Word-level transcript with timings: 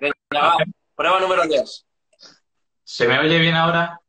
Venga, 0.00 0.56
Prueba 0.94 1.20
número 1.20 1.42
2. 1.46 1.86
¿Se 2.84 3.08
me 3.08 3.18
oye 3.18 3.38
bien 3.38 3.54
ahora? 3.54 4.00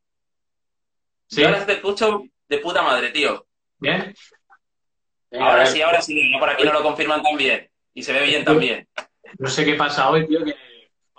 Sí. 1.27 1.43
ahora 1.43 1.65
te 1.65 1.73
escucho 1.73 2.23
de 2.47 2.57
puta 2.59 2.81
madre, 2.81 3.09
tío. 3.11 3.45
¿Bien? 3.79 4.15
ahora 5.39 5.65
sí, 5.65 5.81
ahora 5.81 6.01
sí. 6.01 6.33
Por 6.39 6.49
aquí 6.49 6.63
no 6.63 6.73
lo 6.73 6.83
confirman 6.83 7.21
tan 7.21 7.35
bien. 7.35 7.69
Y 7.93 8.03
se 8.03 8.13
ve 8.13 8.23
bien 8.23 8.45
también. 8.45 8.87
No 9.39 9.49
sé 9.49 9.65
qué 9.65 9.73
pasa 9.73 10.09
hoy, 10.09 10.25
tío, 10.27 10.43
que 10.45 10.55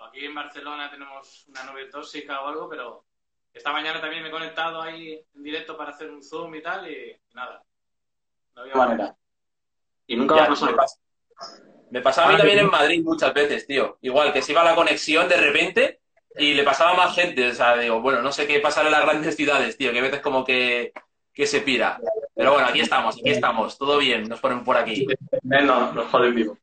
aquí 0.09 0.25
en 0.25 0.35
Barcelona 0.35 0.91
tenemos 0.91 1.47
una 1.49 1.65
nube 1.65 1.87
tóxica 1.91 2.41
o 2.41 2.49
algo, 2.49 2.69
pero 2.69 3.05
esta 3.53 3.73
mañana 3.73 4.01
también 4.01 4.23
me 4.23 4.29
he 4.29 4.33
conectado 4.33 4.81
ahí 4.81 5.21
en 5.35 5.43
directo 5.43 5.77
para 5.77 5.91
hacer 5.91 6.11
un 6.11 6.23
Zoom 6.23 6.55
y 6.55 6.63
tal, 6.63 6.91
y 6.91 7.21
nada. 7.35 7.63
No 8.55 8.63
había 8.63 8.75
manera. 8.75 9.17
Y 10.07 10.17
nunca 10.17 10.35
me 10.35 10.41
ha 10.43 10.47
pasado. 10.49 10.77
Me 11.91 12.01
pasaba 12.01 12.29
a 12.29 12.31
mí 12.31 12.35
ah, 12.35 12.39
también 12.39 12.59
en 12.61 12.71
Madrid 12.71 13.03
muchas 13.03 13.33
veces, 13.33 13.67
tío. 13.67 13.99
Igual 14.03 14.33
que 14.33 14.43
se 14.43 14.53
iba 14.53 14.65
la 14.65 14.75
conexión 14.75 15.29
de 15.29 15.37
repente 15.37 16.01
y 16.37 16.55
le 16.55 16.63
pasaba 16.63 16.95
más 16.95 17.15
gente. 17.15 17.49
O 17.49 17.55
sea, 17.55 17.77
digo, 17.77 18.01
bueno, 18.01 18.23
no 18.23 18.33
sé 18.33 18.47
qué 18.47 18.61
pasará 18.61 18.89
en 18.89 18.93
las 18.93 19.05
grandes 19.05 19.37
ciudades, 19.37 19.77
tío, 19.77 19.93
que 19.93 19.99
a 19.99 20.03
veces 20.03 20.21
como 20.21 20.45
que, 20.45 20.93
que 21.33 21.47
se 21.47 21.61
pira. 21.61 22.01
Pero 22.35 22.53
bueno, 22.53 22.69
aquí 22.69 22.81
estamos, 22.81 23.17
aquí 23.17 23.31
estamos, 23.31 23.79
todo 23.79 23.99
bien, 23.99 24.29
nos 24.29 24.41
ponen 24.41 24.65
por 24.65 24.77
aquí. 24.77 25.07
No, 25.43 25.93
nos 25.93 26.11
joden 26.11 26.35
vivo. 26.35 26.59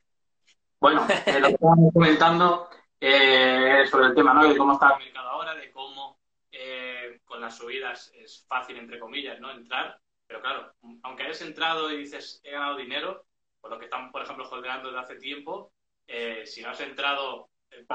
Bueno, 0.79 1.05
eh, 1.25 1.39
lo 1.39 1.47
que 1.47 1.53
estábamos 1.53 1.93
comentando 1.93 2.69
eh, 2.99 3.83
sobre 3.89 4.07
el 4.07 4.15
tema, 4.15 4.33
¿no? 4.33 4.47
De 4.47 4.57
cómo 4.57 4.73
está 4.73 4.93
el 4.93 5.05
mercado 5.05 5.29
ahora, 5.29 5.55
de 5.55 5.71
cómo 5.71 6.19
eh, 6.51 7.19
con 7.25 7.41
las 7.41 7.57
subidas 7.57 8.11
es 8.15 8.45
fácil, 8.47 8.77
entre 8.77 8.99
comillas, 8.99 9.39
¿no? 9.39 9.51
Entrar. 9.51 9.99
Pero 10.27 10.41
claro, 10.41 10.73
aunque 11.03 11.23
hayas 11.23 11.41
entrado 11.41 11.91
y 11.91 11.97
dices, 11.97 12.41
he 12.43 12.51
ganado 12.51 12.77
dinero, 12.77 13.25
por 13.65 13.71
lo 13.71 13.79
que 13.79 13.85
están, 13.85 14.11
por 14.11 14.21
ejemplo, 14.21 14.47
holdeando 14.47 14.91
desde 14.91 14.99
hace 14.99 15.15
tiempo, 15.15 15.73
eh, 16.05 16.45
si 16.45 16.61
no 16.61 16.69
has 16.69 16.79
entrado, 16.81 17.49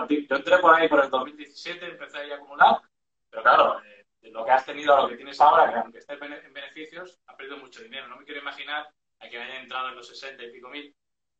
yo 0.09 0.37
entré 0.37 0.59
por 0.59 0.75
ahí 0.75 0.89
por 0.89 1.05
el 1.05 1.09
2017, 1.09 1.91
empecé 1.91 2.33
a 2.33 2.35
acumular, 2.35 2.81
pero 3.31 3.43
claro, 3.45 3.81
eh, 3.85 4.05
lo 4.33 4.45
que 4.45 4.51
has 4.51 4.67
tenido 4.67 4.97
a 4.97 5.03
lo 5.03 5.09
que 5.09 5.15
tienes 5.15 5.41
ahora, 5.41 5.73
que 5.73 5.79
aunque 5.79 5.99
estés 5.99 6.21
en 6.21 6.53
beneficios, 6.53 7.21
has 7.25 7.37
perdido 7.37 7.59
mucho 7.59 7.85
dinero. 7.85 8.09
No 8.09 8.17
me 8.17 8.25
quiero 8.25 8.41
imaginar 8.41 8.89
a 9.21 9.29
quien 9.29 9.43
haya 9.43 9.61
entrado 9.61 9.91
en 9.91 9.95
los 9.95 10.09
60 10.09 10.43
y 10.43 10.51
pico 10.51 10.71
mil, 10.71 10.93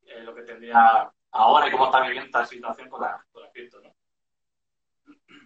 eh, 0.03 0.23
lo 0.23 0.33
que 0.33 0.43
tendría 0.43 1.11
ahora 1.33 1.67
y 1.67 1.73
cómo 1.73 1.87
está 1.87 2.01
viviendo 2.01 2.27
esta 2.27 2.47
situación 2.47 2.89
con 2.89 3.01
la, 3.01 3.27
con 3.33 3.43
la 3.43 3.51
cripto, 3.51 3.81
¿no? 3.81 3.93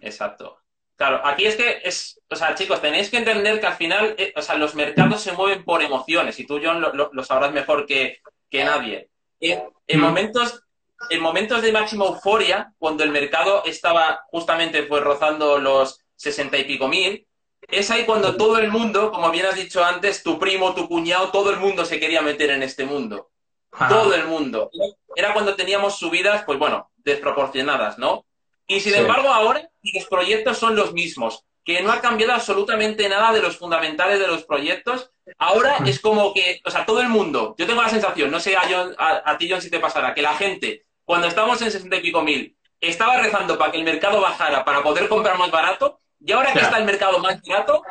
Exacto. 0.03 0.59
Claro, 0.95 1.23
aquí 1.25 1.47
es 1.47 1.57
que 1.57 1.81
es, 1.85 2.21
o 2.29 2.37
sea, 2.37 2.55
chicos, 2.55 2.83
tenéis 2.83 3.09
que 3.09 3.17
entender 3.17 3.59
que 3.61 3.67
al 3.67 3.77
final, 3.77 4.15
o 4.37 4.43
sea, 4.43 4.57
los 4.57 4.75
mercados 4.75 5.23
se 5.23 5.33
mueven 5.33 5.65
por 5.65 5.83
emociones 5.83 6.39
y 6.39 6.47
tú, 6.47 6.61
John, 6.63 6.83
lo 6.83 7.25
sabrás 7.25 7.51
mejor 7.51 7.87
que, 7.87 8.21
que 8.55 8.65
nadie. 8.65 9.11
En, 9.41 10.01
momentos, 10.01 10.63
en 11.11 11.21
momentos 11.21 11.61
de 11.61 11.73
máxima 11.73 12.05
euforia, 12.07 12.73
cuando 12.79 13.03
el 13.03 13.11
mercado 13.11 13.65
estaba 13.65 14.23
justamente 14.29 14.85
pues 14.85 15.03
rozando 15.03 15.59
los 15.59 15.99
sesenta 16.15 16.57
y 16.57 16.63
pico 16.63 16.87
mil, 16.87 17.27
es 17.67 17.91
ahí 17.91 18.05
cuando 18.05 18.37
todo 18.37 18.59
el 18.59 18.71
mundo, 18.71 19.11
como 19.11 19.33
bien 19.33 19.47
has 19.47 19.57
dicho 19.57 19.85
antes, 19.85 20.23
tu 20.23 20.39
primo, 20.39 20.73
tu 20.73 20.87
cuñado, 20.87 21.33
todo 21.33 21.51
el 21.51 21.57
mundo 21.59 21.85
se 21.85 21.99
quería 21.99 22.23
meter 22.23 22.51
en 22.51 22.63
este 22.63 22.85
mundo. 22.85 23.33
Todo 23.89 24.15
el 24.15 24.27
mundo. 24.27 24.71
Era 25.17 25.33
cuando 25.33 25.57
teníamos 25.57 25.99
subidas, 25.99 26.45
pues 26.45 26.57
bueno, 26.57 26.93
desproporcionadas, 26.99 27.99
¿no? 27.99 28.25
Y 28.69 28.79
sin 28.79 28.95
embargo, 28.95 29.31
ahora 29.31 29.69
los 29.83 30.07
proyectos 30.07 30.59
son 30.59 30.77
los 30.77 30.93
mismos 30.93 31.45
que 31.65 31.83
no 31.83 31.91
ha 31.91 32.01
cambiado 32.01 32.35
absolutamente 32.35 33.09
nada 33.09 33.33
de 33.33 33.41
los 33.41 33.57
fundamentales 33.57 34.21
de 34.21 34.27
los 34.27 34.45
proyectos. 34.45 35.11
Ahora 35.39 35.79
es 35.87 35.99
como 35.99 36.35
que, 36.35 36.61
o 36.65 36.71
sea, 36.71 36.85
todo 36.85 37.01
el 37.01 37.09
mundo, 37.09 37.55
yo 37.59 37.67
tengo 37.67 37.83
la 37.83 37.89
sensación, 37.89 38.31
no 38.31 38.39
sé 38.39 38.55
a, 38.57 38.63
a, 39.25 39.39
ti, 39.39 39.49
John, 39.51 39.63
si 39.63 39.71
te 39.71 39.81
pasará, 39.81 40.15
que 40.15 40.21
la 40.21 40.35
gente, 40.35 40.85
cuando 41.05 41.27
estamos 41.27 41.61
en 41.63 41.71
60 41.71 41.97
y 41.97 42.01
pico 42.01 42.23
mil, 42.23 42.57
estaba 42.81 43.17
rezando 43.17 43.57
para 43.57 43.73
que 43.73 43.79
el 43.79 43.85
mercado 43.85 44.21
bajara 44.21 44.65
para 44.65 44.83
poder 44.83 45.09
comprar 45.09 45.39
más 45.39 45.51
barato, 45.51 45.99
y 46.21 46.33
ahora 46.33 46.53
que 46.53 46.61
está 46.61 46.77
el 46.77 46.85
mercado 46.85 47.19
más 47.19 47.41
barato, 47.43 47.83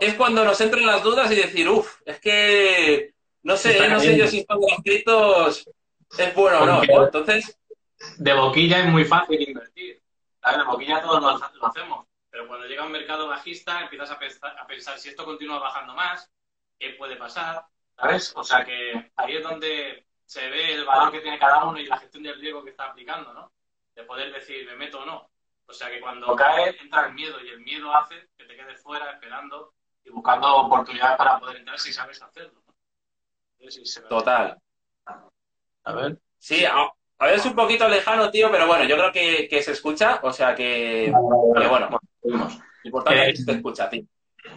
es 0.00 0.14
cuando 0.14 0.44
nos 0.44 0.60
entran 0.60 0.86
las 0.86 1.02
dudas 1.02 1.30
y 1.30 1.36
decir, 1.36 1.68
uff, 1.68 2.00
es 2.04 2.18
que 2.18 3.14
no 3.42 3.56
sé, 3.56 3.88
no 3.88 4.00
sé 4.00 4.16
yo 4.16 4.26
si 4.26 4.40
están 4.40 4.58
escritos 4.76 5.68
es 6.18 6.34
bueno 6.34 6.62
o 6.62 6.66
no. 6.66 6.82
Entonces. 7.04 7.56
De 8.18 8.32
boquilla 8.32 8.80
es 8.80 8.86
muy 8.86 9.04
fácil 9.04 9.40
invertir. 9.40 10.02
De 10.44 10.64
boquilla 10.64 11.00
todos 11.02 11.22
lo 11.22 11.66
hacemos 11.66 12.09
pero 12.40 12.48
cuando 12.48 12.66
llega 12.66 12.86
un 12.86 12.92
mercado 12.92 13.28
bajista, 13.28 13.82
empiezas 13.82 14.10
a 14.12 14.18
pensar, 14.18 14.58
a 14.58 14.66
pensar 14.66 14.98
si 14.98 15.10
esto 15.10 15.26
continúa 15.26 15.58
bajando 15.58 15.92
más, 15.92 16.32
¿qué 16.78 16.94
puede 16.94 17.16
pasar? 17.16 17.66
¿Sabes? 17.94 18.32
O 18.34 18.42
sea 18.42 18.64
que 18.64 19.12
ahí 19.16 19.36
es 19.36 19.42
donde 19.42 20.06
se 20.24 20.48
ve 20.48 20.72
el 20.72 20.86
valor 20.86 21.12
que 21.12 21.20
tiene 21.20 21.38
cada 21.38 21.66
uno 21.66 21.78
y 21.78 21.84
la 21.84 21.98
gestión 21.98 22.22
del 22.22 22.40
riesgo 22.40 22.64
que 22.64 22.70
está 22.70 22.86
aplicando, 22.86 23.34
¿no? 23.34 23.52
De 23.94 24.04
poder 24.04 24.32
decir, 24.32 24.66
me 24.66 24.74
meto 24.74 25.02
o 25.02 25.04
no. 25.04 25.30
O 25.66 25.72
sea 25.74 25.90
que 25.90 26.00
cuando 26.00 26.34
cae, 26.34 26.74
entra 26.80 27.08
el 27.08 27.12
miedo 27.12 27.38
y 27.44 27.48
el 27.50 27.60
miedo 27.60 27.94
hace 27.94 28.30
que 28.38 28.46
te 28.46 28.56
quedes 28.56 28.82
fuera 28.82 29.10
esperando 29.12 29.74
y 30.02 30.08
buscando 30.08 30.56
oportunidades 30.56 31.18
para 31.18 31.38
poder 31.38 31.58
entrar 31.58 31.78
si 31.78 31.92
sabes 31.92 32.22
hacerlo. 32.22 32.62
Total. 34.08 34.58
A 35.84 35.92
ver. 35.92 36.18
Sí, 36.38 36.64
a, 37.20 37.26
ver, 37.26 37.34
es 37.34 37.44
un 37.44 37.54
poquito 37.54 37.88
lejano, 37.88 38.30
tío, 38.30 38.50
pero 38.50 38.66
bueno, 38.66 38.84
yo 38.84 38.96
creo 38.96 39.12
que, 39.12 39.62
se 39.62 39.72
escucha, 39.72 40.20
o 40.22 40.32
sea 40.32 40.54
que, 40.54 41.12
que 41.54 41.68
bueno. 41.68 42.00
Importante 42.82 43.30
eh, 43.30 43.34
que 43.34 43.44
te 43.44 43.52
escucha 43.52 43.90
ti. 43.90 44.08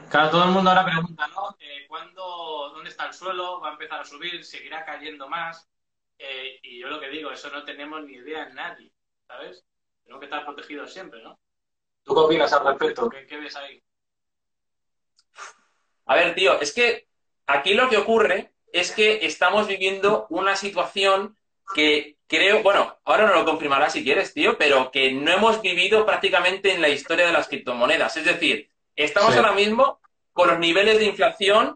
Claro, 0.09 0.29
todo 0.29 0.45
el 0.45 0.51
mundo 0.51 0.69
ahora 0.69 0.85
pregunta, 0.85 1.27
¿no? 1.27 1.57
Eh, 1.59 1.85
¿cuándo, 1.87 2.71
¿Dónde 2.73 2.89
está 2.89 3.07
el 3.07 3.13
suelo? 3.13 3.59
¿Va 3.59 3.69
a 3.69 3.73
empezar 3.73 3.99
a 3.99 4.05
subir? 4.05 4.45
¿Seguirá 4.45 4.85
cayendo 4.85 5.27
más? 5.27 5.69
Eh, 6.17 6.59
y 6.63 6.79
yo 6.79 6.87
lo 6.87 6.99
que 7.01 7.09
digo, 7.09 7.31
eso 7.31 7.49
no 7.49 7.65
tenemos 7.65 8.01
ni 8.05 8.13
idea 8.13 8.47
en 8.47 8.55
nadie, 8.55 8.93
¿sabes? 9.27 9.65
Tenemos 10.03 10.21
que 10.21 10.25
estar 10.25 10.45
protegidos 10.45 10.93
siempre, 10.93 11.21
¿no? 11.21 11.37
¿Tú 12.03 12.13
qué 12.13 12.19
opinas 12.19 12.53
al 12.53 12.65
respecto? 12.65 13.09
¿Qué, 13.09 13.25
qué 13.27 13.37
ves 13.37 13.55
ahí? 13.57 13.83
A 16.05 16.15
ver, 16.15 16.35
tío, 16.35 16.59
es 16.61 16.73
que 16.73 17.07
aquí 17.45 17.73
lo 17.73 17.89
que 17.89 17.97
ocurre 17.97 18.53
es 18.71 18.91
que 18.91 19.25
estamos 19.25 19.67
viviendo 19.67 20.27
una 20.29 20.55
situación 20.55 21.37
que 21.75 22.17
creo, 22.33 22.63
bueno, 22.63 22.97
ahora 23.05 23.27
no 23.27 23.35
lo 23.35 23.45
confirmará 23.45 23.91
si 23.91 24.03
quieres, 24.03 24.33
tío, 24.33 24.57
pero 24.57 24.89
que 24.89 25.11
no 25.11 25.31
hemos 25.31 25.61
vivido 25.61 26.03
prácticamente 26.03 26.73
en 26.73 26.81
la 26.81 26.89
historia 26.89 27.27
de 27.27 27.31
las 27.31 27.47
criptomonedas. 27.47 28.17
Es 28.17 28.25
decir, 28.25 28.71
estamos 28.95 29.35
ahora 29.35 29.51
mismo 29.51 29.99
con 30.31 30.47
los 30.47 30.57
niveles 30.57 30.97
de 30.97 31.05
inflación 31.05 31.75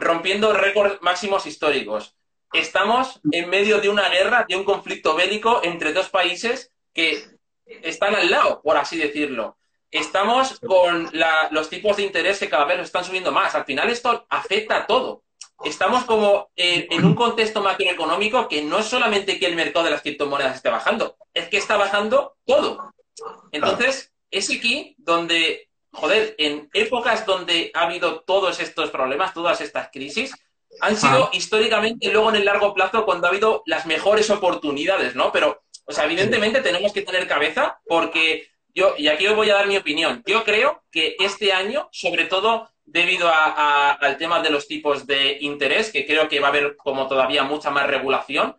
rompiendo 0.00 0.52
récords 0.52 1.00
máximos 1.02 1.46
históricos. 1.46 2.16
Estamos 2.52 3.20
en 3.30 3.48
medio 3.48 3.80
de 3.80 3.90
una 3.90 4.08
guerra, 4.08 4.44
de 4.48 4.56
un 4.56 4.64
conflicto 4.64 5.14
bélico 5.14 5.60
entre 5.62 5.92
dos 5.92 6.08
países 6.08 6.72
que 6.92 7.24
están 7.64 8.16
al 8.16 8.28
lado, 8.28 8.60
por 8.60 8.76
así 8.76 8.98
decirlo. 8.98 9.56
Estamos 9.88 10.58
con 10.58 11.12
los 11.52 11.70
tipos 11.70 11.96
de 11.96 12.02
interés 12.02 12.40
que 12.40 12.48
cada 12.48 12.64
vez 12.64 12.80
están 12.80 13.04
subiendo 13.04 13.30
más. 13.30 13.54
Al 13.54 13.64
final 13.64 13.88
esto 13.88 14.26
afecta 14.28 14.78
a 14.78 14.86
todo 14.88 15.22
estamos 15.64 16.04
como 16.04 16.50
en, 16.56 17.04
un 17.04 17.14
contexto 17.14 17.62
macroeconómico 17.62 18.48
que 18.48 18.62
no 18.62 18.78
es 18.78 18.86
solamente 18.86 19.38
que 19.38 19.46
el 19.46 19.56
mercado 19.56 19.84
de 19.84 19.92
las 19.92 20.02
criptomonedas 20.02 20.56
esté 20.56 20.70
bajando, 20.70 21.16
es 21.34 21.48
que 21.48 21.58
está 21.58 21.76
bajando 21.76 22.36
todo. 22.44 22.92
Entonces, 23.52 24.12
es 24.30 24.50
aquí 24.50 24.94
donde, 24.98 25.68
joder, 25.92 26.34
en 26.38 26.68
épocas 26.72 27.26
donde 27.26 27.70
ha 27.74 27.82
habido 27.82 28.20
todos 28.20 28.60
estos 28.60 28.90
problemas, 28.90 29.34
todas 29.34 29.60
estas 29.60 29.90
crisis, 29.90 30.34
han 30.80 30.96
sido 30.96 31.30
históricamente 31.32 32.10
luego 32.10 32.30
en 32.30 32.36
el 32.36 32.44
largo 32.44 32.72
plazo 32.74 33.04
cuando 33.04 33.26
ha 33.26 33.30
habido 33.30 33.62
las 33.66 33.86
mejores 33.86 34.30
oportunidades, 34.30 35.14
¿no? 35.14 35.30
Pero, 35.30 35.62
o 35.84 35.92
sea, 35.92 36.04
evidentemente 36.04 36.62
tenemos 36.62 36.92
que 36.92 37.02
tener 37.02 37.28
cabeza 37.28 37.78
porque 37.86 38.48
yo, 38.74 38.94
y 38.96 39.08
aquí 39.08 39.26
os 39.26 39.36
voy 39.36 39.50
a 39.50 39.54
dar 39.54 39.66
mi 39.66 39.76
opinión, 39.76 40.22
yo 40.26 40.44
creo 40.44 40.82
que 40.90 41.16
este 41.20 41.52
año, 41.52 41.88
sobre 41.92 42.24
todo 42.24 42.70
debido 42.92 43.30
al 43.32 44.18
tema 44.18 44.40
de 44.40 44.50
los 44.50 44.68
tipos 44.68 45.06
de 45.06 45.38
interés, 45.40 45.90
que 45.90 46.06
creo 46.06 46.28
que 46.28 46.40
va 46.40 46.48
a 46.48 46.50
haber 46.50 46.76
como 46.76 47.08
todavía 47.08 47.42
mucha 47.42 47.70
más 47.70 47.86
regulación, 47.86 48.56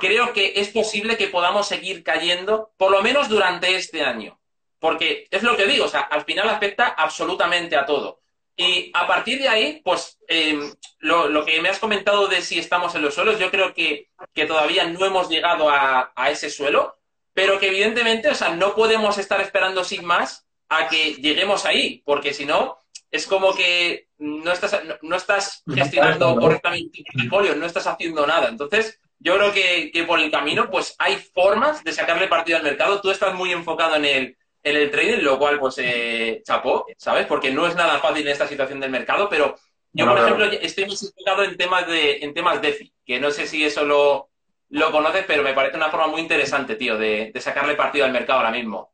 creo 0.00 0.32
que 0.32 0.54
es 0.56 0.68
posible 0.68 1.18
que 1.18 1.28
podamos 1.28 1.68
seguir 1.68 2.02
cayendo, 2.02 2.72
por 2.78 2.90
lo 2.90 3.02
menos 3.02 3.28
durante 3.28 3.76
este 3.76 4.02
año. 4.02 4.40
Porque 4.78 5.28
es 5.30 5.42
lo 5.42 5.56
que 5.56 5.66
digo, 5.66 5.84
o 5.84 5.88
sea, 5.88 6.00
al 6.00 6.24
final 6.24 6.48
afecta 6.48 6.88
absolutamente 6.88 7.76
a 7.76 7.84
todo. 7.84 8.22
Y 8.56 8.90
a 8.94 9.06
partir 9.06 9.38
de 9.38 9.48
ahí, 9.48 9.82
pues 9.84 10.18
em, 10.28 10.72
lo, 11.00 11.44
que 11.44 11.60
me 11.60 11.68
has 11.68 11.78
comentado 11.78 12.26
de 12.26 12.40
si 12.40 12.58
estamos 12.58 12.94
en 12.94 13.02
los 13.02 13.14
suelos, 13.14 13.38
yo 13.38 13.50
creo 13.50 13.74
que, 13.74 14.08
todavía 14.46 14.84
no 14.84 15.04
hemos 15.04 15.28
llegado 15.28 15.68
a, 15.68 16.12
a, 16.16 16.30
ese 16.30 16.48
suelo, 16.48 16.96
pero 17.34 17.58
que 17.58 17.68
evidentemente, 17.68 18.28
o 18.28 18.34
sea, 18.34 18.50
no 18.50 18.74
podemos 18.74 19.18
estar 19.18 19.40
esperando 19.42 19.84
sin 19.84 20.04
más 20.06 20.46
a 20.70 20.88
que 20.88 21.14
lleguemos 21.14 21.66
ahí, 21.66 22.02
porque 22.06 22.32
si 22.32 22.46
no, 22.46 22.78
es 23.14 23.28
como 23.28 23.54
que 23.54 24.08
no 24.18 24.50
estás, 24.50 24.76
no, 25.02 25.14
estás 25.14 25.62
gestionando 25.72 26.34
correctamente 26.34 27.04
tu 27.04 27.12
portfolio, 27.12 27.54
no 27.54 27.64
estás 27.64 27.86
haciendo 27.86 28.26
nada. 28.26 28.48
Entonces, 28.48 29.00
yo 29.20 29.36
creo 29.36 29.52
que, 29.52 30.04
por 30.04 30.18
el 30.18 30.32
camino, 30.32 30.68
pues 30.68 30.96
hay 30.98 31.14
formas 31.32 31.84
de 31.84 31.92
sacarle 31.92 32.26
partido 32.26 32.58
al 32.58 32.64
mercado. 32.64 33.00
Tú 33.00 33.12
estás 33.12 33.32
muy 33.32 33.52
enfocado 33.52 33.94
en 33.94 34.04
el, 34.04 34.36
en 34.64 34.76
el 34.76 34.90
trading, 34.90 35.22
lo 35.22 35.38
cual, 35.38 35.60
pues, 35.60 35.76
eh, 35.78 36.42
chapó, 36.44 36.86
¿sabes? 36.98 37.26
Porque 37.26 37.52
no 37.52 37.68
es 37.68 37.76
nada 37.76 38.00
fácil 38.00 38.26
en 38.26 38.32
esta 38.32 38.48
situación 38.48 38.80
del 38.80 38.90
mercado, 38.90 39.28
pero 39.28 39.54
yo, 39.92 40.06
por 40.08 40.18
ejemplo, 40.18 40.46
estoy 40.46 40.86
muy 40.86 40.96
enfocado 41.00 41.44
en 41.44 41.56
temas 41.56 41.86
de, 41.86 42.16
en 42.16 42.34
temas 42.34 42.60
DeFi, 42.60 42.92
que 43.06 43.20
no 43.20 43.30
sé 43.30 43.46
si 43.46 43.64
eso 43.64 43.84
lo, 43.84 44.30
lo 44.70 44.90
conoces, 44.90 45.24
pero 45.24 45.44
me 45.44 45.54
parece 45.54 45.76
una 45.76 45.90
forma 45.90 46.08
muy 46.08 46.20
interesante, 46.20 46.74
tío, 46.74 46.98
de, 46.98 47.32
sacarle 47.36 47.76
partido 47.76 48.06
al 48.06 48.12
mercado 48.12 48.40
ahora 48.40 48.50
mismo. 48.50 48.92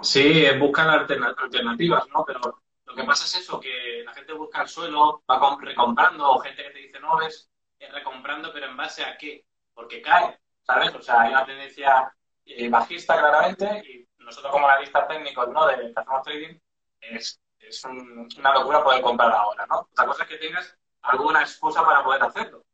Sí, 0.00 0.46
buscar 0.58 0.88
alternativas, 0.88 2.04
¿no? 2.14 2.24
Pero 2.26 2.62
lo 2.88 2.94
que 2.94 3.04
pasa 3.04 3.24
es 3.24 3.44
eso, 3.44 3.60
que 3.60 4.02
la 4.02 4.14
gente 4.14 4.32
busca 4.32 4.62
el 4.62 4.68
suelo, 4.68 5.22
va 5.30 5.58
recomprando, 5.60 6.32
o 6.32 6.38
gente 6.40 6.62
que 6.62 6.70
te 6.70 6.78
dice, 6.78 6.98
no, 7.00 7.18
ves, 7.18 7.50
recomprando, 7.92 8.50
pero 8.52 8.66
¿en 8.66 8.76
base 8.76 9.04
a 9.04 9.16
qué? 9.18 9.44
Porque 9.74 10.00
cae, 10.00 10.38
¿sabes? 10.62 10.94
O 10.94 11.02
sea, 11.02 11.20
hay 11.20 11.30
una 11.30 11.44
tendencia 11.44 12.12
eh, 12.46 12.68
bajista 12.70 13.18
claramente 13.18 13.82
y 13.86 14.08
nosotros 14.24 14.52
como 14.52 14.66
analistas 14.66 15.06
técnicos, 15.06 15.48
¿no? 15.50 15.66
De 15.66 15.76
que 15.76 15.94
trading, 16.24 16.58
es, 17.00 17.40
es 17.58 17.84
una 17.84 18.54
locura 18.54 18.82
poder 18.82 19.02
comprar 19.02 19.32
ahora, 19.32 19.66
¿no? 19.66 19.80
Otra 19.80 20.06
cosa 20.06 20.22
es 20.22 20.28
que 20.30 20.38
tengas 20.38 20.76
alguna 21.02 21.42
excusa 21.42 21.84
para 21.84 22.02
poder 22.02 22.22
hacerlo. 22.22 22.64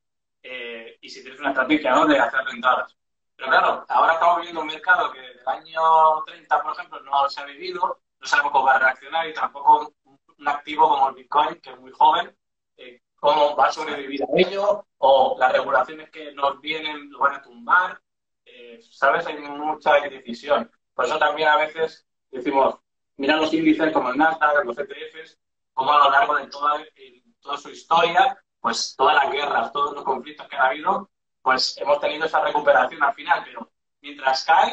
Eh, 0.43 0.97
y 1.01 1.09
si 1.09 1.23
tienes 1.23 1.41
una 1.41 1.51
estrategia 1.51 1.91
¿no? 1.91 2.07
de 2.07 2.19
hacer 2.21 2.41
rentadas. 2.45 2.97
Pero 3.35 3.49
claro, 3.49 3.85
ahora 3.89 4.13
estamos 4.15 4.37
viviendo 4.37 4.61
un 4.61 4.67
mercado 4.69 5.11
que 5.11 5.21
desde 5.21 5.41
el 5.41 5.49
año 5.49 6.23
30, 6.25 6.63
por 6.63 6.73
ejemplo, 6.73 7.01
no 7.01 7.29
se 7.29 7.41
ha 7.41 7.45
vivido, 7.45 7.99
no 8.21 8.27
sabemos 8.27 8.53
cómo 8.53 8.67
va 8.67 8.77
a 8.77 8.79
reaccionar 8.79 9.29
y 9.29 9.35
tampoco 9.35 9.93
un 10.44 10.49
activo 10.49 10.88
como 10.88 11.08
el 11.08 11.14
Bitcoin, 11.14 11.61
que 11.61 11.70
es 11.70 11.81
muy 11.81 11.93
joven, 11.93 12.37
eh, 12.76 13.02
cómo 13.17 13.56
va 13.56 13.67
a 13.67 13.73
sobrevivir 13.73 14.23
a 14.23 14.26
ello, 14.37 14.87
o 14.99 15.37
las 15.38 15.52
regulaciones 15.52 16.11
que 16.11 16.32
nos 16.32 16.61
vienen 16.61 17.11
lo 17.11 17.20
van 17.20 17.35
a 17.35 17.43
tumbar. 17.43 18.00
Eh, 18.44 18.79
¿Sabes? 18.91 19.26
Hay 19.26 19.38
mucha 19.38 19.99
indecisión. 20.06 20.70
Por 20.94 21.06
eso 21.06 21.19
también 21.19 21.49
a 21.49 21.56
veces 21.56 22.06
decimos, 22.31 22.76
mira 23.17 23.37
los 23.37 23.52
índices 23.52 23.93
como 23.93 24.11
el 24.11 24.19
Nasdaq, 24.19 24.64
los 24.64 24.79
ETFs, 24.79 25.38
cómo 25.73 25.93
a 25.93 26.05
lo 26.05 26.11
largo 26.11 26.37
de 26.37 26.46
toda, 26.49 26.85
toda 27.41 27.56
su 27.56 27.70
historia 27.70 28.38
pues 28.64 28.94
todas 28.96 29.23
las 29.23 29.31
guerras, 29.31 29.73
todos 29.75 29.93
los 29.93 30.05
conflictos 30.05 30.49
que 30.49 30.56
ha 30.56 30.69
habido, 30.69 31.11
pues 31.43 31.76
hemos 31.76 32.00
tenido 32.00 32.25
esa 32.25 32.43
recuperación 32.43 33.02
al 33.02 33.12
final, 33.12 33.43
pero 33.44 33.70
mientras 34.00 34.43
cae, 34.43 34.73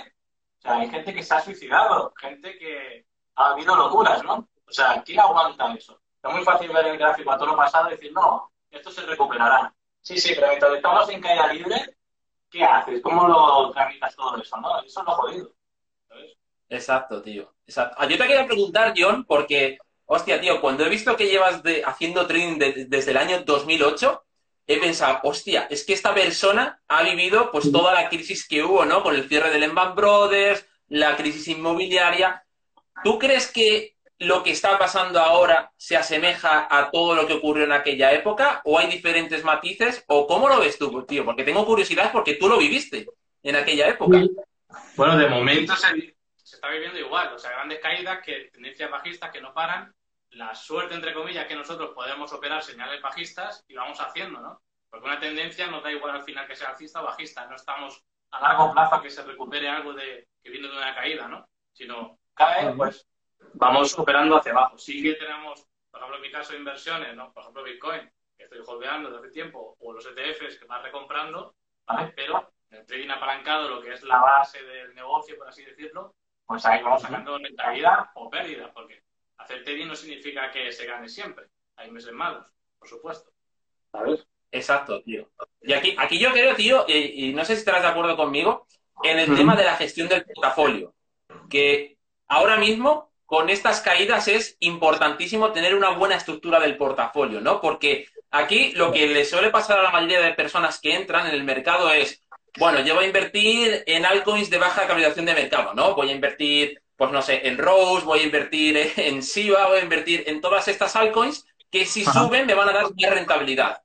o 0.59 0.61
sea, 0.61 0.77
hay 0.77 0.89
gente 0.89 1.13
que 1.13 1.21
se 1.21 1.35
ha 1.35 1.41
suicidado, 1.41 2.13
gente 2.15 2.57
que 2.57 3.05
ha 3.35 3.49
habido 3.49 3.75
locuras, 3.75 4.23
¿no? 4.23 4.47
O 4.71 4.73
sea, 4.73 5.03
¿quién 5.05 5.19
aguanta 5.19 5.73
eso? 5.73 5.99
Es 6.23 6.33
muy 6.33 6.45
fácil 6.45 6.71
ver 6.71 6.87
el 6.87 6.97
gráfico 6.97 7.29
a 7.29 7.37
todo 7.37 7.47
lo 7.47 7.57
pasado 7.57 7.89
y 7.89 7.91
decir, 7.91 8.13
no, 8.13 8.53
esto 8.69 8.89
se 8.89 9.01
recuperará. 9.01 9.73
Sí, 9.99 10.17
sí, 10.17 10.31
pero 10.33 10.47
mientras 10.47 10.73
estamos 10.73 11.09
en 11.09 11.21
caída 11.21 11.51
libre, 11.51 11.97
¿qué 12.49 12.63
haces? 12.63 13.01
¿Cómo 13.01 13.27
lo 13.27 13.69
tramitas 13.71 14.15
todo 14.15 14.37
eso, 14.41 14.55
no? 14.61 14.81
Eso 14.81 15.01
es 15.01 15.05
lo 15.05 15.11
jodido. 15.11 15.51
¿sabes? 16.07 16.37
Exacto, 16.69 17.21
tío. 17.21 17.53
Exacto. 17.67 17.97
Ah, 17.99 18.05
yo 18.07 18.17
te 18.17 18.27
quería 18.27 18.45
preguntar, 18.45 18.93
John, 18.95 19.25
porque 19.25 19.77
hostia, 20.05 20.39
tío, 20.39 20.61
cuando 20.61 20.85
he 20.85 20.89
visto 20.89 21.17
que 21.17 21.27
llevas 21.27 21.61
haciendo 21.85 22.25
trading 22.25 22.57
desde 22.87 23.11
el 23.11 23.17
año 23.17 23.41
2008, 23.41 24.23
he 24.67 24.79
pensado, 24.79 25.19
hostia, 25.23 25.67
es 25.69 25.83
que 25.83 25.91
esta 25.91 26.13
persona 26.13 26.81
ha 26.87 27.03
vivido 27.03 27.51
pues 27.51 27.69
toda 27.73 27.93
la 27.93 28.07
crisis 28.07 28.47
que 28.47 28.63
hubo, 28.63 28.85
¿no? 28.85 29.03
Con 29.03 29.15
el 29.15 29.27
cierre 29.27 29.49
de 29.49 29.59
Lehman 29.59 29.95
Brothers, 29.95 30.65
la 30.87 31.17
crisis 31.17 31.49
inmobiliaria. 31.49 32.45
¿Tú 33.03 33.19
crees 33.19 33.51
que 33.51 33.97
lo 34.21 34.43
que 34.43 34.51
está 34.51 34.77
pasando 34.77 35.19
ahora 35.19 35.71
se 35.77 35.97
asemeja 35.97 36.67
a 36.69 36.91
todo 36.91 37.15
lo 37.15 37.25
que 37.25 37.33
ocurrió 37.33 37.63
en 37.63 37.71
aquella 37.71 38.11
época? 38.11 38.61
¿O 38.65 38.77
hay 38.77 38.87
diferentes 38.87 39.43
matices? 39.43 40.03
¿O 40.07 40.27
cómo 40.27 40.47
lo 40.47 40.59
ves 40.59 40.77
tú, 40.77 41.03
tío? 41.05 41.25
Porque 41.25 41.43
tengo 41.43 41.65
curiosidad 41.65 42.11
porque 42.11 42.35
tú 42.35 42.47
lo 42.47 42.59
viviste 42.59 43.07
en 43.41 43.55
aquella 43.55 43.87
época. 43.87 44.19
Bueno, 44.95 45.17
de 45.17 45.27
momento 45.27 45.75
se, 45.75 46.15
se 46.35 46.55
está 46.55 46.69
viviendo 46.69 46.99
igual. 46.99 47.33
O 47.33 47.39
sea, 47.39 47.49
grandes 47.49 47.79
caídas, 47.79 48.19
que 48.23 48.51
tendencias 48.53 48.91
bajistas 48.91 49.31
que 49.31 49.41
no 49.41 49.55
paran 49.55 49.91
la 50.29 50.53
suerte, 50.53 50.93
entre 50.93 51.15
comillas, 51.15 51.47
que 51.47 51.55
nosotros 51.55 51.89
podemos 51.95 52.31
operar 52.31 52.61
señales 52.61 53.01
bajistas 53.01 53.65
y 53.67 53.73
vamos 53.73 53.99
haciendo, 53.99 54.39
¿no? 54.39 54.61
Porque 54.91 55.07
una 55.07 55.19
tendencia 55.19 55.65
nos 55.65 55.81
da 55.83 55.91
igual 55.91 56.15
al 56.15 56.23
final 56.23 56.47
que 56.47 56.55
sea 56.55 56.69
alcista 56.69 57.01
o 57.01 57.05
bajista, 57.05 57.47
no 57.47 57.55
estamos 57.55 58.03
a 58.29 58.39
largo 58.39 58.71
plazo 58.71 58.95
a 58.95 59.01
que 59.01 59.09
se 59.09 59.23
recupere 59.23 59.67
algo 59.67 59.93
de, 59.93 60.27
que 60.43 60.51
viene 60.51 60.67
de 60.67 60.77
una 60.77 60.93
caída, 60.93 61.27
¿no? 61.27 61.49
Sino 61.73 62.19
cae, 62.35 62.71
pues 62.73 63.07
vamos 63.53 63.97
operando 63.97 64.37
hacia 64.37 64.51
abajo. 64.51 64.77
Sí 64.77 65.01
que 65.01 65.13
tenemos, 65.13 65.67
por 65.89 65.99
ejemplo, 65.99 66.17
en 66.17 66.21
mi 66.21 66.31
caso, 66.31 66.55
inversiones, 66.55 67.15
¿no? 67.15 67.31
Por 67.33 67.43
ejemplo, 67.43 67.63
Bitcoin, 67.63 68.11
que 68.37 68.43
estoy 68.43 68.59
holdeando 68.65 69.09
desde 69.09 69.25
hace 69.25 69.33
tiempo, 69.33 69.75
o 69.79 69.93
los 69.93 70.05
ETFs 70.05 70.57
que 70.57 70.65
vas 70.65 70.81
recomprando, 70.83 71.55
¿vale? 71.85 72.13
Pero 72.15 72.51
en 72.69 72.79
el 72.79 72.85
trading 72.85 73.09
apalancado, 73.09 73.69
lo 73.69 73.81
que 73.81 73.93
es 73.93 74.03
la 74.03 74.19
base 74.19 74.63
del 74.63 74.95
negocio, 74.95 75.37
por 75.37 75.47
así 75.47 75.63
decirlo, 75.63 76.15
pues 76.45 76.65
ahí 76.65 76.81
vamos 76.81 77.01
sacando 77.01 77.37
rentabilidad 77.37 78.09
o 78.15 78.29
pérdida, 78.29 78.71
porque 78.73 79.03
hacer 79.37 79.63
trading 79.63 79.87
no 79.87 79.95
significa 79.95 80.51
que 80.51 80.71
se 80.71 80.85
gane 80.85 81.07
siempre. 81.07 81.45
Hay 81.75 81.91
meses 81.91 82.13
malos, 82.13 82.45
por 82.77 82.87
supuesto. 82.87 83.31
¿Sabes? 83.91 84.25
Exacto, 84.51 85.01
tío. 85.01 85.29
Y 85.61 85.73
aquí, 85.73 85.95
aquí 85.97 86.19
yo 86.19 86.31
creo, 86.31 86.55
tío, 86.55 86.85
y, 86.87 87.33
no 87.33 87.45
sé 87.45 87.53
si 87.53 87.59
estarás 87.59 87.83
de 87.83 87.87
acuerdo 87.87 88.17
conmigo, 88.17 88.67
en 89.03 89.19
el 89.19 89.35
tema 89.35 89.55
de 89.55 89.63
la 89.63 89.75
gestión 89.75 90.07
del 90.07 90.25
portafolio. 90.25 90.93
Que 91.49 91.97
ahora 92.27 92.57
mismo, 92.57 93.10
con 93.31 93.49
estas 93.49 93.79
caídas, 93.79 94.27
es 94.27 94.57
importantísimo 94.59 95.53
tener 95.53 95.73
una 95.73 95.91
buena 95.91 96.17
estructura 96.17 96.59
del 96.59 96.75
portafolio, 96.75 97.39
¿no? 97.39 97.61
Porque 97.61 98.07
aquí 98.29 98.73
lo 98.73 98.91
que 98.91 99.07
le 99.07 99.23
suele 99.23 99.51
pasar 99.51 99.79
a 99.79 99.83
la 99.83 99.91
mayoría 99.91 100.19
de 100.19 100.33
personas 100.33 100.81
que 100.81 100.93
entran 100.93 101.25
en 101.27 101.35
el 101.35 101.45
mercado 101.45 101.93
es, 101.93 102.21
bueno, 102.57 102.81
yo 102.81 102.93
voy 102.93 103.05
a 103.05 103.07
invertir 103.07 103.85
en 103.87 104.05
altcoins 104.05 104.49
de 104.49 104.57
baja 104.57 104.81
capitalización 104.81 105.27
de 105.27 105.33
mercado, 105.33 105.73
¿no? 105.73 105.95
Voy 105.95 106.09
a 106.09 106.11
invertir 106.11 106.81
pues 106.97 107.09
no 107.13 107.21
sé, 107.21 107.47
en 107.47 107.57
Rose, 107.57 108.05
voy 108.05 108.19
a 108.19 108.23
invertir 108.23 108.91
en 108.97 109.23
SIVA, 109.23 109.65
voy 109.67 109.79
a 109.79 109.83
invertir 109.83 110.25
en 110.27 110.41
todas 110.41 110.67
estas 110.67 110.97
altcoins 110.97 111.45
que 111.71 111.85
si 111.85 112.03
suben 112.03 112.45
me 112.45 112.53
van 112.53 112.67
a 112.67 112.73
dar 112.73 112.83
más 112.83 113.11
rentabilidad. 113.11 113.81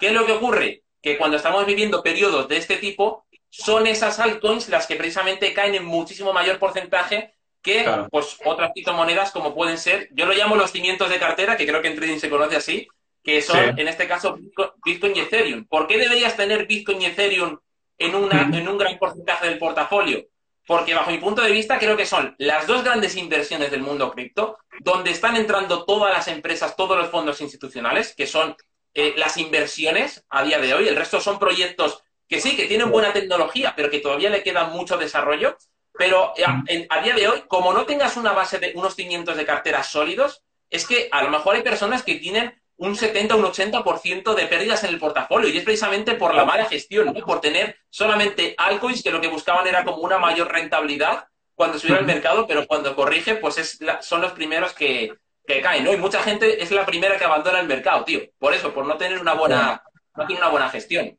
¿Qué 0.00 0.06
es 0.06 0.12
lo 0.14 0.24
que 0.24 0.32
ocurre? 0.32 0.84
Que 1.02 1.18
cuando 1.18 1.36
estamos 1.36 1.66
viviendo 1.66 2.02
periodos 2.02 2.48
de 2.48 2.56
este 2.56 2.76
tipo, 2.76 3.26
son 3.50 3.86
esas 3.86 4.18
altcoins 4.20 4.70
las 4.70 4.86
que 4.86 4.96
precisamente 4.96 5.52
caen 5.52 5.74
en 5.74 5.84
muchísimo 5.84 6.32
mayor 6.32 6.58
porcentaje 6.58 7.35
que 7.66 7.84
pues, 8.12 8.38
otras 8.44 8.70
criptomonedas 8.72 9.32
como 9.32 9.52
pueden 9.52 9.76
ser, 9.76 10.08
yo 10.12 10.24
lo 10.24 10.32
llamo 10.32 10.54
los 10.54 10.70
cimientos 10.70 11.10
de 11.10 11.18
cartera, 11.18 11.56
que 11.56 11.66
creo 11.66 11.82
que 11.82 11.88
en 11.88 11.96
trading 11.96 12.18
se 12.18 12.30
conoce 12.30 12.54
así, 12.56 12.86
que 13.24 13.42
son 13.42 13.76
en 13.76 13.88
este 13.88 14.06
caso 14.06 14.38
Bitcoin 14.84 15.16
y 15.16 15.20
Ethereum. 15.20 15.66
¿Por 15.66 15.88
qué 15.88 15.98
deberías 15.98 16.36
tener 16.36 16.66
Bitcoin 16.66 17.02
y 17.02 17.06
Ethereum 17.06 17.58
en, 17.98 18.14
una, 18.14 18.42
en 18.42 18.68
un 18.68 18.78
gran 18.78 18.96
porcentaje 18.98 19.48
del 19.48 19.58
portafolio? 19.58 20.24
porque 20.66 20.94
bajo 20.94 21.12
mi 21.12 21.18
punto 21.18 21.42
de 21.42 21.52
vista 21.52 21.78
creo 21.78 21.96
que 21.96 22.06
son 22.06 22.34
las 22.38 22.66
dos 22.66 22.82
grandes 22.82 23.16
inversiones 23.16 23.70
del 23.70 23.82
mundo 23.82 24.10
cripto, 24.10 24.58
donde 24.80 25.12
están 25.12 25.36
entrando 25.36 25.84
todas 25.84 26.12
las 26.12 26.26
empresas, 26.26 26.74
todos 26.74 26.98
los 26.98 27.08
fondos 27.08 27.40
institucionales, 27.40 28.14
que 28.16 28.26
son 28.26 28.56
eh, 28.92 29.14
las 29.16 29.36
inversiones 29.36 30.24
a 30.28 30.42
día 30.42 30.58
de 30.58 30.74
hoy. 30.74 30.88
El 30.88 30.96
resto 30.96 31.20
son 31.20 31.38
proyectos 31.38 32.02
que 32.28 32.40
sí, 32.40 32.56
que 32.56 32.66
tienen 32.66 32.90
buena 32.90 33.12
tecnología, 33.12 33.74
pero 33.76 33.90
que 33.90 34.00
todavía 34.00 34.28
le 34.28 34.42
queda 34.42 34.64
mucho 34.64 34.98
desarrollo. 34.98 35.56
Pero 35.98 36.34
eh, 36.36 36.86
a, 36.90 37.00
día 37.00 37.14
de 37.14 37.28
hoy, 37.28 37.44
como 37.48 37.72
no 37.72 37.86
tengas 37.86 38.16
una 38.16 38.32
base 38.32 38.58
de 38.58 38.72
unos 38.74 38.94
cimientos 38.94 39.36
de 39.36 39.46
cartera 39.46 39.82
sólidos, 39.82 40.42
es 40.70 40.86
que 40.86 41.08
a 41.12 41.22
lo 41.22 41.30
mejor 41.30 41.56
hay 41.56 41.62
personas 41.62 42.02
que 42.02 42.16
tienen 42.16 42.60
un 42.78 42.94
70 42.94 43.34
o 43.34 43.38
un 43.38 43.44
80% 43.44 44.34
de 44.34 44.46
pérdidas 44.46 44.84
en 44.84 44.90
el 44.90 44.98
portafolio. 44.98 45.48
Y 45.48 45.58
es 45.58 45.64
precisamente 45.64 46.14
por 46.14 46.34
la 46.34 46.44
mala 46.44 46.66
gestión, 46.66 47.14
por 47.24 47.40
tener 47.40 47.78
solamente 47.88 48.54
altcoins 48.58 49.02
que 49.02 49.10
lo 49.10 49.20
que 49.20 49.28
buscaban 49.28 49.66
era 49.66 49.84
como 49.84 49.98
una 49.98 50.18
mayor 50.18 50.52
rentabilidad 50.52 51.28
cuando 51.54 51.78
subiera 51.78 52.00
el 52.00 52.06
mercado, 52.06 52.46
pero 52.46 52.66
cuando 52.66 52.94
corrige, 52.94 53.36
pues 53.36 53.56
es 53.56 53.78
son 54.02 54.20
los 54.20 54.32
primeros 54.32 54.74
que, 54.74 55.14
caen, 55.62 55.84
¿no? 55.84 55.92
Y 55.92 55.96
mucha 55.96 56.22
gente 56.22 56.62
es 56.62 56.70
la 56.70 56.84
primera 56.84 57.16
que 57.16 57.24
abandona 57.24 57.60
el 57.60 57.66
mercado, 57.66 58.04
tío. 58.04 58.20
Por 58.38 58.52
eso, 58.52 58.74
por 58.74 58.84
no 58.84 58.98
tener 58.98 59.18
una 59.18 59.32
buena, 59.32 59.82
no 60.16 60.26
tiene 60.26 60.42
una 60.42 60.50
buena 60.50 60.68
gestión. 60.68 61.18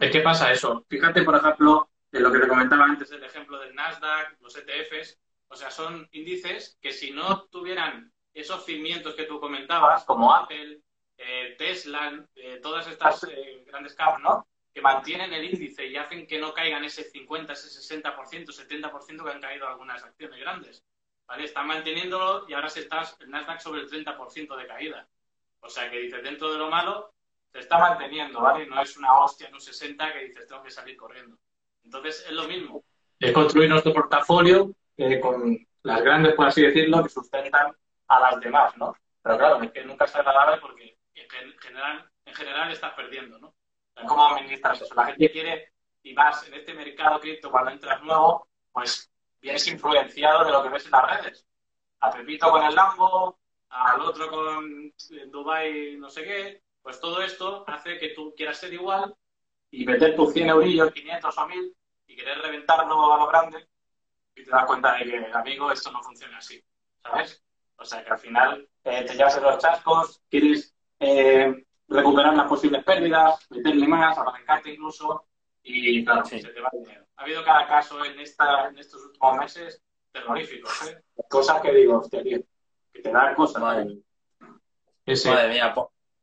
Es 0.00 0.10
que 0.10 0.20
pasa 0.20 0.50
eso. 0.50 0.86
Fíjate, 0.88 1.22
por 1.22 1.36
ejemplo, 1.36 1.90
lo 2.20 2.32
que 2.32 2.38
te 2.38 2.48
comentaba 2.48 2.84
antes, 2.84 3.10
el 3.10 3.24
ejemplo 3.24 3.58
del 3.58 3.74
Nasdaq, 3.74 4.40
los 4.40 4.56
ETFs, 4.56 5.18
o 5.48 5.56
sea, 5.56 5.70
son 5.70 6.08
índices 6.12 6.78
que 6.80 6.92
si 6.92 7.10
no 7.10 7.44
tuvieran 7.46 8.12
esos 8.32 8.64
cimientos 8.64 9.14
que 9.14 9.24
tú 9.24 9.40
comentabas, 9.40 10.04
como 10.04 10.34
Apple, 10.34 10.80
eh, 11.16 11.54
Tesla, 11.56 12.26
eh, 12.34 12.58
todas 12.62 12.86
estas 12.88 13.24
eh, 13.24 13.64
grandes 13.66 13.94
caps, 13.94 14.20
¿no? 14.20 14.46
Que 14.72 14.80
mantienen 14.80 15.32
el 15.32 15.44
índice 15.44 15.86
y 15.86 15.96
hacen 15.96 16.26
que 16.26 16.38
no 16.38 16.52
caigan 16.52 16.84
ese 16.84 17.04
50, 17.04 17.52
ese 17.52 18.00
60%, 18.02 18.46
70% 18.46 19.24
que 19.24 19.30
han 19.30 19.40
caído 19.40 19.68
algunas 19.68 20.02
acciones 20.02 20.40
grandes. 20.40 20.84
¿Vale? 21.26 21.44
Están 21.44 21.68
manteniéndolo 21.68 22.44
y 22.48 22.52
ahora 22.52 22.68
se 22.68 22.80
está 22.80 23.02
el 23.20 23.30
Nasdaq 23.30 23.60
sobre 23.60 23.82
el 23.82 23.88
30% 23.88 24.56
de 24.56 24.66
caída. 24.66 25.08
O 25.60 25.68
sea 25.68 25.90
que 25.90 26.00
dices, 26.00 26.22
dentro 26.22 26.52
de 26.52 26.58
lo 26.58 26.68
malo, 26.68 27.14
se 27.50 27.60
está 27.60 27.78
manteniendo, 27.78 28.40
¿vale? 28.40 28.66
No 28.66 28.82
es 28.82 28.96
una 28.96 29.16
hostia 29.20 29.48
en 29.48 29.54
un 29.54 29.60
60 29.60 30.12
que 30.12 30.24
dices, 30.24 30.46
tengo 30.46 30.62
que 30.62 30.70
salir 30.70 30.96
corriendo. 30.96 31.38
Entonces 31.84 32.24
es 32.26 32.32
lo 32.32 32.44
mismo. 32.48 32.82
Es 33.18 33.32
construir 33.32 33.68
nuestro 33.68 33.92
portafolio 33.92 34.72
con 35.20 35.58
las 35.82 36.02
grandes, 36.02 36.34
por 36.34 36.46
así 36.46 36.62
decirlo, 36.62 37.02
que 37.02 37.08
sustentan 37.08 37.74
a 38.08 38.20
las 38.20 38.40
demás, 38.40 38.76
¿no? 38.76 38.94
Pero 39.22 39.38
claro, 39.38 39.62
es 39.62 39.72
que 39.72 39.84
nunca 39.84 40.04
es 40.04 40.14
agradable 40.14 40.60
porque 40.60 40.96
en 41.14 41.58
general, 41.58 42.10
en 42.24 42.34
general 42.34 42.70
estás 42.70 42.92
perdiendo, 42.94 43.38
¿no? 43.38 43.54
¿Cómo 44.06 44.28
administras 44.28 44.82
eso? 44.82 44.94
La 44.94 45.06
gente 45.06 45.30
quiere, 45.30 45.72
y 46.02 46.12
más 46.14 46.46
en 46.48 46.54
este 46.54 46.74
mercado 46.74 47.20
cripto, 47.20 47.50
cuando 47.50 47.70
entras 47.70 48.02
nuevo, 48.02 48.48
pues 48.72 49.10
vienes 49.40 49.66
influenciado 49.68 50.44
de 50.44 50.52
lo 50.52 50.62
que 50.62 50.68
ves 50.70 50.84
en 50.86 50.90
las 50.90 51.22
redes. 51.22 51.46
A 52.00 52.10
Pepito 52.10 52.50
con 52.50 52.64
el 52.64 52.74
Lambo, 52.74 53.38
al 53.68 54.00
otro 54.00 54.28
con 54.28 54.92
Dubai 55.28 55.96
no 55.96 56.10
sé 56.10 56.24
qué, 56.24 56.62
pues 56.82 57.00
todo 57.00 57.22
esto 57.22 57.64
hace 57.66 57.98
que 57.98 58.10
tú 58.10 58.34
quieras 58.36 58.58
ser 58.58 58.72
igual 58.72 59.14
y 59.76 59.84
meter 59.84 60.14
tus 60.14 60.32
100 60.32 60.48
eurillos, 60.50 60.92
500 60.92 61.38
o 61.38 61.46
1000 61.46 61.76
y 62.06 62.16
querer 62.16 62.38
reventarlo 62.38 63.12
a 63.12 63.18
lo 63.18 63.26
grande 63.26 63.68
y 64.36 64.44
te 64.44 64.50
das 64.50 64.66
cuenta 64.66 64.94
de 64.94 65.04
que, 65.04 65.30
amigo, 65.32 65.72
esto 65.72 65.90
no 65.90 66.02
funciona 66.02 66.38
así, 66.38 66.62
¿sabes? 67.02 67.42
O 67.76 67.84
sea 67.84 68.04
que 68.04 68.10
al 68.10 68.18
final 68.18 68.68
eh, 68.84 69.04
te 69.04 69.14
llevas 69.14 69.40
los 69.40 69.58
chascos, 69.58 70.22
quieres 70.30 70.74
eh, 71.00 71.64
recuperar 71.88 72.34
las 72.34 72.48
posibles 72.48 72.84
pérdidas, 72.84 73.46
meterle 73.50 73.88
más, 73.88 74.16
apalancarte 74.16 74.72
incluso 74.72 75.26
y 75.62 76.04
claro, 76.04 76.24
se 76.24 76.40
te 76.40 76.60
va 76.60 76.68
el 76.72 76.84
dinero. 76.84 77.06
Ha 77.16 77.22
habido 77.22 77.44
cada 77.44 77.66
caso 77.66 78.04
en, 78.04 78.18
esta, 78.20 78.68
en 78.68 78.78
estos 78.78 79.02
últimos 79.02 79.36
meses 79.38 79.82
terroríficos, 80.12 80.88
¿eh? 80.88 81.02
Cosas 81.28 81.60
que 81.60 81.72
digo, 81.72 81.98
hostia, 81.98 82.22
tío, 82.22 82.38
que 82.92 83.02
te 83.02 83.10
dan 83.10 83.34
cosas. 83.34 83.60
Madre, 83.60 83.98
Madre 85.06 85.48
mía, 85.48 85.74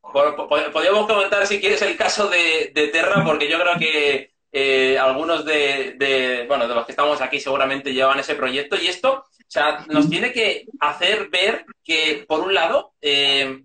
podríamos 0.02 1.08
comentar 1.08 1.46
si 1.48 1.60
quieres 1.60 1.82
el 1.82 1.96
caso 1.98 2.28
de, 2.28 2.90
Terra, 2.92 3.24
porque 3.26 3.50
yo 3.50 3.60
creo 3.60 3.78
que 3.78 4.32
eh, 4.52 4.98
algunos 5.00 5.46
de, 5.46 6.46
bueno, 6.48 6.68
de 6.68 6.76
los 6.76 6.86
que 6.86 6.92
estamos 6.92 7.22
aquí 7.22 7.40
seguramente 7.40 7.94
llevan 7.94 8.20
ese 8.20 8.36
proyecto 8.36 8.76
y 8.76 8.88
esto, 8.88 9.14
o 9.14 9.46
sea, 9.48 9.86
nos 9.90 10.10
tiene 10.10 10.32
que 10.32 10.66
hacer 10.80 11.30
ver 11.30 11.66
que, 11.84 12.26
por 12.28 12.42
un 12.42 12.54
lado, 12.54 12.94
eh, 13.02 13.64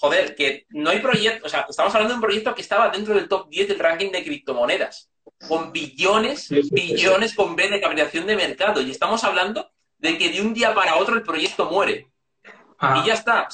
joder, 0.00 0.34
que 0.34 0.66
no 0.70 0.90
hay 0.90 1.00
proyecto, 1.00 1.46
o 1.46 1.48
sea, 1.48 1.66
estamos 1.68 1.94
hablando 1.94 2.14
de 2.14 2.18
un 2.18 2.24
proyecto 2.24 2.54
que 2.54 2.62
estaba 2.62 2.90
dentro 2.90 3.14
del 3.14 3.28
top 3.28 3.48
10 3.48 3.68
del 3.68 3.78
ranking 3.78 4.10
de 4.10 4.24
criptomonedas, 4.24 5.10
con 5.48 5.72
billones, 5.72 6.48
billones 6.70 7.34
con 7.34 7.56
B 7.56 7.68
de 7.68 7.80
capitalización 7.80 8.26
de 8.26 8.36
mercado, 8.36 8.80
y 8.80 8.90
estamos 8.90 9.22
hablando 9.24 9.70
de 9.98 10.18
que 10.18 10.30
de 10.30 10.40
un 10.40 10.54
día 10.54 10.74
para 10.74 10.96
otro 10.96 11.14
el 11.14 11.22
proyecto 11.22 11.70
muere. 11.70 12.08
Ah. 12.78 13.00
Y 13.02 13.08
ya 13.08 13.14
está. 13.14 13.48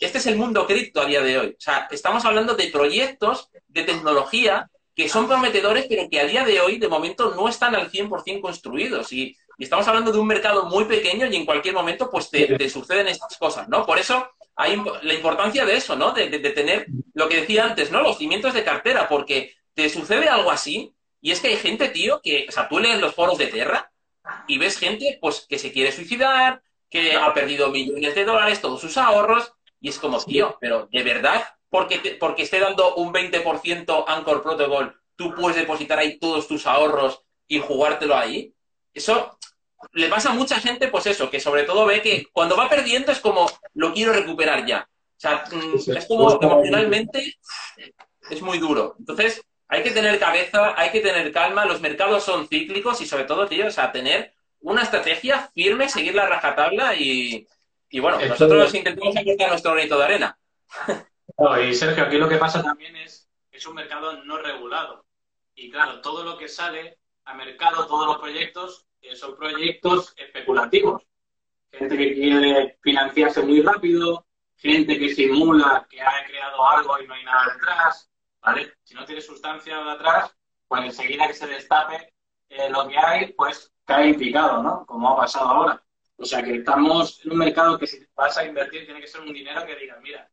Este 0.00 0.16
es 0.16 0.26
el 0.26 0.36
mundo 0.36 0.66
cripto 0.66 1.02
a 1.02 1.06
día 1.06 1.20
de 1.20 1.38
hoy. 1.38 1.48
O 1.50 1.60
sea, 1.60 1.86
estamos 1.90 2.24
hablando 2.24 2.54
de 2.54 2.68
proyectos 2.68 3.50
de 3.68 3.84
tecnología 3.84 4.70
que 4.96 5.08
son 5.08 5.28
prometedores, 5.28 5.86
pero 5.88 6.08
que 6.10 6.20
a 6.20 6.26
día 6.26 6.44
de 6.44 6.60
hoy, 6.60 6.78
de 6.78 6.88
momento, 6.88 7.34
no 7.34 7.48
están 7.48 7.74
al 7.74 7.90
100% 7.90 8.40
construidos. 8.40 9.12
Y, 9.12 9.36
estamos 9.58 9.86
hablando 9.88 10.10
de 10.10 10.18
un 10.18 10.26
mercado 10.26 10.64
muy 10.64 10.86
pequeño 10.86 11.26
y 11.26 11.36
en 11.36 11.44
cualquier 11.44 11.74
momento, 11.74 12.10
pues, 12.10 12.30
te, 12.30 12.68
suceden 12.70 13.08
estas 13.08 13.36
cosas, 13.36 13.68
¿no? 13.68 13.84
Por 13.84 13.98
eso 13.98 14.30
hay 14.56 14.82
la 15.02 15.12
importancia 15.12 15.66
de 15.66 15.76
eso, 15.76 15.96
¿no? 15.96 16.12
De, 16.12 16.28
tener 16.28 16.86
lo 17.12 17.28
que 17.28 17.42
decía 17.42 17.64
antes, 17.64 17.90
¿no? 17.90 18.00
Los 18.00 18.16
cimientos 18.16 18.54
de 18.54 18.64
cartera, 18.64 19.06
porque 19.06 19.54
te 19.74 19.90
sucede 19.90 20.30
algo 20.30 20.50
así 20.50 20.94
y 21.20 21.30
es 21.30 21.40
que 21.40 21.48
hay 21.48 21.56
gente, 21.56 21.90
tío, 21.90 22.22
que, 22.22 22.46
o 22.48 22.52
sea, 22.52 22.68
tú 22.68 22.78
lees 22.78 23.00
los 23.00 23.14
foros 23.14 23.36
de 23.36 23.48
Terra 23.48 23.92
y 24.46 24.56
ves 24.56 24.78
gente, 24.78 25.18
pues, 25.20 25.46
que 25.46 25.58
se 25.58 25.72
quiere 25.72 25.92
suicidar, 25.92 26.62
que 26.88 27.14
ha 27.14 27.32
perdido 27.34 27.68
millones 27.70 28.14
de 28.14 28.24
dólares, 28.24 28.60
todos 28.60 28.80
sus 28.80 28.96
ahorros, 28.96 29.52
y 29.80 29.88
es 29.88 29.98
como, 29.98 30.22
tío, 30.22 30.56
pero 30.60 30.88
de 30.90 31.02
verdad, 31.02 31.44
porque, 31.68 32.16
porque 32.18 32.42
esté 32.42 32.60
dando 32.60 32.94
un 32.96 33.12
20% 33.12 34.04
Anchor 34.06 34.42
Protocol, 34.42 35.00
tú 35.16 35.34
puedes 35.34 35.56
depositar 35.56 35.98
ahí 35.98 36.18
todos 36.18 36.48
tus 36.48 36.66
ahorros 36.66 37.22
y 37.46 37.58
jugártelo 37.58 38.16
ahí. 38.16 38.54
Eso 38.92 39.38
le 39.92 40.08
pasa 40.08 40.30
a 40.30 40.34
mucha 40.34 40.60
gente, 40.60 40.88
pues 40.88 41.06
eso, 41.06 41.30
que 41.30 41.40
sobre 41.40 41.62
todo 41.64 41.86
ve 41.86 42.02
que 42.02 42.26
cuando 42.32 42.56
va 42.56 42.68
perdiendo 42.68 43.12
es 43.12 43.20
como, 43.20 43.50
lo 43.74 43.92
quiero 43.92 44.12
recuperar 44.12 44.66
ya. 44.66 44.88
O 44.90 45.20
sea, 45.20 45.44
mm, 45.50 45.96
es 45.96 46.06
como 46.06 46.30
emocionalmente 46.40 47.36
es 48.30 48.42
muy 48.42 48.58
duro. 48.58 48.96
Entonces, 48.98 49.42
hay 49.68 49.82
que 49.82 49.90
tener 49.90 50.18
cabeza, 50.18 50.74
hay 50.76 50.90
que 50.90 51.00
tener 51.00 51.32
calma, 51.32 51.64
los 51.64 51.80
mercados 51.80 52.24
son 52.24 52.48
cíclicos 52.48 53.00
y 53.00 53.06
sobre 53.06 53.24
todo, 53.24 53.46
tío, 53.46 53.66
o 53.66 53.70
sea, 53.70 53.92
tener 53.92 54.34
una 54.60 54.82
estrategia 54.82 55.50
firme, 55.54 55.88
seguir 55.88 56.14
la 56.14 56.26
rajatabla 56.26 56.94
y, 56.96 57.46
y 57.90 57.98
bueno, 58.00 58.18
nosotros 58.24 58.72
intentamos 58.74 59.16
aportar 59.16 59.48
nuestro 59.48 59.72
granito 59.72 59.98
de 59.98 60.04
arena. 60.04 60.38
y 61.64 61.74
Sergio, 61.74 62.04
aquí 62.04 62.18
lo 62.18 62.28
que 62.28 62.36
pasa 62.36 62.62
también 62.62 62.94
es 62.96 63.28
que 63.50 63.58
es 63.58 63.66
un 63.66 63.74
mercado 63.74 64.24
no 64.24 64.38
regulado. 64.38 65.04
Y 65.54 65.70
claro, 65.70 66.00
todo 66.00 66.22
lo 66.22 66.38
que 66.38 66.48
sale 66.48 66.98
a 67.24 67.34
mercado, 67.34 67.86
todos 67.86 68.06
los 68.06 68.18
proyectos, 68.18 68.86
eh, 69.02 69.16
son 69.16 69.36
proyectos 69.36 70.14
especulativos. 70.16 71.02
Gente 71.72 71.96
que 71.96 72.14
quiere 72.14 72.78
financiarse 72.80 73.42
muy 73.42 73.60
rápido, 73.60 74.26
gente 74.56 74.98
que 74.98 75.14
simula 75.14 75.86
que 75.90 76.00
ha 76.00 76.24
creado 76.26 76.68
algo 76.68 77.00
y 77.00 77.06
no 77.06 77.14
hay 77.14 77.24
nada 77.24 77.52
detrás, 77.54 78.10
¿vale? 78.40 78.74
Si 78.84 78.94
no 78.94 79.04
tiene 79.04 79.20
sustancia 79.20 79.78
detrás, 79.82 80.34
pues 80.68 80.84
enseguida 80.84 81.26
que 81.26 81.34
se 81.34 81.46
destape 81.46 82.12
eh, 82.48 82.70
lo 82.70 82.86
que 82.88 82.98
hay, 82.98 83.32
pues 83.32 83.72
cae 83.84 84.14
picado, 84.14 84.62
¿no? 84.62 84.86
Como 84.86 85.10
ha 85.10 85.16
pasado 85.16 85.48
ahora. 85.48 85.82
O 86.20 86.24
sea 86.26 86.42
que 86.42 86.56
estamos 86.56 87.24
en 87.24 87.32
un 87.32 87.38
mercado 87.38 87.78
que 87.78 87.86
si 87.86 88.06
vas 88.14 88.36
a 88.36 88.44
invertir 88.44 88.84
tiene 88.84 89.00
que 89.00 89.06
ser 89.06 89.22
un 89.22 89.32
dinero 89.32 89.64
que 89.64 89.74
digas, 89.74 89.98
mira, 90.02 90.30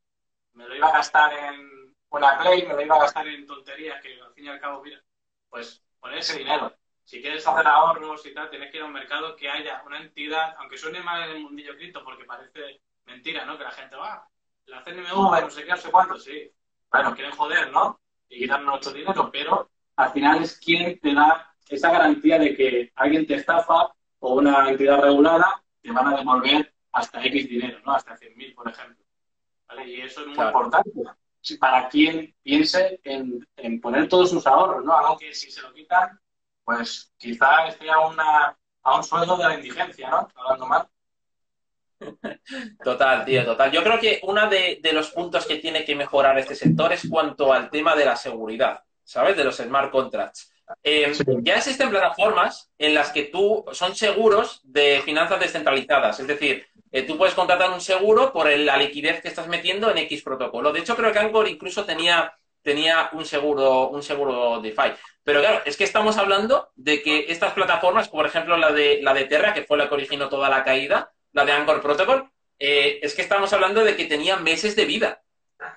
me 0.51 0.67
lo 0.67 0.75
iba 0.75 0.89
a 0.89 0.97
gastar 0.97 1.31
en 1.31 1.95
una 2.09 2.37
play, 2.39 2.67
me 2.67 2.73
lo 2.73 2.81
iba 2.81 2.95
a 2.97 2.99
gastar 2.99 3.25
en 3.25 3.47
tonterías 3.47 4.01
que 4.01 4.19
al 4.21 4.33
fin 4.33 4.45
y 4.45 4.49
al 4.49 4.59
cabo, 4.59 4.83
mira, 4.83 5.01
pues 5.49 5.81
poner 6.01 6.17
ese 6.17 6.39
dinero. 6.39 6.75
Si 7.05 7.21
quieres 7.21 7.47
hacer 7.47 7.65
ahorros 7.65 8.25
y 8.25 8.33
tal, 8.33 8.49
tienes 8.49 8.69
que 8.69 8.77
ir 8.77 8.83
a 8.83 8.87
un 8.87 8.91
mercado 8.91 9.33
que 9.37 9.47
haya 9.49 9.81
una 9.85 10.01
entidad, 10.01 10.55
aunque 10.59 10.77
suene 10.77 10.99
mal 10.99 11.23
en 11.23 11.37
el 11.37 11.43
mundillo 11.43 11.73
cripto 11.77 12.03
porque 12.03 12.25
parece 12.25 12.81
mentira, 13.05 13.45
¿no? 13.45 13.57
Que 13.57 13.63
la 13.63 13.71
gente 13.71 13.95
va, 13.95 14.27
la 14.65 14.83
CNMV, 14.83 15.41
no 15.41 15.49
sé 15.49 15.63
qué, 15.63 15.69
no 15.69 15.77
sé 15.77 15.89
cuánto, 15.89 16.19
sí. 16.19 16.51
Bueno, 16.91 17.15
quieren 17.15 17.31
joder, 17.31 17.71
¿no? 17.71 18.01
Y 18.27 18.39
quitarnos 18.39 18.67
nuestro 18.67 18.91
dinero, 18.91 19.29
pero 19.31 19.69
al 19.95 20.11
final 20.11 20.43
es 20.43 20.57
quien 20.57 20.99
te 20.99 21.13
da 21.13 21.55
esa 21.69 21.91
garantía 21.93 22.37
de 22.39 22.57
que 22.57 22.91
alguien 22.95 23.25
te 23.25 23.35
estafa 23.35 23.93
o 24.19 24.33
una 24.33 24.67
entidad 24.67 25.01
regulada 25.01 25.63
te 25.87 25.93
van 25.93 26.13
a 26.13 26.17
devolver 26.17 26.73
hasta 26.91 27.23
X 27.23 27.47
dinero, 27.47 27.79
¿no? 27.85 27.93
Hasta 27.93 28.17
100.000, 28.17 28.55
por 28.55 28.69
ejemplo. 28.69 29.05
¿Vale? 29.67 29.87
Y 29.87 30.01
eso 30.01 30.21
es 30.21 30.27
muy 30.27 30.45
importante 30.45 30.91
para 31.61 31.87
quien 31.87 32.35
piense 32.43 32.99
en, 33.05 33.79
poner 33.79 34.09
todos 34.09 34.31
sus 34.31 34.45
ahorros, 34.45 34.83
¿no? 34.83 34.97
Algo 34.97 35.17
que 35.17 35.33
si 35.33 35.49
se 35.49 35.61
lo 35.61 35.73
quitan, 35.73 36.19
pues 36.65 37.13
quizá 37.17 37.67
esté 37.67 37.89
a, 37.89 37.99
una, 37.99 38.57
a 38.83 38.97
un 38.97 39.03
sueldo 39.03 39.37
de 39.37 39.43
la 39.45 39.53
indigencia, 39.53 40.09
¿no? 40.09 40.27
Hablando 40.35 40.67
mal. 40.67 40.87
Total, 42.83 43.23
tío, 43.23 43.45
total. 43.45 43.71
Yo 43.71 43.81
creo 43.81 43.99
que 43.99 44.19
uno 44.23 44.49
de, 44.49 44.79
de, 44.81 44.93
los 44.93 45.11
puntos 45.11 45.45
que 45.45 45.57
tiene 45.57 45.85
que 45.85 45.95
mejorar 45.95 46.37
este 46.37 46.53
sector 46.53 46.91
es 46.91 47.07
cuanto 47.09 47.53
al 47.53 47.69
tema 47.69 47.95
de 47.95 48.05
la 48.05 48.15
seguridad, 48.15 48.83
¿sabes? 49.03 49.37
De 49.37 49.45
los 49.45 49.55
smart 49.55 49.89
contracts. 49.89 50.51
Eh, 50.83 51.13
ya 51.41 51.57
existen 51.57 51.89
plataformas 51.89 52.69
en 52.77 52.93
las 52.93 53.11
que 53.11 53.23
tú 53.23 53.65
son 53.71 53.95
seguros 53.95 54.61
de 54.63 55.01
finanzas 55.03 55.39
descentralizadas. 55.39 56.19
Es 56.19 56.27
decir, 56.27 56.67
eh, 56.91 57.03
tú 57.03 57.17
puedes 57.17 57.35
contratar 57.35 57.71
un 57.71 57.81
seguro 57.81 58.31
por 58.31 58.49
la 58.49 58.77
liquidez 58.77 59.21
que 59.21 59.27
estás 59.27 59.47
metiendo 59.47 59.89
en 59.91 59.97
X 59.99 60.23
protocolo. 60.23 60.71
De 60.71 60.79
hecho, 60.79 60.95
creo 60.95 61.11
que 61.11 61.19
Angkor 61.19 61.47
incluso 61.47 61.85
tenía, 61.85 62.33
tenía 62.61 63.09
un 63.13 63.25
seguro, 63.25 63.89
un 63.89 64.03
seguro 64.03 64.59
DeFi. 64.61 64.93
Pero 65.23 65.41
claro, 65.41 65.61
es 65.65 65.75
que 65.75 65.83
estamos 65.83 66.17
hablando 66.17 66.69
de 66.75 67.01
que 67.01 67.25
estas 67.29 67.53
plataformas, 67.53 68.07
por 68.07 68.25
ejemplo 68.25 68.57
la 68.57 68.71
de, 68.71 68.99
la 69.01 69.13
de 69.13 69.25
Terra, 69.25 69.53
que 69.53 69.63
fue 69.63 69.77
la 69.77 69.89
que 69.89 69.95
originó 69.95 70.29
toda 70.29 70.49
la 70.49 70.63
caída, 70.63 71.11
la 71.33 71.45
de 71.45 71.51
Anchor 71.51 71.81
Protocol, 71.81 72.29
eh, 72.59 72.99
es 73.01 73.13
que 73.13 73.21
estamos 73.21 73.51
hablando 73.53 73.83
de 73.83 73.95
que 73.95 74.05
tenía 74.05 74.37
meses 74.37 74.75
de 74.75 74.85
vida. 74.85 75.21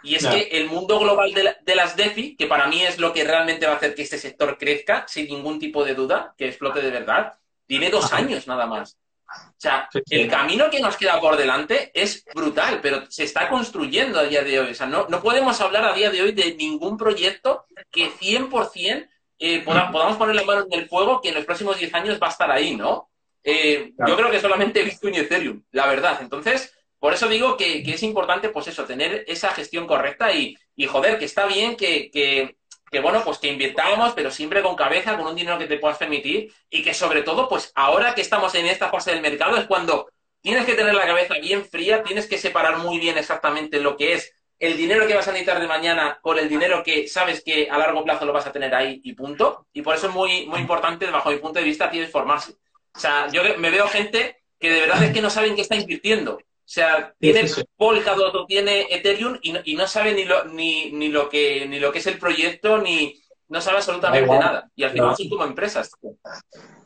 Y 0.03 0.15
es 0.15 0.27
que 0.27 0.49
el 0.53 0.67
mundo 0.69 0.99
global 0.99 1.33
de, 1.33 1.75
las 1.75 1.97
DeFi, 1.97 2.37
que 2.37 2.47
para 2.47 2.67
mí 2.67 2.83
es 2.83 2.99
lo 2.99 3.13
que 3.13 3.25
realmente 3.25 3.67
va 3.67 3.73
a 3.73 3.77
hacer 3.77 3.95
que 3.95 4.03
este 4.03 4.19
sector 4.19 4.59
crezca, 4.59 5.07
sin 5.09 5.27
ningún 5.27 5.59
tipo 5.59 5.85
de 5.85 5.95
duda, 5.95 6.35
que 6.37 6.47
explote 6.47 6.83
de 6.83 6.91
verdad, 6.91 7.35
tiene 7.67 7.91
dos 7.91 8.13
años 8.13 8.47
nada 8.47 8.67
más. 8.67 8.99
O 9.27 9.55
sea, 9.57 9.89
el 10.11 10.29
camino 10.29 10.69
que 10.71 10.81
nos 10.81 10.97
queda 10.97 11.21
por 11.21 11.37
delante 11.37 11.91
es 11.95 12.25
brutal, 12.35 12.81
pero 12.83 13.09
se 13.11 13.25
está 13.25 13.49
construyendo 13.49 14.19
a 14.19 14.25
día 14.25 14.43
de 14.43 14.59
hoy. 14.59 14.71
O 14.73 14.75
sea, 14.75 14.87
no, 14.87 15.07
no 15.09 15.23
podemos 15.23 15.61
hablar 15.61 15.85
a 15.85 15.95
día 15.95 16.11
de 16.11 16.23
hoy 16.23 16.33
de 16.33 16.55
ningún 16.57 16.97
proyecto 16.97 17.65
que 17.91 18.11
100% 18.11 19.09
eh, 19.39 19.63
podamos 19.65 20.17
poner 20.17 20.35
la 20.35 20.45
mano 20.45 20.67
en 20.71 20.81
el 20.81 20.89
fuego 20.89 21.21
que 21.21 21.31
en 21.31 21.37
los 21.37 21.45
próximos 21.47 21.79
10 21.79 21.95
años 21.95 22.19
va 22.23 22.27
a 22.27 22.31
estar 22.31 22.51
ahí, 22.51 22.77
¿no? 22.77 23.11
Eh, 23.43 23.93
yo 24.07 24.17
creo 24.17 24.31
que 24.31 24.41
solamente 24.41 24.83
Bitcoin 24.83 25.15
y 25.15 25.19
Ethereum, 25.19 25.63
la 25.71 25.87
verdad. 25.87 26.19
Entonces, 26.21 26.75
por 27.01 27.15
eso 27.15 27.29
digo 27.29 27.57
que, 27.57 27.81
es 27.81 28.03
importante, 28.03 28.51
pues 28.51 28.69
eso, 28.69 28.85
tener 28.85 29.25
esa 29.27 29.51
gestión 29.53 29.87
correcta 29.87 30.33
y, 30.33 30.57
joder, 30.87 31.19
que 31.19 31.25
está 31.25 31.47
bien 31.47 31.75
que, 31.75 32.55
bueno, 33.03 33.23
pues 33.25 33.39
que 33.39 33.49
invirtamos, 33.49 34.13
pero 34.13 34.31
siempre 34.31 34.63
con 34.63 34.77
cabeza, 34.77 35.17
con 35.17 35.27
un 35.27 35.35
dinero 35.35 35.59
que 35.59 35.67
te 35.67 35.79
puedas 35.79 35.97
permitir 35.97 36.53
y 36.69 36.83
que 36.83 36.93
sobre 36.93 37.23
todo, 37.23 37.49
pues 37.49 37.73
ahora 37.75 38.15
que 38.15 38.21
estamos 38.21 38.55
en 38.55 38.67
esta 38.67 38.91
fase 38.91 39.13
del 39.13 39.23
mercado 39.23 39.57
es 39.57 39.65
cuando 39.65 40.11
tienes 40.43 40.67
que 40.67 40.75
tener 40.75 40.95
la 40.95 41.07
cabeza 41.07 41.35
bien 41.41 41.65
fría, 41.65 42.03
tienes 42.03 42.27
que 42.27 42.37
separar 42.37 42.79
muy 42.79 42.99
bien 42.99 43.17
exactamente 43.17 43.81
lo 43.81 43.97
que 43.97 44.13
es 44.13 44.35
el 44.59 44.77
dinero 44.77 45.07
que 45.07 45.15
vas 45.15 45.27
a 45.27 45.33
necesitar 45.33 45.59
de 45.59 45.67
mañana 45.67 46.19
con 46.21 46.39
el 46.39 46.51
dinero 46.51 46.83
que 46.83 47.09
sabes 47.09 47.43
que 47.43 47.71
a 47.71 47.79
largo 47.79 48.05
plazo 48.05 48.27
lo 48.27 48.33
vas 48.35 48.47
a 48.47 48.53
tener 48.53 48.75
ahí 48.75 49.01
y 49.03 49.15
punto. 49.15 49.67
Y 49.73 49.81
por 49.81 49.95
eso 49.95 50.09
es 50.09 50.15
muy, 50.15 50.45
muy 50.47 50.61
importante, 50.61 51.11
bajo 51.11 51.31
mi 51.31 51.39
punto 51.39 51.59
de 51.59 51.65
vista, 51.65 51.91
tienes 51.91 52.11
formarse. 52.11 52.53
O 52.95 52.99
sea, 52.99 53.29
yo 53.29 53.43
me 53.57 53.71
veo 53.71 53.89
gente 53.89 54.43
que 54.59 54.71
de 54.71 54.81
verdad 54.83 55.03
es 55.03 55.15
que 55.15 55.23
no 55.23 55.31
saben 55.31 55.55
qué 55.55 55.63
está 55.63 55.77
invirtiendo. 55.77 56.39
O 56.71 56.73
sea, 56.73 57.13
tiene 57.19 57.51
Polkadot 57.77 58.33
o 58.33 58.47
tiene 58.47 58.87
Ethereum 58.91 59.41
y 59.43 59.75
no, 59.75 59.89
sabe 59.89 60.15
ni 60.15 60.25
lo, 60.25 60.45
ni, 60.45 60.93
ni, 60.93 61.09
lo 61.09 61.29
que, 61.29 61.67
ni 61.67 61.81
lo 61.81 61.91
que 61.91 61.99
es 61.99 62.07
el 62.07 62.17
proyecto, 62.17 62.79
ni 62.79 63.21
no 63.49 63.61
sabe 63.61 63.79
absolutamente 63.79 64.39
nada. 64.39 64.71
Y 64.77 64.85
al 64.85 64.93
final 64.93 65.17
son 65.17 65.29
como 65.31 65.45
empresas. 65.47 65.91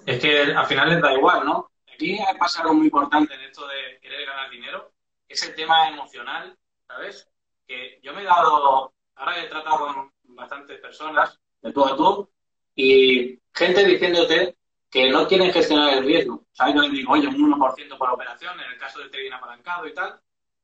Es 0.07 0.21
que 0.21 0.41
al 0.41 0.65
final 0.65 0.89
les 0.89 1.03
da 1.03 1.13
igual, 1.13 1.45
¿no? 1.45 1.71
Aquí 1.93 2.19
pasa 2.39 2.63
algo 2.63 2.73
muy 2.73 2.87
importante 2.87 3.35
en 3.35 3.43
esto 3.43 3.69
de 3.69 3.99
querer 4.01 4.25
ganar 4.25 4.49
dinero, 4.49 4.91
que 5.29 5.35
es 5.35 5.43
el 5.43 5.55
tema 5.55 5.91
emocional, 5.91 6.57
¿sabes? 6.89 7.29
Que 7.67 8.01
yo 8.03 8.15
me 8.15 8.23
he 8.23 8.25
dado, 8.25 8.95
ahora 9.17 9.45
he 9.45 9.49
tratado 9.49 9.87
con 9.87 10.13
bastantes 10.35 10.81
personas 10.81 11.39
de 11.61 11.73
tú 11.75 11.85
a 11.85 11.95
tú, 11.95 12.31
y 12.75 13.39
gente 13.53 13.85
diciéndote 13.85 14.57
que 14.95 15.11
no 15.11 15.27
quieren 15.27 15.53
gestionar 15.53 15.93
el 15.95 16.05
riesgo. 16.05 16.45
¿Sabes? 16.53 16.77
Yo 16.77 16.83
les 16.83 16.93
digo, 16.93 17.13
oye, 17.13 17.27
un 17.27 17.53
1% 17.53 17.99
por 17.99 18.11
operación, 18.11 18.61
en 18.61 18.71
el 18.71 18.79
caso 18.79 19.01
del 19.01 19.11
trading 19.11 19.33
apalancado 19.33 19.89
y 19.89 19.93
tal. 19.93 20.21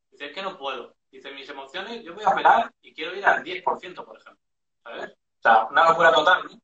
Dice, 0.08 0.26
es 0.26 0.32
que 0.32 0.40
no 0.40 0.56
puedo. 0.56 0.94
Dice, 1.10 1.32
mis 1.32 1.48
emociones, 1.48 2.04
yo 2.04 2.14
voy 2.14 2.22
a 2.22 2.28
operar 2.28 2.72
y 2.80 2.94
quiero 2.94 3.16
ir 3.16 3.26
al 3.26 3.42
10%, 3.42 4.04
por 4.04 4.16
ejemplo. 4.16 4.40
¿Sabes? 4.84 5.10
O 5.10 5.42
sea, 5.42 5.64
una 5.64 5.88
locura 5.88 6.12
total, 6.12 6.44
¿no? 6.44 6.60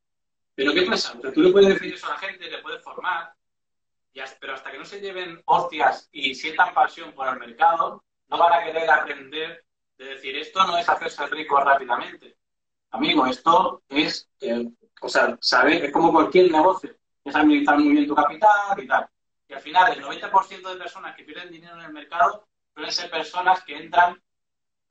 Pero 0.55 0.73
¿qué 0.73 0.83
pasa? 0.83 1.13
O 1.17 1.21
sea, 1.21 1.33
tú 1.33 1.41
le 1.41 1.51
puedes 1.51 1.67
decir 1.67 1.93
eso 1.93 2.07
a 2.07 2.11
la 2.11 2.17
gente, 2.19 2.49
le 2.49 2.59
puedes 2.59 2.81
formar, 2.81 3.33
pero 4.39 4.53
hasta 4.53 4.71
que 4.71 4.77
no 4.79 4.85
se 4.85 5.01
lleven 5.01 5.41
hostias 5.45 6.07
y 6.13 6.33
sientan 6.35 6.73
pasión 6.73 7.11
por 7.11 7.27
el 7.27 7.37
mercado, 7.37 8.01
no 8.29 8.37
van 8.37 8.53
a 8.53 8.63
querer 8.63 8.89
aprender 8.89 9.65
de 9.97 10.05
decir, 10.05 10.37
esto 10.37 10.65
no 10.65 10.77
es 10.77 10.87
hacerse 10.87 11.27
rico 11.27 11.59
rápidamente. 11.59 12.37
Amigo, 12.91 13.27
esto 13.27 13.83
es, 13.89 14.29
eh, 14.39 14.69
o 15.01 15.09
sea, 15.09 15.37
saber, 15.41 15.83
es 15.83 15.91
como 15.91 16.13
cualquier 16.13 16.49
negocio, 16.49 16.96
es 17.29 17.35
administrar 17.35 17.79
muy 17.79 17.93
bien 17.93 18.07
tu 18.07 18.15
capital 18.15 18.81
y 18.81 18.87
tal. 18.87 19.07
Y 19.47 19.53
al 19.53 19.61
final, 19.61 19.93
el 19.93 20.03
90% 20.03 20.69
de 20.69 20.75
personas 20.75 21.15
que 21.15 21.23
pierden 21.23 21.51
dinero 21.51 21.75
en 21.75 21.85
el 21.85 21.93
mercado 21.93 22.47
suelen 22.73 22.91
ser 22.91 23.09
personas 23.09 23.63
que 23.63 23.77
entran 23.77 24.21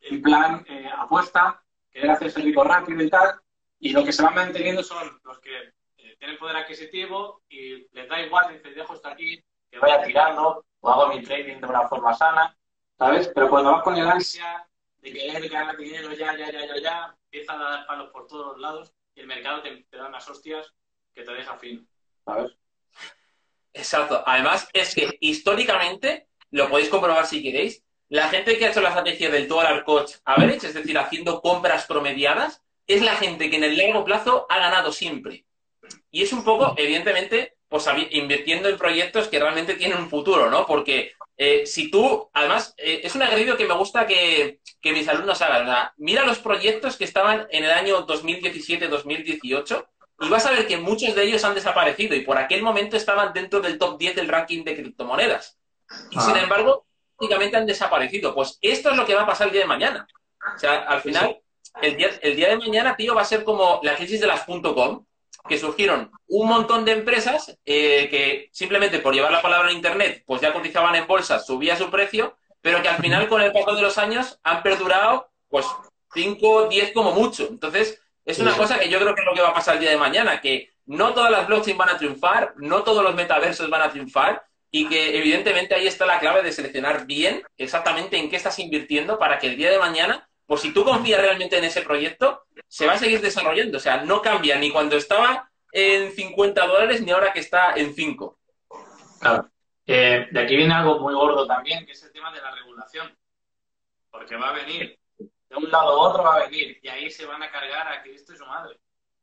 en 0.00 0.23
plan 0.23 0.64
eh, 0.69 0.88
apuesta, 0.97 1.62
quieren 1.90 2.11
hacerse 2.11 2.40
rico 2.40 2.64
rápido 2.64 3.02
y 3.02 3.11
tal, 3.11 3.40
y 3.78 3.90
lo 3.90 4.05
que 4.05 4.12
se 4.12 4.23
van 4.23 4.35
manteniendo 4.35 4.83
son 4.83 5.21
los 5.25 5.38
que 5.40 5.73
eh, 5.99 6.16
tienen 6.19 6.38
poder 6.38 6.57
adquisitivo 6.57 7.43
y 7.49 7.87
les 7.93 8.09
da 8.09 8.21
igual, 8.21 8.52
dice, 8.52 8.71
dejo 8.71 8.95
esto 8.95 9.09
aquí, 9.09 9.43
que 9.71 9.78
vaya 9.78 10.02
tirando, 10.02 10.64
o 10.81 10.90
hago 10.90 11.09
mi 11.09 11.23
trading 11.23 11.61
de 11.61 11.66
una 11.66 11.88
forma 11.88 12.14
sana, 12.14 12.57
¿sabes? 12.99 13.28
Pero 13.35 13.49
cuando 13.49 13.73
vas 13.73 13.83
con 13.83 13.97
el 13.97 14.09
ansia 14.09 14.66
de 14.99 15.12
querer 15.12 15.49
ganar 15.49 15.76
dinero 15.76 16.12
ya, 16.12 16.37
ya, 16.37 16.50
ya, 16.50 16.66
ya, 16.66 16.81
ya, 16.81 17.16
empieza 17.25 17.52
a 17.52 17.57
dar 17.59 17.87
palos 17.87 18.11
por 18.11 18.26
todos 18.26 18.59
lados 18.59 18.93
y 19.14 19.21
el 19.21 19.26
mercado 19.26 19.62
te, 19.62 19.87
da 19.90 20.09
unas 20.09 20.28
hostias 20.28 20.73
que 21.14 21.23
te 21.23 21.33
deja 21.33 21.57
fino, 21.57 21.85
¿sabes? 22.26 22.52
Exacto. 23.73 24.23
Además, 24.26 24.68
es 24.73 24.95
que 24.95 25.16
históricamente, 25.21 26.26
lo 26.50 26.68
podéis 26.68 26.90
comprobar 26.90 27.26
si 27.26 27.42
queréis, 27.42 27.83
la 28.09 28.28
gente 28.28 28.59
que 28.59 28.66
ha 28.66 28.71
hecho 28.71 28.80
la 28.80 28.90
estrategia 28.90 29.30
del 29.30 29.49
dollar 29.49 29.85
coach 29.85 30.12
average, 30.25 30.66
es 30.66 30.75
decir, 30.75 30.99
haciendo 30.99 31.40
compras 31.40 31.87
promediadas, 31.87 32.62
es 32.87 33.02
la 33.02 33.16
gente 33.16 33.50
que 33.50 33.56
en 33.56 33.64
el 33.64 33.76
largo 33.76 34.04
plazo 34.04 34.47
ha 34.49 34.59
ganado 34.59 34.92
siempre. 34.92 35.45
Y 36.11 36.23
es 36.23 36.33
un 36.33 36.45
poco, 36.45 36.75
evidentemente, 36.76 37.56
pues 37.68 37.87
invirtiendo 38.11 38.68
en 38.68 38.78
proyectos 38.78 39.28
que 39.28 39.40
realmente 39.40 39.75
tienen 39.75 39.99
un 39.99 40.09
futuro, 40.09 40.50
¿no? 40.50 40.66
Porque 40.66 41.14
eh, 41.37 41.66
si 41.66 41.90
tú, 41.90 42.30
además, 42.33 42.75
eh, 42.78 43.00
es 43.02 43.14
un 43.14 43.23
agredido 43.23 43.56
que 43.56 43.66
me 43.66 43.75
gusta 43.75 44.06
que, 44.06 44.61
mis 44.85 45.09
alumnos 45.09 45.42
hagan. 45.42 45.90
mira 45.97 46.25
los 46.25 46.38
proyectos 46.38 46.97
que 46.97 47.04
estaban 47.04 47.49
en 47.50 47.64
el 47.64 47.73
año 47.73 48.06
2017-2018 48.06 49.87
y 50.20 50.28
vas 50.28 50.46
a 50.46 50.50
ver 50.50 50.66
que 50.66 50.78
muchos 50.78 51.14
de 51.14 51.25
ellos 51.25 51.44
han 51.44 51.54
desaparecido 51.54 52.14
y 52.14 52.23
por 52.23 52.38
aquel 52.38 52.62
momento 52.62 52.96
estaban 52.96 53.32
dentro 53.32 53.61
del 53.61 53.78
top 53.78 53.99
10 53.99 54.16
del 54.16 54.28
ranking 54.28 54.64
de 54.64 54.75
criptomonedas. 54.75 55.58
Y 56.11 56.18
sin 56.20 56.37
ah. 56.37 56.42
embargo, 56.42 56.87
prácticamente 57.16 57.56
han 57.56 57.66
desaparecido. 57.66 58.35
Pues 58.35 58.58
esto 58.62 58.90
es 58.90 58.96
lo 58.96 59.04
que 59.04 59.14
va 59.14 59.23
a 59.23 59.26
pasar 59.26 59.49
el 59.49 59.52
día 59.52 59.62
de 59.62 59.68
mañana. 59.68 60.06
O 60.54 60.58
sea, 60.58 60.85
al 60.85 61.00
final, 61.00 61.40
el 61.82 61.96
día, 61.96 62.11
el 62.23 62.37
día 62.37 62.49
de 62.49 62.56
mañana, 62.56 62.96
tío, 62.96 63.14
va 63.14 63.23
a 63.23 63.26
ser 63.26 63.44
como 63.44 63.80
la 63.82 63.94
crisis 63.96 64.20
de 64.20 64.26
las 64.26 64.44
.com, 64.44 65.04
que 65.49 65.58
surgieron 65.58 66.11
un 66.28 66.49
montón 66.49 66.85
de 66.85 66.92
empresas 66.92 67.56
eh, 67.64 68.08
que 68.11 68.49
simplemente 68.52 68.99
por 68.99 69.14
llevar 69.14 69.32
la 69.32 69.42
palabra 69.42 69.70
en 69.70 69.76
Internet, 69.76 70.25
pues 70.26 70.40
ya 70.40 70.52
cotizaban 70.52 70.94
en 70.94 71.06
bolsa, 71.06 71.38
subía 71.38 71.76
su 71.76 71.90
precio, 71.90 72.37
pero 72.61 72.82
que 72.82 72.88
al 72.88 72.96
final 72.96 73.28
con 73.28 73.42
el 73.42 73.52
paso 73.52 73.75
de 73.75 73.82
los 73.82 73.99
años 73.99 74.40
han 74.42 74.62
perdurado 74.62 75.30
pues 75.49 75.66
5, 76.14 76.68
10 76.68 76.92
como 76.92 77.12
mucho. 77.12 77.46
Entonces, 77.49 78.00
es 78.26 78.38
una 78.38 78.54
cosa 78.54 78.78
que 78.78 78.90
yo 78.90 78.99
creo 78.99 79.14
que 79.14 79.23
es 79.23 79.26
lo 79.26 79.33
que 79.33 79.40
va 79.40 79.49
a 79.49 79.54
pasar 79.54 79.75
el 79.75 79.80
día 79.80 79.90
de 79.90 79.97
mañana, 79.97 80.40
que 80.42 80.75
no 80.85 81.14
todas 81.14 81.30
las 81.30 81.47
blockchains 81.47 81.78
van 81.78 81.88
a 81.88 81.99
triunfar, 81.99 82.52
no 82.56 82.83
todos 82.83 83.02
los 83.02 83.14
metaversos 83.14 83.71
van 83.71 83.83
a 83.83 83.90
triunfar 83.90 84.45
y 84.71 84.88
que 84.88 85.16
evidentemente 85.16 85.75
ahí 85.75 85.87
está 85.87 86.04
la 86.04 86.18
clave 86.18 86.42
de 86.42 86.52
seleccionar 86.52 87.06
bien 87.06 87.42
exactamente 87.56 88.18
en 88.18 88.29
qué 88.29 88.37
estás 88.37 88.59
invirtiendo 88.59 89.18
para 89.18 89.38
que 89.38 89.46
el 89.46 89.57
día 89.57 89.70
de 89.70 89.79
mañana 89.79 90.29
pues 90.46 90.61
si 90.61 90.72
tú 90.72 90.85
confías 90.85 91.20
realmente 91.20 91.59
en 91.59 91.64
ese 91.64 91.83
proyecto, 91.83 92.46
se 92.68 92.87
va 92.87 92.92
a 92.92 92.98
seguir 92.98 93.20
desarrollando. 93.20 93.79
O 93.79 93.81
sea, 93.81 94.05
no 94.05 94.22
cambia 94.22 94.57
ni 94.59 94.70
cuando 94.70 94.96
estaba 94.96 95.50
en 95.72 96.12
50 96.12 96.66
dólares 96.66 97.03
ni 97.03 97.11
ahora 97.11 97.33
que 97.33 97.40
está 97.40 97.74
en 97.74 97.94
5. 97.94 98.38
Claro. 99.20 99.50
Eh, 99.87 100.29
de 100.31 100.40
aquí 100.40 100.57
viene 100.57 100.74
algo 100.74 101.00
muy 101.00 101.14
gordo 101.14 101.46
también, 101.46 101.85
que 101.85 101.92
es 101.92 102.03
el 102.03 102.12
tema 102.12 102.33
de 102.33 102.40
la 102.40 102.53
regulación. 102.53 103.16
Porque 104.11 104.37
va 104.37 104.50
a 104.50 104.53
venir, 104.53 104.98
de 105.61 105.66
un 105.66 105.71
lado 105.71 105.97
u 105.97 106.01
otro 106.01 106.23
va 106.23 106.37
a 106.37 106.47
venir, 106.47 106.79
y 106.83 106.88
ahí 106.88 107.11
se 107.11 107.27
van 107.27 107.42
a 107.42 107.51
cargar 107.51 107.88
a 107.88 108.03
Cristo 108.03 108.33
y 108.33 108.37
su 108.37 108.47
madre. 108.47 108.79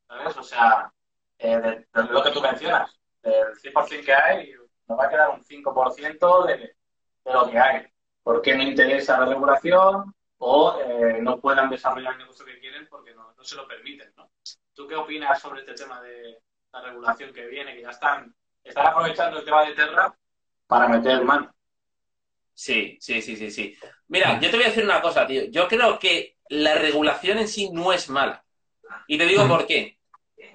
¿Sabes? 0.08 0.38
O 0.38 0.44
sea, 0.44 0.92
eh, 1.38 1.58
de, 1.58 1.88
lo 1.94 2.24
que 2.24 2.32
tú 2.32 2.42
mencionas, 2.42 3.00
del 3.22 3.56
100% 3.56 4.06
que 4.06 4.14
hay, 4.14 4.54
nos 4.88 5.00
va 5.00 5.06
a 5.06 5.10
quedar 5.10 5.30
un 5.30 5.44
5% 5.44 6.46
de, 6.46 6.58
de 6.58 7.34
lo 7.34 7.50
que 7.50 7.58
hay. 7.58 7.88
¿Por 8.22 8.42
qué 8.42 8.56
no 8.56 8.64
interesa 8.64 9.20
la 9.20 9.26
regulación? 9.26 10.14
o 10.46 10.78
eh, 10.82 11.20
no 11.22 11.40
puedan 11.40 11.70
desarrollar 11.70 12.14
el 12.14 12.20
negocio 12.20 12.46
que 12.46 12.60
quieren 12.60 12.86
porque 12.90 13.16
no, 13.16 13.34
se 13.42 13.56
lo 13.56 13.66
permiten. 13.66 14.14
¿no? 14.18 14.30
¿Tú 14.74 14.88
qué 14.88 14.96
opinas 14.96 15.40
sobre 15.40 15.62
este 15.62 15.74
tema 15.74 16.02
de 16.02 16.38
la 16.74 16.82
regulación 16.82 17.34
que 17.34 17.48
viene, 17.48 17.74
que 17.74 17.82
ya 17.82 17.92
están, 17.92 18.36
están 18.62 18.88
aprovechando 18.88 19.40
el 19.40 19.46
tema 19.46 19.64
de 19.64 19.74
Terra 19.74 20.14
para 20.68 20.90
meter 20.90 21.24
mano? 21.24 21.54
Sí, 22.54 22.98
sí, 23.02 23.22
sí, 23.22 23.36
sí, 23.36 23.52
sí. 23.52 23.76
Mira, 24.08 24.40
yo 24.40 24.50
te 24.50 24.56
voy 24.56 24.66
a 24.66 24.70
decir 24.70 24.84
una 24.84 25.02
cosa, 25.02 25.26
tío. 25.26 25.46
Yo 25.50 25.68
creo 25.68 25.98
que 25.98 26.38
la 26.50 26.76
regulación 26.76 27.40
en 27.40 27.48
sí 27.48 27.70
no 27.72 27.92
es 27.94 28.10
mala. 28.10 28.44
Y 29.08 29.18
te 29.18 29.26
digo 29.26 29.48
por 29.48 29.66
qué. 29.66 29.98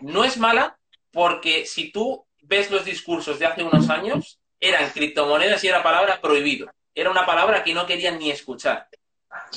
No 0.01 0.25
es 0.25 0.37
mala 0.39 0.79
porque 1.11 1.67
si 1.67 1.91
tú 1.91 2.27
ves 2.43 2.71
los 2.71 2.85
discursos 2.85 3.39
de 3.39 3.47
hace 3.47 3.63
unos 3.63 3.91
años, 3.91 4.41
eran 4.61 4.91
criptomonedas 4.91 5.63
y 5.65 5.69
era 5.69 5.83
palabra 5.83 6.21
prohibido. 6.21 6.71
Era 6.95 7.11
una 7.11 7.27
palabra 7.27 7.63
que 7.63 7.75
no 7.75 7.87
querían 7.87 8.19
ni 8.19 8.31
escuchar. 8.31 8.89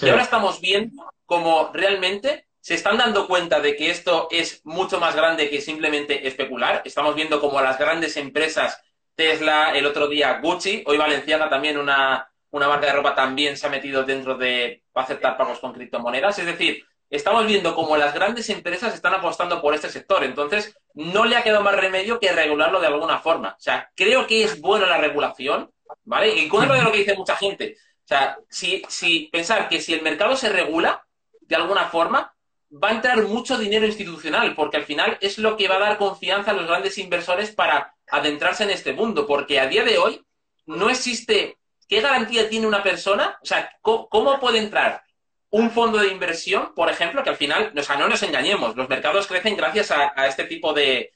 Y 0.01 0.09
ahora 0.09 0.23
estamos 0.23 0.59
viendo 0.61 1.11
cómo 1.25 1.71
realmente 1.73 2.47
se 2.59 2.75
están 2.75 2.97
dando 2.97 3.27
cuenta 3.27 3.59
de 3.59 3.75
que 3.75 3.89
esto 3.89 4.27
es 4.29 4.61
mucho 4.63 4.99
más 4.99 5.15
grande 5.15 5.49
que 5.49 5.61
simplemente 5.61 6.27
especular. 6.27 6.81
Estamos 6.85 7.15
viendo 7.15 7.39
cómo 7.39 7.59
las 7.61 7.79
grandes 7.79 8.17
empresas, 8.17 8.79
Tesla, 9.15 9.71
el 9.75 9.85
otro 9.85 10.07
día 10.07 10.39
Gucci, 10.41 10.83
hoy 10.85 10.97
Valenciana 10.97 11.49
también 11.49 11.77
una, 11.77 12.30
una 12.51 12.67
marca 12.67 12.87
de 12.87 12.93
ropa 12.93 13.15
también 13.15 13.57
se 13.57 13.67
ha 13.67 13.69
metido 13.69 14.03
dentro 14.03 14.37
de 14.37 14.83
aceptar 14.93 15.37
pagos 15.37 15.59
con 15.59 15.73
criptomonedas. 15.73 16.37
Es 16.39 16.45
decir, 16.45 16.85
estamos 17.09 17.45
viendo 17.45 17.75
cómo 17.75 17.97
las 17.97 18.13
grandes 18.13 18.49
empresas 18.49 18.93
están 18.93 19.13
apostando 19.13 19.61
por 19.61 19.73
este 19.73 19.89
sector. 19.89 20.23
Entonces, 20.23 20.75
no 20.93 21.25
le 21.25 21.35
ha 21.35 21.43
quedado 21.43 21.63
más 21.63 21.75
remedio 21.75 22.19
que 22.19 22.31
regularlo 22.31 22.79
de 22.79 22.87
alguna 22.87 23.19
forma. 23.19 23.55
O 23.57 23.61
sea, 23.61 23.89
creo 23.95 24.27
que 24.27 24.43
es 24.43 24.59
bueno 24.61 24.85
la 24.85 24.97
regulación, 24.97 25.71
¿vale? 26.03 26.35
Y 26.35 26.47
con 26.47 26.67
de 26.67 26.81
lo 26.81 26.91
que 26.91 26.99
dice 26.99 27.15
mucha 27.15 27.35
gente. 27.35 27.77
O 28.03 28.07
sea, 28.07 28.37
si, 28.49 28.83
si 28.87 29.29
pensar 29.31 29.69
que 29.69 29.79
si 29.79 29.93
el 29.93 30.01
mercado 30.01 30.35
se 30.35 30.49
regula 30.49 31.05
de 31.41 31.55
alguna 31.55 31.85
forma, 31.85 32.33
va 32.71 32.89
a 32.89 32.93
entrar 32.93 33.21
mucho 33.23 33.57
dinero 33.57 33.85
institucional, 33.85 34.55
porque 34.55 34.77
al 34.77 34.85
final 34.85 35.17
es 35.21 35.37
lo 35.37 35.57
que 35.57 35.67
va 35.67 35.75
a 35.75 35.79
dar 35.79 35.97
confianza 35.97 36.51
a 36.51 36.53
los 36.53 36.67
grandes 36.67 36.97
inversores 36.97 37.51
para 37.51 37.95
adentrarse 38.09 38.63
en 38.63 38.69
este 38.69 38.93
mundo, 38.93 39.27
porque 39.27 39.59
a 39.59 39.67
día 39.67 39.83
de 39.83 39.97
hoy 39.97 40.25
no 40.65 40.89
existe, 40.89 41.57
¿qué 41.91 41.99
garantía 41.99 42.47
tiene 42.47 42.65
una 42.65 42.81
persona? 42.81 43.37
O 43.43 43.45
sea, 43.45 43.69
¿cómo, 43.81 44.39
puede 44.39 44.59
entrar 44.59 45.03
un 45.49 45.69
fondo 45.71 45.97
de 45.97 46.07
inversión, 46.07 46.73
por 46.73 46.89
ejemplo, 46.89 47.21
que 47.21 47.31
al 47.31 47.35
final, 47.35 47.73
o 47.77 47.83
sea, 47.83 47.97
no 47.97 48.07
nos 48.07 48.23
engañemos, 48.23 48.77
los 48.77 48.87
mercados 48.87 49.27
crecen 49.27 49.57
gracias 49.57 49.91
a, 49.91 50.25
este 50.25 50.45
tipo 50.45 50.73
de, 50.73 51.11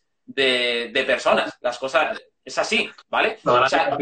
personas, 1.07 1.57
las 1.61 1.79
cosas, 1.79 2.21
es 2.43 2.57
así, 2.57 2.91
¿vale? 3.07 3.39
o 3.45 3.69
sea, 3.69 3.97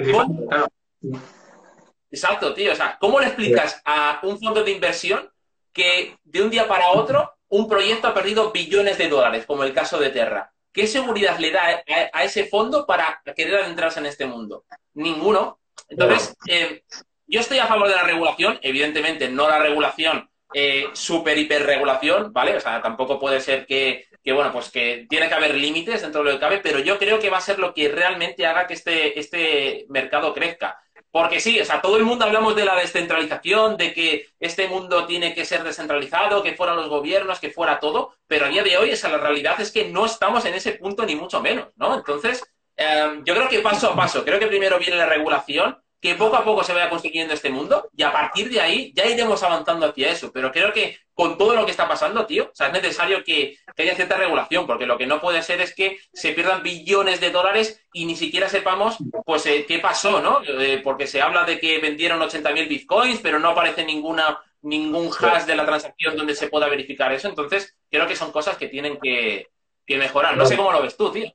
Exacto, 2.09 2.55
tío. 2.55 2.73
O 2.73 2.75
sea, 2.75 2.97
¿cómo 2.99 3.19
le 3.19 3.27
explicas 3.27 3.79
a 3.85 4.19
un 4.23 4.39
fondo 4.39 4.63
de 4.63 4.71
inversión 4.71 5.31
que 5.71 6.17
de 6.23 6.41
un 6.41 6.49
día 6.49 6.67
para 6.67 6.89
otro 6.89 7.35
un 7.49 7.69
proyecto 7.69 8.07
ha 8.07 8.15
perdido 8.15 8.51
billones 8.51 8.97
de 8.97 9.09
dólares, 9.09 9.45
como 9.45 9.63
el 9.63 9.73
caso 9.73 9.99
de 9.99 10.09
Terra? 10.09 10.51
¿Qué 10.71 10.87
seguridad 10.87 11.37
le 11.37 11.51
da 11.51 11.83
a, 12.11 12.23
ese 12.23 12.45
fondo 12.45 12.87
para 12.87 13.21
querer 13.35 13.61
adentrarse 13.61 13.99
en 13.99 14.07
este 14.07 14.25
mundo? 14.25 14.65
Ninguno. 14.95 15.59
Entonces, 15.89 16.35
eh, 16.47 16.83
yo 17.27 17.39
estoy 17.39 17.59
a 17.59 17.67
favor 17.67 17.87
de 17.87 17.95
la 17.95 18.03
regulación, 18.03 18.59
evidentemente 18.61 19.29
no 19.29 19.49
la 19.49 19.59
regulación 19.59 20.29
eh, 20.53 20.89
super 20.93 21.37
hiperregulación, 21.37 22.31
¿vale? 22.31 22.55
O 22.55 22.59
sea, 22.59 22.81
tampoco 22.81 23.19
puede 23.19 23.41
ser 23.41 23.65
que, 23.65 24.05
que, 24.23 24.33
bueno, 24.33 24.51
pues 24.51 24.69
que 24.69 25.07
tiene 25.09 25.27
que 25.27 25.33
haber 25.33 25.55
límites 25.55 26.01
dentro 26.01 26.23
de 26.23 26.31
lo 26.31 26.35
que 26.35 26.41
cabe, 26.41 26.59
pero 26.59 26.79
yo 26.79 26.99
creo 26.99 27.19
que 27.19 27.31
va 27.31 27.37
a 27.37 27.41
ser 27.41 27.57
lo 27.57 27.73
que 27.73 27.89
realmente 27.89 28.45
haga 28.45 28.67
que 28.67 28.75
este, 28.75 29.19
este 29.19 29.85
mercado 29.89 30.33
crezca. 30.33 30.79
Porque 31.09 31.39
sí, 31.39 31.59
o 31.59 31.65
sea, 31.65 31.81
todo 31.81 31.97
el 31.97 32.03
mundo 32.03 32.25
hablamos 32.25 32.55
de 32.55 32.65
la 32.65 32.75
descentralización, 32.75 33.77
de 33.77 33.93
que 33.93 34.27
este 34.39 34.67
mundo 34.67 35.05
tiene 35.05 35.35
que 35.35 35.45
ser 35.45 35.63
descentralizado, 35.63 36.41
que 36.41 36.55
fueran 36.55 36.75
los 36.75 36.89
gobiernos, 36.89 37.39
que 37.39 37.51
fuera 37.51 37.79
todo, 37.79 38.15
pero 38.27 38.45
a 38.45 38.49
día 38.49 38.63
de 38.63 38.77
hoy 38.77 38.89
esa 38.89 39.09
la 39.09 39.19
realidad 39.19 39.59
es 39.61 39.71
que 39.71 39.89
no 39.89 40.05
estamos 40.05 40.43
en 40.45 40.55
ese 40.55 40.73
punto 40.73 41.05
ni 41.05 41.15
mucho 41.15 41.39
menos, 41.39 41.67
¿no? 41.75 41.95
Entonces, 41.95 42.43
em, 42.83 43.23
yo 43.23 43.33
creo 43.35 43.49
que 43.49 43.59
paso 43.59 43.89
a 43.89 43.95
paso, 43.95 44.23
creo 44.23 44.39
que 44.39 44.47
primero 44.47 44.79
viene 44.79 44.97
la 44.97 45.05
regulación, 45.05 45.77
que 46.03 46.15
poco 46.15 46.35
a 46.35 46.43
poco 46.43 46.65
se 46.65 46.73
vaya 46.73 46.89
construyendo 46.89 47.33
este 47.33 47.49
mundo 47.49 47.89
y 47.95 48.03
a 48.03 48.11
partir 48.11 48.49
de 48.49 48.59
ahí 48.59 48.91
ya 48.93 49.05
iremos 49.05 49.41
avanzando 49.41 49.85
hacia 49.85 50.11
eso. 50.11 50.33
Pero 50.33 50.51
creo 50.51 50.73
que 50.73 50.97
con 51.13 51.37
todo 51.37 51.55
lo 51.55 51.63
que 51.63 51.71
está 51.71 51.87
pasando, 51.87 52.25
tío, 52.25 52.43
o 52.51 52.53
sea, 52.53 52.67
es 52.67 52.73
necesario 52.73 53.23
que, 53.23 53.57
haya 53.77 53.95
cierta 53.95 54.17
regulación, 54.17 54.67
porque 54.67 54.85
lo 54.85 54.97
que 54.97 55.07
no 55.07 55.21
puede 55.21 55.41
ser 55.41 55.61
es 55.61 55.73
que 55.73 55.99
se 56.11 56.33
pierdan 56.33 56.61
billones 56.61 57.21
de 57.21 57.31
dólares 57.31 57.81
y 57.93 58.05
ni 58.05 58.17
siquiera 58.17 58.49
sepamos, 58.49 58.97
pues, 59.25 59.45
eh, 59.45 59.63
qué 59.65 59.79
pasó, 59.79 60.21
¿no? 60.21 60.41
Eh, 60.45 60.81
porque 60.83 61.07
se 61.07 61.21
habla 61.21 61.45
de 61.45 61.57
que 61.57 61.79
vendieron 61.79 62.19
80.000 62.19 62.67
bitcoins, 62.67 63.21
pero 63.21 63.39
no 63.39 63.49
aparece 63.49 63.85
ninguna 63.85 64.41
ningún 64.61 65.09
hash 65.09 65.43
de 65.43 65.55
la 65.55 65.65
transacción 65.65 66.17
donde 66.17 66.35
se 66.35 66.47
pueda 66.47 66.67
verificar 66.67 67.13
eso. 67.13 67.29
Entonces, 67.29 67.77
creo 67.89 68.07
que 68.07 68.15
son 68.15 68.31
cosas 68.33 68.57
que 68.57 68.67
tienen 68.67 68.97
que, 69.01 69.47
que 69.85 69.97
mejorar. 69.97 70.35
No 70.35 70.45
sé 70.45 70.57
cómo 70.57 70.71
lo 70.71 70.81
ves 70.81 70.97
tú, 70.97 71.11
tío. 71.11 71.33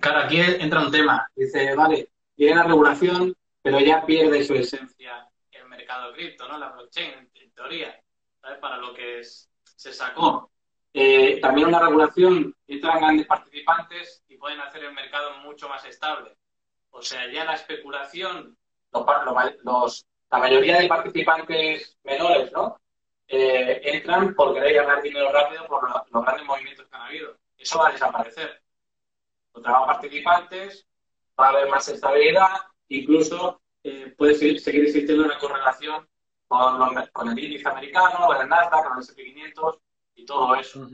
Claro, 0.00 0.20
aquí 0.20 0.40
entra 0.40 0.80
un 0.80 0.90
tema. 0.90 1.26
Dice, 1.34 1.74
vale, 1.74 2.10
tiene 2.34 2.56
la 2.56 2.64
regulación, 2.64 3.34
pero 3.62 3.80
ya 3.80 4.04
pierde 4.04 4.44
su 4.44 4.54
esencia 4.54 5.26
el 5.50 5.66
mercado 5.66 6.12
cripto, 6.12 6.48
¿no? 6.48 6.58
La 6.58 6.68
blockchain, 6.68 7.30
en, 7.34 7.52
teoría, 7.52 8.00
¿sabes? 8.40 8.58
Para 8.58 8.76
lo 8.76 8.94
que 8.94 9.22
se 9.22 9.92
sacó. 9.92 10.50
Eh, 10.92 11.38
también 11.40 11.68
una 11.68 11.80
regulación, 11.80 12.54
entran 12.66 13.00
grandes 13.00 13.26
participantes 13.26 14.24
y 14.28 14.36
pueden 14.36 14.60
hacer 14.60 14.84
el 14.84 14.92
mercado 14.92 15.38
mucho 15.38 15.68
más 15.68 15.84
estable. 15.84 16.36
O 16.90 17.02
sea, 17.02 17.30
ya 17.30 17.44
la 17.44 17.54
especulación, 17.54 18.56
la 18.92 20.38
mayoría 20.38 20.80
de 20.80 20.88
participantes 20.88 21.96
menores, 22.02 22.50
¿no? 22.52 22.80
Eh, 23.28 23.80
entran 23.84 24.34
por 24.34 24.52
querer 24.54 24.74
ganar 24.74 25.00
dinero 25.02 25.30
rápido 25.30 25.64
por 25.68 25.88
los 26.10 26.24
grandes 26.24 26.46
movimientos 26.46 26.88
que 26.88 26.96
han 26.96 27.02
habido. 27.02 27.36
Eso 27.56 27.78
va 27.78 27.88
a 27.88 27.92
desaparecer. 27.92 28.60
Contra 29.52 29.86
participantes, 29.86 30.86
va 31.38 31.46
a 31.46 31.50
haber 31.50 31.68
más 31.68 31.88
estabilidad, 31.88 32.48
incluso 32.88 33.60
eh, 33.82 34.14
puede 34.16 34.34
seguir, 34.34 34.84
existiendo 34.86 35.24
una 35.24 35.38
correlación 35.38 36.06
con, 36.46 37.28
el 37.28 37.38
índice 37.38 37.68
americano, 37.68 38.26
con 38.26 38.40
el 38.40 38.48
Nasdaq, 38.48 38.84
con 38.84 38.98
el 38.98 39.02
S&P500 39.02 39.78
y 40.16 40.24
todo 40.24 40.54
eso. 40.56 40.88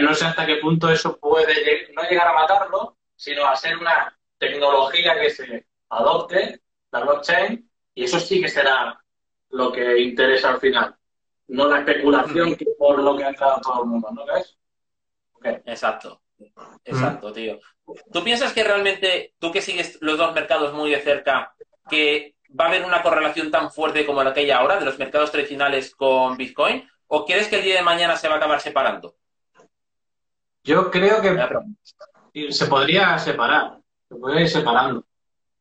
no 0.00 0.14
sé 0.14 0.24
hasta 0.24 0.46
qué 0.46 0.56
punto 0.56 0.90
eso 0.90 1.18
puede 1.18 1.88
no 1.92 2.02
llegar 2.02 2.28
a 2.28 2.34
matarlo, 2.34 2.96
sino 3.16 3.46
a 3.46 3.56
ser 3.56 3.76
una 3.76 4.16
tecnología 4.38 5.18
que 5.20 5.30
se 5.30 5.66
adopte, 5.88 6.60
la 6.92 7.00
blockchain, 7.00 7.70
y 7.94 8.04
eso 8.04 8.20
sí 8.20 8.40
que 8.40 8.48
será 8.48 9.02
lo 9.50 9.72
que 9.72 9.98
interesa 10.00 10.50
al 10.50 10.60
final, 10.60 10.94
no 11.48 11.66
la 11.66 11.78
especulación 11.78 12.54
que 12.54 12.66
por 12.78 13.02
lo 13.02 13.16
que 13.16 13.24
ha 13.24 13.30
entrado 13.30 13.60
todo 13.62 13.82
el 13.82 13.88
mundo, 13.88 14.10
¿no 14.12 14.26
ves? 14.26 14.56
Exacto. 15.64 16.20
Exacto, 16.84 17.32
tío. 17.32 17.58
¿Tú 18.12 18.22
piensas 18.22 18.52
que 18.52 18.64
realmente, 18.64 19.34
tú 19.38 19.50
que 19.50 19.62
sigues 19.62 19.98
los 20.00 20.18
dos 20.18 20.34
mercados 20.34 20.72
muy 20.72 20.90
de 20.90 21.00
cerca, 21.00 21.54
que 21.88 22.36
va 22.58 22.66
a 22.66 22.68
haber 22.68 22.84
una 22.84 23.02
correlación 23.02 23.50
tan 23.50 23.70
fuerte 23.70 24.06
como 24.06 24.22
la 24.22 24.32
que 24.32 24.40
hay 24.40 24.50
ahora 24.50 24.78
de 24.78 24.84
los 24.84 24.98
mercados 24.98 25.30
tradicionales 25.30 25.94
con 25.94 26.36
Bitcoin? 26.36 26.88
¿O 27.06 27.24
crees 27.24 27.48
que 27.48 27.56
el 27.56 27.64
día 27.64 27.76
de 27.76 27.82
mañana 27.82 28.16
se 28.16 28.28
va 28.28 28.34
a 28.34 28.36
acabar 28.36 28.60
separando? 28.60 29.16
Yo 30.62 30.90
creo 30.90 31.22
que 31.22 32.52
se 32.52 32.66
podría 32.66 33.18
separar, 33.18 33.78
se 34.08 34.14
podría 34.14 34.42
ir 34.42 34.48
separando. 34.48 35.04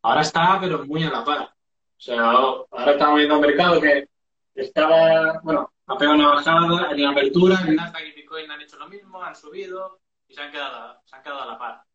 Ahora 0.02 0.22
está, 0.22 0.58
pero 0.60 0.86
muy 0.86 1.04
a 1.04 1.10
la 1.10 1.24
par. 1.24 1.44
O 1.44 2.00
sea, 2.00 2.22
ahora 2.22 2.92
estamos 2.92 3.16
viendo 3.16 3.36
un 3.36 3.42
mercado 3.42 3.82
que 3.82 4.08
estaba, 4.54 5.40
bueno, 5.44 5.72
ha 5.88 5.98
pegado 5.98 6.18
una 6.18 6.36
bajada, 6.36 6.90
hay 6.90 7.02
una 7.02 7.12
apertura, 7.12 7.60
el 7.66 7.76
Nasdaq 7.76 8.08
y 8.08 8.12
Bitcoin 8.12 8.52
han 8.52 8.62
hecho 8.62 8.78
lo 8.78 8.88
mismo, 8.88 9.24
han 9.24 9.36
subido 9.36 10.00
y 10.28 10.34
se 10.34 10.42
han 10.42 10.52
quedado, 10.52 11.02
se 11.06 11.16
han 11.16 11.24
quedado 11.24 11.42
a 11.42 11.46
la 11.46 11.58
par 11.58 11.88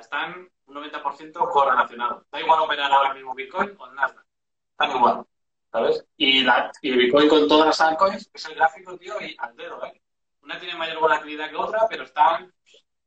están 0.00 0.48
un 0.66 0.74
90% 0.74 1.50
correlacionados. 1.50 2.24
Da 2.30 2.40
igual 2.40 2.60
operar 2.60 2.90
ahora 2.90 3.14
mismo 3.14 3.34
Bitcoin 3.34 3.74
o 3.78 3.86
Nasdaq. 3.92 4.24
Están 4.72 4.96
igual. 4.96 5.24
¿Sabes? 5.72 6.04
Y, 6.16 6.42
la, 6.42 6.70
y 6.80 6.92
Bitcoin 6.92 7.28
con 7.28 7.48
todas 7.48 7.66
las 7.66 7.80
altcoins 7.80 8.30
es 8.32 8.46
el 8.46 8.54
gráfico, 8.54 8.96
tío, 8.96 9.20
y 9.20 9.36
al 9.38 9.54
dedo, 9.56 9.84
¿eh? 9.84 10.00
Una 10.42 10.58
tiene 10.58 10.76
mayor 10.76 11.00
volatilidad 11.00 11.50
que 11.50 11.56
otra, 11.56 11.86
pero 11.88 12.04
están 12.04 12.52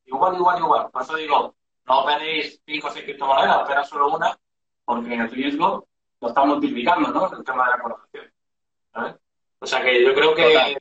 igual, 0.06 0.36
igual, 0.36 0.60
igual. 0.60 0.90
Por 0.92 1.02
eso 1.02 1.16
digo, 1.16 1.56
no 1.86 2.00
operéis 2.02 2.62
5 2.66 2.88
o 2.88 2.92
6 2.92 3.06
criptomonedas, 3.06 3.64
operad 3.64 3.84
solo 3.86 4.10
una, 4.10 4.38
porque 4.84 5.14
el 5.16 5.32
riesgo 5.32 5.88
lo 6.20 6.28
está 6.28 6.44
multiplicando, 6.44 7.10
¿no? 7.10 7.32
El 7.32 7.44
tema 7.44 7.66
de 7.66 7.72
la 7.72 7.80
correlación. 7.82 8.34
¿sabes? 8.94 9.16
O 9.60 9.66
sea 9.66 9.82
que 9.82 10.06
yo 10.06 10.14
creo 10.14 10.36
que 10.36 10.78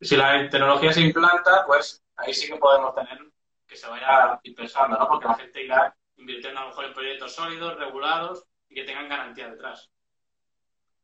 si 0.00 0.16
la 0.16 0.48
tecnología 0.48 0.92
se 0.92 1.02
implanta, 1.02 1.64
pues 1.66 2.02
ahí 2.16 2.32
sí 2.32 2.48
que 2.48 2.56
podemos 2.56 2.94
tener 2.94 3.18
que 3.66 3.76
se 3.76 3.88
vaya 3.88 4.40
pensando, 4.56 4.98
¿no? 4.98 5.08
Porque 5.08 5.28
la 5.28 5.34
gente 5.34 5.64
irá 5.64 5.96
invirtiendo 6.16 6.60
a 6.60 6.64
lo 6.64 6.68
mejor 6.70 6.84
en 6.86 6.94
proyectos 6.94 7.34
sólidos, 7.34 7.78
regulados 7.78 8.44
y 8.68 8.74
que 8.74 8.84
tengan 8.84 9.08
garantía 9.08 9.48
detrás. 9.48 9.90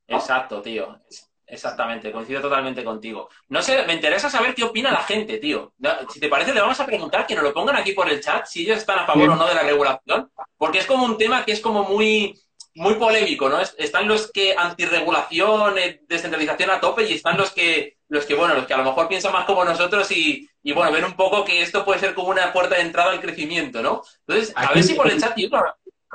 Exacto, 0.09 0.61
tío. 0.63 1.01
Exactamente, 1.49 2.11
coincido 2.11 2.41
totalmente 2.41 2.83
contigo. 2.83 3.29
No 3.49 3.63
sé, 3.63 3.85
me 3.87 3.95
interesa 3.95 4.29
saber 4.29 4.53
qué 4.53 4.65
opina 4.65 4.91
la 4.91 5.03
gente, 5.03 5.39
tío. 5.39 5.75
Si 6.13 6.19
te 6.19 6.29
parece, 6.29 6.53
le 6.53 6.61
vamos 6.61 6.81
a 6.81 6.87
preguntar 6.87 7.25
que 7.25 7.37
nos 7.37 7.45
lo 7.45 7.55
pongan 7.55 7.77
aquí 7.77 7.93
por 7.93 8.09
el 8.09 8.21
chat, 8.21 8.47
si 8.47 8.63
ellos 8.63 8.79
están 8.79 8.99
a 8.99 9.07
favor 9.07 9.31
o 9.31 9.37
no 9.37 9.47
de 9.47 9.55
la 9.55 9.63
regulación, 9.63 10.31
porque 10.59 10.79
es 10.79 10.87
como 10.87 11.05
un 11.05 11.17
tema 11.17 11.45
que 11.45 11.53
es 11.53 11.61
como 11.61 11.85
muy, 11.85 12.37
muy 12.75 12.95
polémico, 12.95 13.49
¿no? 13.49 13.61
Están 13.61 14.09
los 14.09 14.33
que 14.33 14.57
antirregulación, 14.57 15.79
eh, 15.79 16.01
descentralización 16.09 16.71
a 16.71 16.81
tope 16.81 17.05
y 17.05 17.15
están 17.15 17.37
los 17.37 17.53
que, 17.53 17.96
los 18.09 18.25
que, 18.25 18.35
bueno, 18.35 18.55
los 18.55 18.67
que 18.67 18.75
a 18.75 18.79
lo 18.79 18.85
mejor 18.85 19.09
piensan 19.09 19.33
más 19.33 19.45
como 19.45 19.65
nosotros 19.65 20.11
y, 20.13 20.49
y 20.63 20.73
bueno, 20.73 20.93
ven 20.93 21.05
un 21.05 21.15
poco 21.15 21.45
que 21.45 21.63
esto 21.63 21.85
puede 21.85 22.01
ser 22.01 22.15
como 22.15 22.29
una 22.29 22.53
puerta 22.53 22.77
de 22.77 22.83
entrada 22.83 23.11
al 23.11 23.21
crecimiento, 23.21 23.83
¿no? 23.83 24.03
Entonces, 24.27 24.53
a 24.57 24.73
ver 24.73 24.83
si 24.83 24.95
por 24.95 25.11
el 25.11 25.21
chat, 25.21 25.35
tío, 25.35 25.49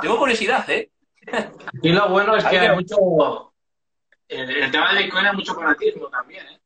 tengo 0.02 0.18
curiosidad, 0.18 0.70
¿eh? 0.70 0.92
Y 1.82 1.90
lo 1.90 2.10
bueno 2.10 2.36
es 2.36 2.46
que 2.46 2.60
hay 2.60 2.76
mucho, 2.76 3.52
el, 4.28 4.72
tema 4.72 4.94
de 4.94 5.04
Bitcoin 5.04 5.26
hay 5.26 5.36
mucho 5.36 5.54
fanatismo 5.54 6.08
también, 6.08 6.48
¿eh? 6.48 6.62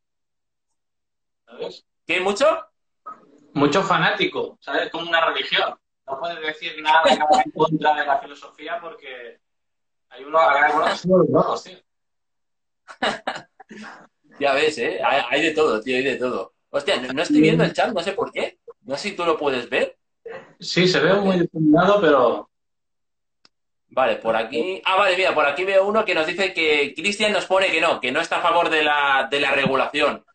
¿Sabes? 1.48 1.86
¿Qué 2.06 2.20
mucho? 2.20 2.68
Mucho 3.54 3.82
fanático, 3.82 4.58
¿sabes? 4.62 4.92
Como 4.92 5.10
una 5.10 5.26
religión. 5.26 5.76
No 6.06 6.20
puedes 6.20 6.40
decir 6.42 6.80
nada, 6.82 7.02
en 7.10 7.52
contra 7.56 7.96
de 7.96 8.06
la 8.06 8.20
filosofía 8.20 8.80
porque 8.80 9.40
hay 10.10 10.24
uno, 10.24 10.40
ya 14.40 14.54
ves, 14.54 14.78
¿eh? 14.78 15.00
Hay, 15.04 15.42
de 15.42 15.52
todo, 15.52 15.82
tío, 15.82 15.98
hay 15.98 16.04
de 16.04 16.16
todo. 16.16 16.54
Hostia, 16.70 16.98
no, 16.98 17.22
estoy 17.22 17.42
viendo 17.42 17.64
el 17.64 17.74
chat, 17.74 17.94
no 17.94 18.02
sé 18.02 18.12
por 18.14 18.32
qué. 18.32 18.60
No 18.84 18.98
sé 18.98 19.10
si 19.10 19.16
tú 19.16 19.26
lo 19.26 19.38
puedes 19.38 19.70
ver. 19.70 19.98
Sí, 20.60 20.88
se 20.88 21.00
ve 21.00 21.14
muy 21.14 21.40
difuminado, 21.40 22.02
pero... 22.02 22.50
Vale, 23.90 24.18
por 24.18 24.36
aquí... 24.36 24.82
Ah, 24.84 24.98
vale, 24.98 25.16
mira, 25.16 25.34
por 25.34 25.46
aquí 25.46 25.64
veo 25.64 25.88
uno 25.88 26.04
que 26.04 26.16
nos 26.16 26.28
dice 26.28 26.54
que 26.54 26.94
Cristian 26.96 27.32
nos 27.32 27.46
pone 27.46 27.68
que 27.68 27.80
no, 27.80 28.02
que 28.02 28.12
no 28.12 28.20
está 28.20 28.38
a 28.38 28.42
favor 28.42 28.70
de 28.70 28.84
la, 28.84 29.28
de 29.30 29.40
la 29.40 29.52
regulación. 29.52 30.26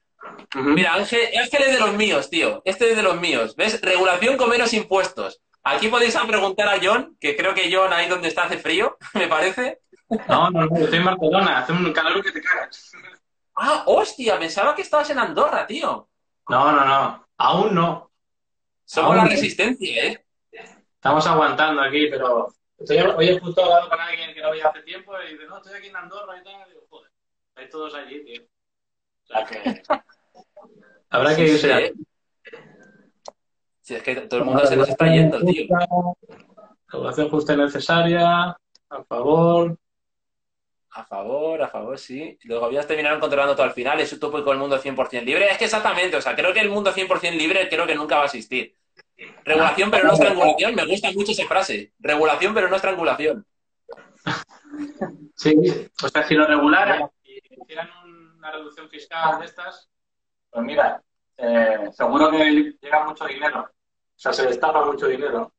Mira, 0.54 0.94
Ángel, 0.94 1.20
Ángel 1.38 1.62
es 1.66 1.72
de 1.74 1.80
los 1.80 1.94
míos, 1.94 2.30
tío. 2.30 2.62
Este 2.64 2.90
es 2.90 2.96
de 2.96 3.02
los 3.02 3.20
míos. 3.20 3.54
¿Ves? 3.56 3.80
Regulación 3.82 4.36
con 4.36 4.48
menos 4.48 4.72
impuestos. 4.72 5.40
Aquí 5.62 5.88
podéis 5.88 6.16
preguntar 6.16 6.68
a 6.68 6.78
John, 6.82 7.16
que 7.20 7.36
creo 7.36 7.54
que 7.54 7.70
John 7.72 7.92
ahí 7.92 8.08
donde 8.08 8.28
está 8.28 8.44
hace 8.44 8.58
frío, 8.58 8.96
me 9.14 9.28
parece. 9.28 9.80
No, 10.28 10.50
no, 10.50 10.66
no, 10.66 10.76
estoy 10.76 10.98
en 10.98 11.04
Barcelona, 11.04 11.58
hace 11.58 11.72
un 11.72 11.92
calor 11.92 12.22
que 12.22 12.32
te 12.32 12.40
cagas. 12.40 12.92
Ah, 13.62 13.83
hostia, 13.85 14.38
pensaba 14.38 14.75
que 14.75 14.81
estabas 14.81 15.11
en 15.11 15.18
Andorra, 15.18 15.66
tío. 15.66 16.09
No, 16.49 16.73
no, 16.73 16.83
no, 16.83 17.27
aún 17.37 17.75
no. 17.75 18.11
Somos 18.87 19.14
la 19.14 19.27
resistencia, 19.27 20.07
¿eh? 20.07 20.25
Estamos 20.94 21.27
aguantando 21.27 21.83
aquí, 21.83 22.07
pero 22.11 22.46
hoy 23.18 23.29
he 23.29 23.38
justo 23.38 23.62
hablado 23.62 23.90
con 23.90 24.01
alguien 24.01 24.33
que 24.33 24.40
no 24.40 24.49
había 24.49 24.66
hace 24.66 24.81
tiempo 24.81 25.12
y 25.20 25.33
dice, 25.33 25.44
no, 25.46 25.59
estoy 25.59 25.75
aquí 25.75 25.88
en 25.88 25.96
Andorra 25.96 26.38
y 26.40 26.42
tal. 26.42 26.55
Y 26.55 26.70
digo, 26.70 26.87
joder, 26.88 27.11
estáis 27.49 27.70
todos 27.70 27.94
allí, 27.94 28.25
tío. 28.25 28.42
O 28.42 29.27
sea 29.27 29.44
que... 29.44 29.83
Habrá 31.11 31.37
que 31.37 31.42
irse. 31.42 31.70
¿eh? 31.70 31.92
Si 33.83 33.94
es 33.94 34.03
que 34.03 34.14
todo 34.23 34.40
el 34.40 34.46
mundo 34.46 34.64
se 34.64 34.77
nos 34.77 34.88
está 34.88 35.07
yendo, 35.07 35.38
tío. 35.40 35.68
Regulación 36.88 37.29
justa 37.29 37.53
y 37.53 37.57
necesaria, 37.59 38.57
a 38.88 39.05
favor. 39.07 39.77
A 40.92 41.05
favor, 41.05 41.62
a 41.62 41.68
favor, 41.68 41.98
sí. 41.98 42.37
Los 42.44 42.59
gobiernos 42.59 42.87
terminaron 42.87 43.20
controlando 43.20 43.55
todo 43.55 43.64
al 43.64 43.72
final, 43.72 44.00
es 44.00 44.12
utópico 44.12 44.50
el 44.53 44.59
mundo 44.59 44.81
100% 44.81 45.22
libre. 45.22 45.50
Es 45.50 45.59
que 45.59 45.66
exactamente, 45.66 46.16
o 46.16 46.20
sea, 46.20 46.35
creo 46.35 46.53
que 46.53 46.61
el 46.61 46.70
mundo 46.70 46.92
100% 46.92 47.37
libre 47.37 47.68
creo 47.68 47.87
que 47.87 47.94
nunca 47.94 48.16
va 48.16 48.22
a 48.22 48.26
existir. 48.26 48.76
Regulación 49.44 49.90
pero 49.90 50.05
no 50.07 50.14
estrangulación, 50.14 50.74
me 50.74 50.87
gusta 50.87 51.12
mucho 51.12 51.33
esa 51.33 51.46
frase. 51.46 51.92
Regulación 51.98 52.55
pero 52.55 52.68
no 52.68 52.76
estrangulación. 52.76 53.46
Sí, 55.35 55.55
o 56.03 56.09
sea, 56.09 56.26
si 56.26 56.35
lo 56.35 56.46
regularan 56.46 57.09
y 57.22 57.40
hicieran 57.62 57.88
una 58.37 58.50
reducción 58.50 58.88
fiscal 58.88 59.38
de 59.38 59.46
estas, 59.46 59.88
pues 60.50 60.64
mira, 60.64 61.03
eh, 61.37 61.88
seguro 61.92 62.31
que 62.31 62.74
llega 62.81 63.05
mucho 63.05 63.24
dinero. 63.26 63.61
O 63.62 64.18
sea, 64.22 64.33
se 64.33 64.46
destapa 64.46 64.85
mucho 64.85 65.07
dinero. 65.07 65.53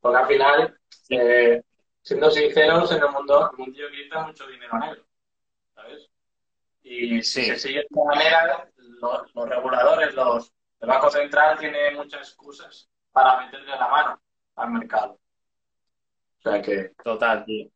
Porque 0.00 0.18
al 0.18 0.26
final, 0.28 0.78
eh, 1.10 1.62
siendo 2.02 2.30
sinceros, 2.30 2.90
en 2.92 3.02
el 3.02 3.10
mundo, 3.10 3.50
el 3.52 3.58
mundo 3.58 3.80
quita 3.90 4.26
mucho 4.26 4.46
dinero 4.46 4.78
negro. 4.78 5.04
¿Sabes? 5.74 6.10
Y 6.82 7.22
si 7.22 7.44
se 7.44 7.58
sigue 7.58 7.80
de 7.80 7.86
esta 7.90 8.04
manera, 8.04 8.70
los, 8.76 9.48
reguladores, 9.48 10.14
los, 10.14 10.52
el 10.80 10.88
Banco 10.88 11.10
Central 11.10 11.58
tiene 11.58 11.90
muchas 11.92 12.28
excusas 12.28 12.88
para 13.12 13.44
meterle 13.44 13.70
la 13.70 13.88
mano 13.88 14.20
al 14.56 14.70
mercado. 14.70 15.18
O 16.38 16.42
sea 16.42 16.62
que. 16.62 16.92
Total, 17.02 17.44
tío. 17.44 17.68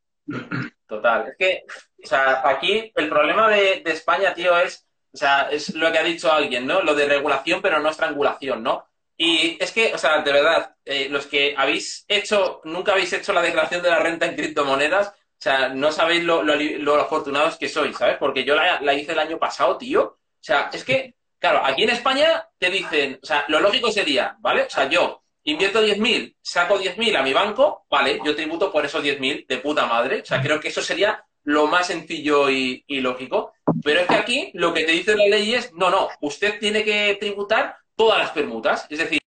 total. 0.87 1.29
Es 1.29 1.37
que, 1.37 1.65
o 2.03 2.07
sea, 2.07 2.49
aquí 2.49 2.93
el 2.95 3.09
problema 3.09 3.49
de, 3.49 3.83
España, 3.87 4.35
tío, 4.35 4.57
es, 4.57 4.87
o 5.13 5.17
sea, 5.17 5.51
es 5.51 5.75
lo 5.75 5.91
que 5.93 5.99
ha 5.99 6.05
dicho 6.05 6.33
alguien, 6.33 6.67
¿no? 6.67 6.83
Lo 6.83 6.95
de 6.95 7.07
regulación, 7.07 7.61
pero 7.61 7.81
no 7.81 7.91
estrangulación, 7.91 8.63
¿no? 8.63 8.87
Y 9.17 9.57
es 9.63 9.73
que, 9.73 9.95
o 9.95 9.99
sea, 9.99 10.23
de 10.23 10.33
verdad, 10.33 10.75
eh, 10.85 11.09
los 11.11 11.27
que 11.27 11.55
habéis 11.57 12.05
hecho, 12.09 12.61
nunca 12.65 12.93
habéis 12.93 13.13
hecho 13.13 13.33
la 13.33 13.43
declaración 13.43 13.83
de 13.83 13.91
la 13.91 13.99
renta 13.99 14.27
en 14.27 14.35
criptomonedas, 14.35 15.09
o 15.09 15.43
sea, 15.43 15.69
no 15.69 15.91
sabéis 15.91 16.25
lo, 16.25 16.43
lo, 16.43 16.95
afortunados 17.01 17.57
que 17.59 17.69
sois, 17.69 17.97
¿sabes? 17.97 18.17
Porque 18.19 18.45
yo 18.45 18.55
la, 18.55 18.81
la, 18.81 18.95
hice 18.95 19.13
el 19.13 19.19
año 19.19 19.39
pasado, 19.39 19.77
tío. 19.77 20.03
O 20.03 20.19
sea, 20.41 20.71
es 20.73 20.85
que, 20.85 21.15
claro, 21.39 21.63
aquí 21.65 21.83
en 21.83 21.91
España 21.91 22.49
te 22.59 22.71
dicen, 22.71 23.19
o 23.23 23.27
sea, 23.27 23.45
lo 23.49 23.61
lógico 23.61 23.91
sería, 23.91 24.37
¿vale? 24.41 24.63
O 24.63 24.71
sea, 24.71 24.89
yo 24.89 25.23
invierto 25.45 25.85
10.000, 25.85 26.37
saco 26.41 26.79
10.000 26.79 27.17
a 27.17 27.23
mi 27.23 27.33
banco, 27.33 27.87
vale, 27.91 28.21
yo 28.25 28.37
tributo 28.37 28.71
por 28.71 28.85
esos 28.85 29.03
10.000 29.03 29.47
de 29.47 29.59
puta 29.59 29.87
madre. 29.87 30.21
O 30.21 30.25
sea, 30.25 30.41
creo 30.41 30.61
que 30.61 30.69
eso 30.69 30.83
sería 30.83 31.25
lo 31.45 31.67
más 31.67 31.89
sencillo 31.89 32.49
y, 32.49 32.85
lógico. 32.89 33.53
Pero 33.83 34.01
es 34.01 34.07
que 34.07 34.15
aquí 34.15 34.51
lo 34.55 34.73
que 34.73 34.85
te 34.85 34.93
dice 34.93 35.17
la 35.17 35.27
ley 35.27 35.55
es, 35.55 35.73
no, 35.73 35.91
no, 35.91 36.09
usted 36.21 36.59
tiene 36.61 36.85
que 36.85 37.17
tributar 37.19 37.77
todas 37.97 38.19
las 38.19 38.31
permutas. 38.31 38.87
Es 38.89 38.99
decir, 38.99 39.21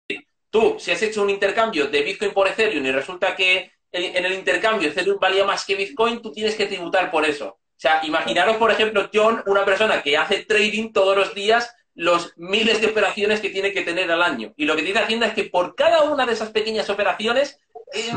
tú, 0.49 0.77
si 0.79 0.91
has 0.91 1.01
hecho 1.01 1.21
un 1.21 1.29
intercambio 1.29 1.87
de 1.87 2.01
Bitcoin 2.01 2.31
por 2.31 2.47
Ethereum 2.47 2.85
y 2.85 2.91
resulta 2.91 3.35
que 3.35 3.71
en 3.91 4.25
el 4.25 4.33
intercambio 4.33 4.89
Ethereum 4.89 5.19
valía 5.19 5.45
más 5.45 5.65
que 5.65 5.75
Bitcoin, 5.75 6.21
tú 6.21 6.31
tienes 6.31 6.55
que 6.55 6.65
tributar 6.65 7.09
por 7.09 7.25
eso. 7.25 7.47
O 7.47 7.79
sea, 7.79 8.01
imaginaros, 8.03 8.57
por 8.57 8.71
ejemplo, 8.71 9.09
John, 9.13 9.43
una 9.47 9.65
persona 9.65 10.01
que 10.01 10.17
hace 10.17 10.43
trading 10.45 10.91
todos 10.91 11.15
los 11.15 11.33
días 11.33 11.73
los 11.93 12.33
miles 12.35 12.81
de 12.81 12.87
operaciones 12.87 13.39
que 13.39 13.49
tiene 13.49 13.71
que 13.71 13.81
tener 13.81 14.11
al 14.11 14.21
año. 14.21 14.53
Y 14.57 14.65
lo 14.65 14.75
que 14.75 14.81
dice 14.81 14.99
Hacienda 14.99 15.27
es 15.27 15.33
que 15.33 15.45
por 15.45 15.75
cada 15.75 16.03
una 16.03 16.25
de 16.25 16.33
esas 16.33 16.49
pequeñas 16.49 16.89
operaciones 16.89 17.57
eh, 17.93 18.11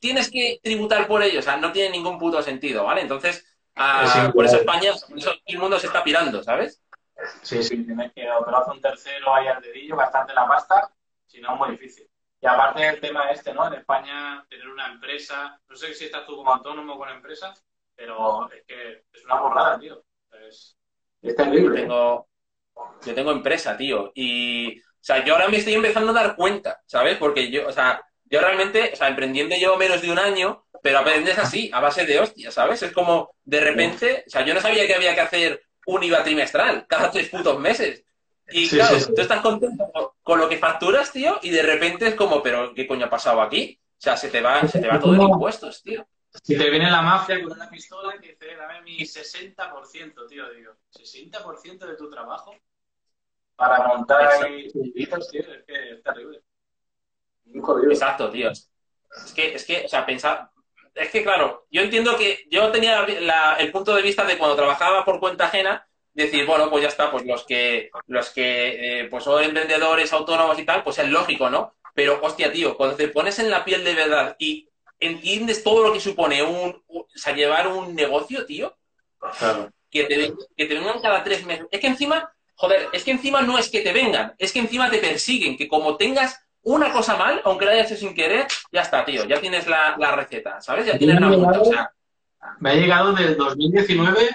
tienes 0.00 0.30
que 0.30 0.60
tributar 0.62 1.06
por 1.06 1.22
ello. 1.22 1.40
O 1.40 1.42
sea, 1.42 1.56
no 1.56 1.72
tiene 1.72 1.90
ningún 1.90 2.18
puto 2.18 2.42
sentido, 2.42 2.84
¿vale? 2.84 3.00
Entonces, 3.00 3.44
ah, 3.74 4.30
por 4.34 4.44
eso 4.44 4.56
España, 4.56 4.92
por 5.08 5.18
eso 5.18 5.32
el 5.46 5.58
mundo 5.58 5.78
se 5.78 5.86
está 5.86 6.04
pirando, 6.04 6.42
¿sabes? 6.42 6.82
Sí, 7.42 7.62
sí, 7.62 7.84
tienes 7.84 8.12
que 8.12 8.30
operar 8.30 8.64
un 8.68 8.80
tercero 8.80 9.34
ahí 9.34 9.46
al 9.46 9.62
dedillo, 9.62 9.96
bastante 9.96 10.32
la 10.34 10.46
pasta, 10.46 10.90
si 11.26 11.40
no 11.40 11.52
es 11.52 11.58
muy 11.58 11.70
difícil. 11.72 12.08
Y 12.40 12.46
aparte 12.46 12.82
del 12.82 13.00
tema 13.00 13.30
este, 13.30 13.54
¿no? 13.54 13.68
En 13.68 13.74
España, 13.74 14.44
tener 14.48 14.68
una 14.68 14.88
empresa, 14.88 15.60
no 15.68 15.76
sé 15.76 15.94
si 15.94 16.06
estás 16.06 16.26
tú 16.26 16.36
como 16.36 16.52
autónomo 16.52 16.98
con 16.98 17.08
empresa, 17.08 17.54
pero 17.94 18.50
es 18.50 18.64
que 18.66 19.04
es 19.12 19.24
una 19.24 19.40
borrada, 19.40 19.78
tío. 19.78 20.02
Es, 20.48 20.76
es 21.20 21.36
terrible. 21.36 21.82
Tengo, 21.82 22.28
yo 23.04 23.14
tengo 23.14 23.30
empresa, 23.30 23.76
tío. 23.76 24.10
Y, 24.14 24.80
o 24.80 24.82
sea, 25.00 25.24
yo 25.24 25.34
ahora 25.34 25.48
me 25.48 25.58
estoy 25.58 25.74
empezando 25.74 26.10
a 26.10 26.14
dar 26.14 26.34
cuenta, 26.34 26.80
¿sabes? 26.86 27.16
Porque 27.16 27.50
yo, 27.50 27.68
o 27.68 27.72
sea, 27.72 28.04
yo 28.24 28.40
realmente, 28.40 28.90
o 28.92 28.96
sea, 28.96 29.08
emprendiendo 29.08 29.54
llevo 29.54 29.76
menos 29.76 30.02
de 30.02 30.10
un 30.10 30.18
año, 30.18 30.64
pero 30.82 30.98
aprendes 30.98 31.38
así, 31.38 31.70
a 31.72 31.80
base 31.80 32.06
de 32.06 32.18
hostia, 32.18 32.50
¿sabes? 32.50 32.82
Es 32.82 32.92
como, 32.92 33.36
de 33.44 33.60
repente, 33.60 34.24
o 34.26 34.30
sea, 34.30 34.44
yo 34.44 34.52
no 34.52 34.60
sabía 34.60 34.86
que 34.86 34.94
había 34.94 35.14
que 35.14 35.20
hacer 35.20 35.62
un 35.86 36.02
IVA 36.02 36.22
trimestral 36.22 36.86
cada 36.86 37.10
tres 37.10 37.28
putos 37.28 37.58
meses. 37.58 38.04
Y 38.48 38.68
claro, 38.68 38.96
tú 39.14 39.20
estás 39.20 39.40
contento 39.40 40.14
con 40.22 40.38
lo 40.38 40.48
que 40.48 40.58
facturas, 40.58 41.12
tío, 41.12 41.38
y 41.42 41.50
de 41.50 41.62
repente 41.62 42.08
es 42.08 42.14
como, 42.14 42.42
pero 42.42 42.74
¿qué 42.74 42.86
coño 42.86 43.06
ha 43.06 43.10
pasado 43.10 43.40
aquí? 43.40 43.78
O 43.80 44.00
sea, 44.02 44.16
se 44.16 44.28
te 44.28 44.40
va, 44.40 44.66
se 44.66 44.80
te 44.80 44.88
va 44.88 44.98
todo 44.98 45.14
en 45.14 45.22
impuestos, 45.22 45.82
tío. 45.82 46.06
Si 46.42 46.56
te 46.56 46.70
viene 46.70 46.90
la 46.90 47.02
mafia 47.02 47.42
con 47.42 47.52
una 47.52 47.68
pistola 47.68 48.16
y 48.16 48.26
dice, 48.26 48.56
dame 48.56 48.82
mi 48.82 48.98
60%, 49.00 50.28
tío, 50.28 50.50
digo, 50.50 50.72
60% 50.90 51.86
de 51.86 51.96
tu 51.96 52.10
trabajo 52.10 52.54
para 53.54 53.86
montar 53.86 54.42
ahí 54.42 54.68
tío, 54.72 54.82
es 54.94 55.30
que 55.30 55.92
es 55.92 56.02
terrible. 56.02 56.42
Exacto, 57.90 58.30
tío. 58.30 58.50
Es 58.50 58.70
que, 59.34 59.54
es 59.54 59.64
que, 59.64 59.84
o 59.84 59.88
sea, 59.88 60.06
pensar, 60.06 60.50
es 60.94 61.10
que 61.10 61.22
claro, 61.22 61.66
yo 61.70 61.82
entiendo 61.82 62.16
que 62.16 62.44
yo 62.50 62.70
tenía 62.70 63.04
el 63.58 63.72
punto 63.72 63.94
de 63.94 64.02
vista 64.02 64.24
de 64.24 64.38
cuando 64.38 64.56
trabajaba 64.56 65.04
por 65.04 65.20
cuenta 65.20 65.46
ajena, 65.46 65.86
decir, 66.14 66.46
bueno, 66.46 66.68
pues 66.70 66.82
ya 66.82 66.88
está, 66.88 67.10
pues 67.10 67.24
los 67.24 67.44
que, 67.44 67.90
los 68.06 68.30
que, 68.30 69.00
eh, 69.00 69.04
pues 69.08 69.24
son 69.24 69.42
emprendedores, 69.42 70.12
autónomos 70.12 70.58
y 70.58 70.64
tal, 70.64 70.82
pues 70.82 70.98
es 70.98 71.08
lógico, 71.08 71.48
¿no? 71.48 71.74
Pero, 71.94 72.20
hostia, 72.22 72.52
tío, 72.52 72.76
cuando 72.76 72.96
te 72.96 73.08
pones 73.08 73.38
en 73.38 73.50
la 73.50 73.64
piel 73.64 73.84
de 73.84 73.94
verdad 73.94 74.36
y 74.38 74.68
entiendes 75.00 75.62
todo 75.62 75.82
lo 75.86 75.92
que 75.92 76.00
supone 76.00 76.42
un, 76.42 76.82
o 76.86 77.06
sea, 77.14 77.34
llevar 77.34 77.68
un 77.68 77.94
negocio, 77.94 78.46
tío, 78.46 78.76
que, 79.90 80.04
te, 80.04 80.32
que 80.56 80.66
te 80.66 80.74
vengan 80.74 81.00
cada 81.00 81.24
tres 81.24 81.44
meses. 81.44 81.66
Es 81.70 81.80
que 81.80 81.86
encima, 81.86 82.32
joder, 82.54 82.88
es 82.92 83.04
que 83.04 83.10
encima 83.10 83.42
no 83.42 83.58
es 83.58 83.68
que 83.68 83.80
te 83.80 83.92
vengan, 83.92 84.34
es 84.38 84.52
que 84.52 84.60
encima 84.60 84.90
te 84.90 84.98
persiguen, 84.98 85.56
que 85.56 85.68
como 85.68 85.96
tengas 85.96 86.41
una 86.64 86.92
cosa 86.92 87.16
mal, 87.16 87.40
aunque 87.44 87.64
la 87.64 87.72
hayas 87.72 87.90
hecho 87.90 88.00
sin 88.00 88.14
querer, 88.14 88.46
ya 88.70 88.82
está, 88.82 89.04
tío, 89.04 89.24
ya 89.24 89.40
tienes 89.40 89.66
la, 89.66 89.96
receta, 90.14 90.60
¿sabes? 90.60 90.86
Ya 90.86 90.96
tienes 90.96 91.20
la 91.20 91.28
multa, 91.28 91.60
o 91.60 91.64
sea. 91.64 91.92
Me 92.60 92.70
ha 92.70 92.74
llegado 92.74 93.12
del 93.12 93.36
2019 93.36 94.28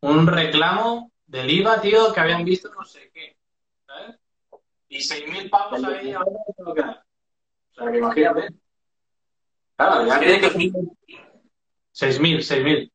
un 0.00 0.26
reclamo 0.26 1.12
del 1.26 1.50
IVA, 1.50 1.80
tío, 1.80 2.12
que 2.12 2.20
habían 2.20 2.44
visto 2.44 2.72
no 2.72 2.84
sé 2.84 3.10
qué, 3.12 3.36
¿sabes? 3.86 4.16
Y 4.88 4.98
6.000 4.98 5.50
pavos 5.50 5.84
ahí 5.84 6.12
ahora 6.12 6.30
que 6.56 6.62
O 6.62 6.74
sea, 7.74 7.92
que 7.92 7.98
imagínate. 7.98 8.48
Claro, 9.76 10.06
ya 10.06 10.18
tienes 10.18 10.40
que... 10.40 10.48
6.000, 10.48 12.38
6.000. 12.38 12.88
O 12.88 12.90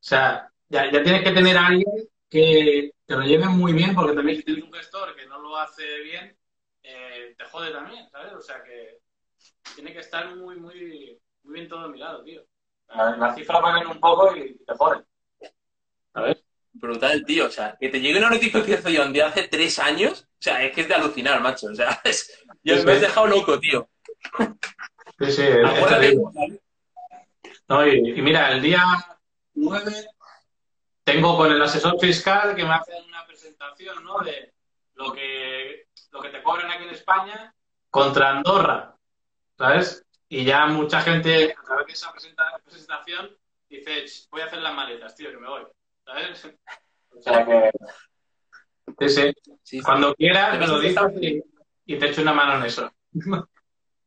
sea, 0.00 0.50
ya, 0.68 0.90
ya 0.90 1.02
tienes 1.02 1.22
que 1.22 1.32
tener 1.32 1.56
a 1.56 1.66
alguien 1.66 2.08
que 2.28 2.92
te 3.04 3.14
lo 3.14 3.22
lleve 3.22 3.46
muy 3.46 3.72
bien, 3.72 3.94
porque 3.94 4.14
también 4.14 4.38
si 4.38 4.44
tienes 4.44 4.64
un 4.64 4.72
gestor 4.72 5.14
que 5.14 5.26
no 5.26 5.38
lo 5.40 5.56
hace 5.56 6.00
bien, 6.00 6.36
eh, 6.88 7.34
te 7.36 7.44
jode 7.44 7.72
también, 7.72 8.08
¿sabes? 8.10 8.32
O 8.32 8.40
sea 8.40 8.62
que 8.62 9.00
tiene 9.74 9.92
que 9.92 10.00
estar 10.00 10.34
muy, 10.36 10.56
muy, 10.56 11.20
muy 11.42 11.54
bien 11.54 11.68
todo 11.68 11.88
mirado, 11.88 12.22
tío. 12.22 12.42
La, 12.88 13.34
cifra 13.34 13.58
va 13.58 13.78
un 13.80 13.98
poco 13.98 14.36
y 14.36 14.56
te 14.64 14.74
jode. 14.74 15.04
¿Sabes? 16.12 16.44
Brutal, 16.72 17.24
tío. 17.26 17.46
O 17.46 17.50
sea, 17.50 17.76
que 17.78 17.88
te 17.88 18.00
llegue 18.00 18.18
una 18.18 18.30
notificación 18.30 19.12
de 19.12 19.22
hace 19.22 19.48
tres 19.48 19.78
años, 19.80 20.28
o 20.30 20.42
sea, 20.42 20.62
es 20.62 20.72
que 20.72 20.82
es 20.82 20.88
de 20.88 20.94
alucinar, 20.94 21.40
macho. 21.40 21.66
O 21.66 21.74
sea, 21.74 22.00
es, 22.04 22.44
yo 22.62 22.82
me 22.84 22.92
he 22.92 23.00
dejado 23.00 23.26
loco, 23.26 23.58
tío. 23.58 23.88
Sí, 25.18 25.32
sí, 25.32 25.42
no, 27.68 27.86
y, 27.86 28.22
mira, 28.22 28.52
el 28.52 28.62
día 28.62 28.84
9 29.54 29.92
tengo 31.02 31.36
con 31.36 31.50
el 31.50 31.60
asesor 31.60 31.98
fiscal 31.98 32.54
que 32.54 32.64
me 32.64 32.74
hace 32.74 32.92
una 33.08 33.26
presentación, 33.26 34.04
¿no? 34.04 34.20
De 34.20 34.52
lo 34.94 35.12
que, 35.12 35.85
lo 36.16 36.22
que 36.22 36.30
te 36.30 36.42
cobran 36.42 36.70
aquí 36.70 36.84
en 36.84 36.90
España 36.90 37.54
contra 37.90 38.30
Andorra, 38.30 38.96
¿sabes? 39.56 40.04
Y 40.28 40.44
ya 40.44 40.66
mucha 40.66 41.00
gente, 41.02 41.54
a 41.56 41.62
través 41.62 41.86
de 41.86 41.92
esa 41.92 42.12
presentación, 42.64 43.36
dice, 43.68 44.04
voy 44.30 44.40
a 44.40 44.46
hacer 44.46 44.60
las 44.60 44.74
maletas, 44.74 45.14
tío, 45.14 45.30
que 45.30 45.36
me 45.36 45.48
voy, 45.48 45.62
¿sabes? 46.04 46.48
O 47.10 47.22
sea 47.22 47.44
que... 47.44 47.70
Sí, 49.08 49.32
sí. 49.62 49.80
Cuando 49.82 50.14
quieras, 50.14 50.58
me 50.58 50.66
lo 50.66 50.80
dices 50.80 51.02
y, 51.84 51.98
te 51.98 52.06
echo 52.06 52.22
una 52.22 52.32
mano 52.32 52.56
en 52.56 52.64
eso. 52.64 52.90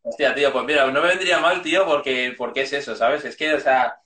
Hostia, 0.01 0.33
tío, 0.33 0.51
pues 0.51 0.65
mira, 0.65 0.87
no 0.87 1.01
me 1.01 1.09
vendría 1.09 1.39
mal, 1.39 1.61
tío, 1.61 1.85
porque, 1.85 2.33
porque 2.37 2.61
es 2.61 2.73
eso, 2.73 2.95
¿sabes? 2.95 3.23
Es 3.25 3.35
que, 3.35 3.53
o 3.53 3.59
sea, 3.59 3.99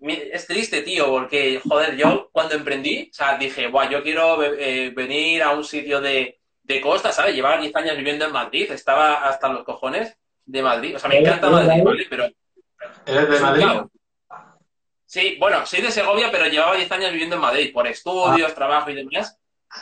es 0.00 0.46
triste, 0.46 0.82
tío, 0.82 1.06
porque, 1.06 1.60
joder, 1.66 1.96
yo 1.96 2.28
cuando 2.32 2.54
emprendí, 2.54 3.08
o 3.10 3.14
sea, 3.14 3.38
dije, 3.38 3.68
guau, 3.68 3.88
yo 3.88 4.02
quiero 4.02 4.42
eh, 4.42 4.90
venir 4.90 5.42
a 5.42 5.52
un 5.52 5.64
sitio 5.64 6.00
de, 6.00 6.40
de 6.66 6.80
costa, 6.80 7.12
¿sabes? 7.12 7.34
Llevaba 7.34 7.60
10 7.60 7.74
años 7.76 7.96
viviendo 7.96 8.24
en 8.24 8.32
Madrid, 8.32 8.70
estaba 8.70 9.26
hasta 9.28 9.48
los 9.48 9.64
cojones 9.64 10.16
de 10.44 10.62
Madrid. 10.62 10.96
O 10.96 10.98
sea, 10.98 11.08
me 11.08 11.18
encanta 11.18 11.48
Madrid, 11.48 11.82
¿vale? 11.82 12.06
Pero... 12.10 12.28
¿Eres 13.06 13.30
de 13.30 13.40
Madrid? 13.40 13.66
Sí, 15.06 15.36
bueno, 15.38 15.64
soy 15.64 15.82
de 15.82 15.92
Segovia, 15.92 16.30
pero 16.32 16.46
llevaba 16.46 16.76
10 16.76 16.90
años 16.90 17.12
viviendo 17.12 17.36
en 17.36 17.42
Madrid, 17.42 17.72
por 17.72 17.86
estudios, 17.86 18.50
ah. 18.50 18.54
trabajo 18.54 18.90
y 18.90 18.94
demás. 18.94 19.38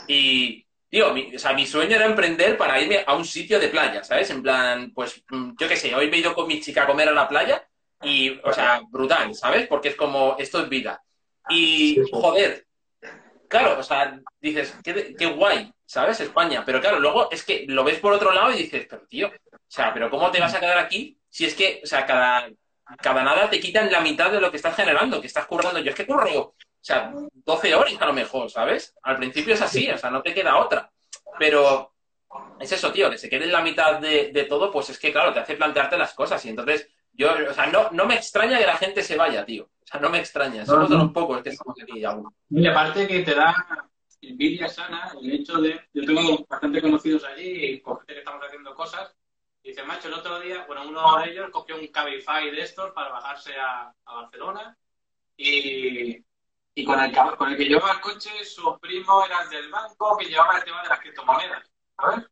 Y, 0.06 0.66
tío, 0.90 1.14
mi, 1.14 1.34
o 1.34 1.38
sea, 1.38 1.54
mi 1.54 1.66
sueño 1.66 1.96
era 1.96 2.04
emprender 2.04 2.58
para 2.58 2.78
irme 2.78 3.02
a 3.06 3.14
un 3.14 3.24
sitio 3.24 3.58
de 3.58 3.68
playa, 3.68 4.04
¿sabes? 4.04 4.28
En 4.30 4.42
plan, 4.42 4.92
pues, 4.94 5.24
mm, 5.30 5.52
yo 5.58 5.66
qué 5.66 5.76
sé, 5.76 5.94
hoy 5.94 6.10
me 6.10 6.18
he 6.18 6.20
ido 6.20 6.34
con 6.34 6.46
mi 6.46 6.60
chica 6.60 6.82
a 6.82 6.86
comer 6.86 7.08
a 7.08 7.12
la 7.12 7.26
playa 7.26 7.66
y, 8.02 8.38
o 8.44 8.52
sea, 8.52 8.82
brutal, 8.90 9.34
¿sabes? 9.34 9.66
Porque 9.66 9.88
es 9.88 9.96
como, 9.96 10.36
esto 10.38 10.60
es 10.60 10.68
vida. 10.68 11.02
Y, 11.48 12.02
joder, 12.12 12.66
claro, 13.54 13.78
o 13.78 13.82
sea, 13.84 14.18
dices, 14.40 14.76
qué, 14.82 15.26
guay, 15.26 15.72
¿sabes? 15.86 16.18
España. 16.18 16.64
Pero 16.66 16.80
claro, 16.80 16.98
luego 16.98 17.30
es 17.30 17.44
que 17.44 17.64
lo 17.68 17.84
ves 17.84 18.00
por 18.00 18.12
otro 18.12 18.32
lado 18.32 18.50
y 18.50 18.64
dices, 18.64 18.84
pero 18.90 19.06
tío, 19.06 19.28
o 19.28 19.58
sea, 19.68 19.94
pero 19.94 20.10
¿cómo 20.10 20.28
te 20.32 20.40
vas 20.40 20.54
a 20.54 20.58
quedar 20.58 20.78
aquí 20.78 21.16
si 21.28 21.46
es 21.46 21.54
que, 21.54 21.80
o 21.84 21.86
sea, 21.86 22.04
cada, 22.04 22.48
cada 23.00 23.22
nada 23.22 23.48
te 23.48 23.60
quitan 23.60 23.92
la 23.92 24.00
mitad 24.00 24.32
de 24.32 24.40
lo 24.40 24.50
que 24.50 24.56
estás 24.56 24.74
generando, 24.74 25.20
que 25.20 25.28
estás 25.28 25.46
currando? 25.46 25.78
Yo 25.78 25.90
es 25.90 25.94
que 25.94 26.04
curro, 26.04 26.40
o 26.40 26.54
sea, 26.80 27.12
12 27.32 27.74
horas 27.76 27.94
a 28.00 28.06
lo 28.06 28.12
mejor, 28.12 28.50
¿sabes? 28.50 28.92
Al 29.04 29.18
principio 29.18 29.54
es 29.54 29.62
así, 29.62 29.88
o 29.88 29.98
sea, 29.98 30.10
no 30.10 30.20
te 30.20 30.34
queda 30.34 30.56
otra. 30.56 30.90
Pero 31.38 31.94
es 32.58 32.72
eso, 32.72 32.92
tío, 32.92 33.08
que 33.08 33.18
se 33.18 33.28
quede 33.28 33.44
en 33.44 33.52
la 33.52 33.62
mitad 33.62 34.00
de, 34.00 34.32
de 34.32 34.44
todo, 34.46 34.72
pues 34.72 34.90
es 34.90 34.98
que, 34.98 35.12
claro, 35.12 35.32
te 35.32 35.38
hace 35.38 35.54
plantearte 35.54 35.96
las 35.96 36.12
cosas 36.12 36.44
y 36.44 36.48
entonces 36.48 36.88
yo, 37.12 37.32
o 37.48 37.54
sea, 37.54 37.66
no, 37.66 37.88
no 37.92 38.04
me 38.04 38.16
extraña 38.16 38.58
que 38.58 38.66
la 38.66 38.78
gente 38.78 39.04
se 39.04 39.16
vaya, 39.16 39.44
tío. 39.44 39.70
O 39.84 39.86
sea, 39.86 40.00
no 40.00 40.10
me 40.10 40.18
extraña. 40.18 40.64
Somos 40.64 40.88
de 40.88 40.96
los 40.96 41.12
pocos 41.12 41.42
que 41.42 41.50
estamos 41.50 41.76
aquí 41.80 42.04
aún. 42.04 42.34
Y 42.50 42.66
aparte 42.66 43.06
que 43.06 43.20
te 43.20 43.34
da 43.34 43.90
envidia 44.22 44.68
sana 44.68 45.12
el 45.20 45.32
hecho 45.32 45.60
de... 45.60 45.80
Yo 45.92 46.04
tengo 46.04 46.44
bastante 46.48 46.80
conocidos 46.80 47.24
allí 47.24 47.66
y 47.66 47.80
con 47.80 47.98
gente 47.98 48.14
que 48.14 48.18
estamos 48.20 48.42
haciendo 48.44 48.74
cosas. 48.74 49.14
Y 49.62 49.68
dice, 49.68 49.82
macho, 49.82 50.08
el 50.08 50.14
otro 50.14 50.40
día, 50.40 50.64
bueno, 50.66 50.88
uno 50.88 51.18
de 51.18 51.30
ellos 51.30 51.50
cogió 51.50 51.76
un 51.76 51.86
Cabify 51.88 52.50
de 52.50 52.62
estos 52.62 52.92
para 52.92 53.10
bajarse 53.10 53.54
a, 53.56 53.94
a 54.04 54.14
Barcelona 54.14 54.76
y, 55.36 56.24
y 56.74 56.84
con, 56.84 57.00
el, 57.00 57.12
con 57.36 57.50
el 57.50 57.56
que 57.56 57.64
llevaba 57.64 57.92
el 57.92 58.00
coche, 58.00 58.44
su 58.44 58.78
primo 58.78 59.24
era 59.24 59.42
el 59.42 59.50
del 59.50 59.70
banco 59.70 60.16
que 60.16 60.26
llevaba 60.26 60.58
el 60.58 60.64
tema 60.64 60.82
de 60.82 60.88
las 60.88 61.00
criptomonedas, 61.00 61.70
¿sabes? 61.96 62.26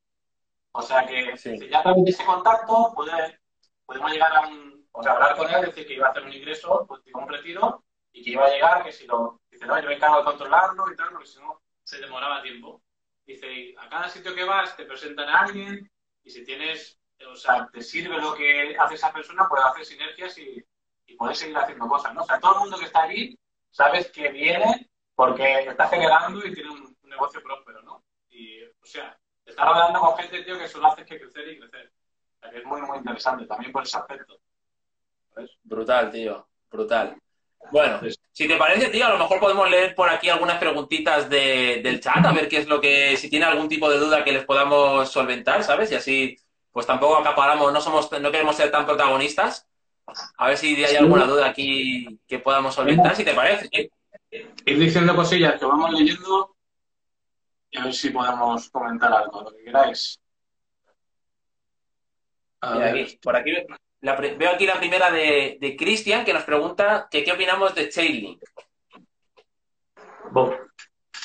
O 0.73 0.83
sea 0.83 1.07
que 1.07 1.37
si 1.37 1.69
ya 1.69 1.83
de 1.83 2.11
ese 2.11 2.25
contacto 2.25 2.95
podemos 2.95 4.11
llegar 4.11 4.37
a 4.37 4.49
un, 4.49 4.82
o 4.93 5.03
sea, 5.03 5.13
hablar 5.13 5.37
con 5.37 5.51
él, 5.51 5.63
decir 5.63 5.87
que 5.87 5.95
iba 5.95 6.07
a 6.07 6.11
hacer 6.11 6.23
un 6.23 6.33
ingreso, 6.33 6.85
pues 6.87 7.01
un 7.13 7.29
retiro, 7.29 7.85
y 8.13 8.23
que 8.23 8.31
iba 8.31 8.45
a 8.45 8.51
llegar, 8.51 8.85
que 8.85 8.93
si 8.93 9.07
lo, 9.07 9.41
dice, 9.51 9.67
no, 9.67 9.81
yo 9.81 9.89
me 9.89 9.95
encargo 9.95 10.19
de 10.19 10.25
controlarlo 10.25 10.91
y 10.91 10.97
tal, 10.97 11.11
porque 11.11 11.27
si 11.27 11.41
no, 11.41 11.63
se 11.83 11.99
demoraba 11.99 12.43
tiempo. 12.43 12.83
Dice, 13.25 13.75
a 13.79 13.89
cada 13.89 14.09
sitio 14.09 14.35
que 14.35 14.45
vas 14.45 14.77
te 14.77 14.85
presentan 14.85 15.29
a 15.29 15.41
alguien, 15.41 15.91
y 16.23 16.31
si 16.31 16.45
tienes, 16.45 16.99
o 17.27 17.37
sea, 17.37 17.69
te 17.73 17.83
sirve 17.83 18.19
lo 18.19 18.35
que 18.35 18.77
hace 18.79 18.95
esa 18.95 19.13
persona, 19.13 19.49
puedes 19.49 19.65
hacer 19.65 19.85
sinergias 19.85 20.37
y, 20.39 20.65
y 21.07 21.17
puedes 21.17 21.39
seguir 21.39 21.57
haciendo 21.57 21.89
cosas, 21.89 22.15
¿no? 22.15 22.23
O 22.23 22.27
sea, 22.27 22.39
todo 22.39 22.55
el 22.55 22.61
mundo 22.61 22.79
que 22.79 22.87
está 22.87 23.05
aquí, 23.05 23.39
sabes 23.71 24.11
que 24.11 24.29
viene 24.29 24.91
porque 25.15 25.61
está 25.61 25.89
generando 25.89 26.45
y 26.47 26.53
tiene 26.53 26.71
un, 26.71 26.93
negocio 27.03 27.43
próspero, 27.43 27.83
¿no? 27.83 28.03
Y, 28.31 28.65
o 28.65 28.85
sea, 28.85 29.19
está 29.45 29.67
rodeando 29.67 30.01
con 30.01 30.17
gente, 30.17 30.43
tío, 30.45 30.59
que 30.59 30.67
solo 30.67 30.87
hace 30.87 31.05
que 31.05 31.21
crecer 31.21 31.47
y 31.47 31.59
crecer. 31.59 31.93
O 32.37 32.41
sea, 32.41 32.51
que 32.51 32.59
es 32.59 32.65
muy, 32.65 32.81
muy 32.81 32.97
interesante 32.97 33.45
también 33.45 33.71
por 33.71 33.83
ese 33.83 33.99
aspecto. 33.99 34.41
Brutal, 35.63 36.11
tío, 36.11 36.47
brutal. 36.71 37.17
Bueno, 37.71 38.01
si 38.33 38.49
te 38.49 38.57
parece, 38.57 38.89
tío, 38.89 39.07
a 39.07 39.11
lo 39.11 39.19
mejor 39.19 39.41
podemos 39.41 39.71
leer 39.71 39.95
por 39.95 40.09
aquí 40.09 40.29
algunas 40.29 40.59
preguntitas 40.59 41.29
del 41.31 42.01
chat, 42.01 42.25
a 42.25 42.33
ver 42.33 42.49
qué 42.49 42.59
es 42.59 42.67
lo 42.67 42.81
que, 42.81 43.17
si 43.17 43.31
tiene 43.31 43.47
algún 43.47 43.69
tipo 43.69 43.89
de 43.91 43.99
duda 43.99 44.25
que 44.25 44.33
les 44.33 44.45
podamos 44.45 45.11
solventar, 45.11 45.63
¿sabes? 45.63 45.91
Y 45.93 45.95
así, 45.95 46.37
pues 46.71 46.87
tampoco 46.87 47.17
acaparamos, 47.17 47.73
no 47.73 47.81
somos, 47.81 48.11
no 48.21 48.31
queremos 48.31 48.57
ser 48.57 48.71
tan 48.71 48.85
protagonistas. 48.85 49.67
A 50.37 50.49
ver 50.49 50.59
si 50.59 50.85
hay 50.85 50.97
alguna 50.97 51.25
duda 51.25 51.47
aquí 51.47 52.19
que 52.27 52.41
podamos 52.41 52.75
solventar, 52.75 53.15
si 53.15 53.25
te 53.25 53.35
parece. 53.35 53.69
Ir 54.31 54.79
diciendo 54.79 55.15
cosillas 55.15 55.59
que 55.59 55.65
vamos 55.65 55.93
leyendo 55.93 56.57
y 57.71 57.79
a 57.79 57.85
ver 57.85 57.95
si 57.95 58.11
podemos 58.11 58.69
comentar 58.71 59.13
algo, 59.13 59.43
lo 59.43 59.51
que 59.51 59.65
queráis. 59.65 60.21
por 63.23 63.37
aquí 63.37 63.53
veo 64.03 64.51
aquí 64.51 64.67
la 64.67 64.79
primera 64.79 65.11
de, 65.11 65.59
de 65.61 65.77
Cristian 65.77 66.25
que 66.25 66.35
nos 66.35 66.43
pregunta 66.43 67.09
que 67.11 67.23
qué 67.23 67.33
opinamos 67.33 67.75
de 67.75 67.89
Chainlink. 67.89 68.43
Bob, 70.31 70.57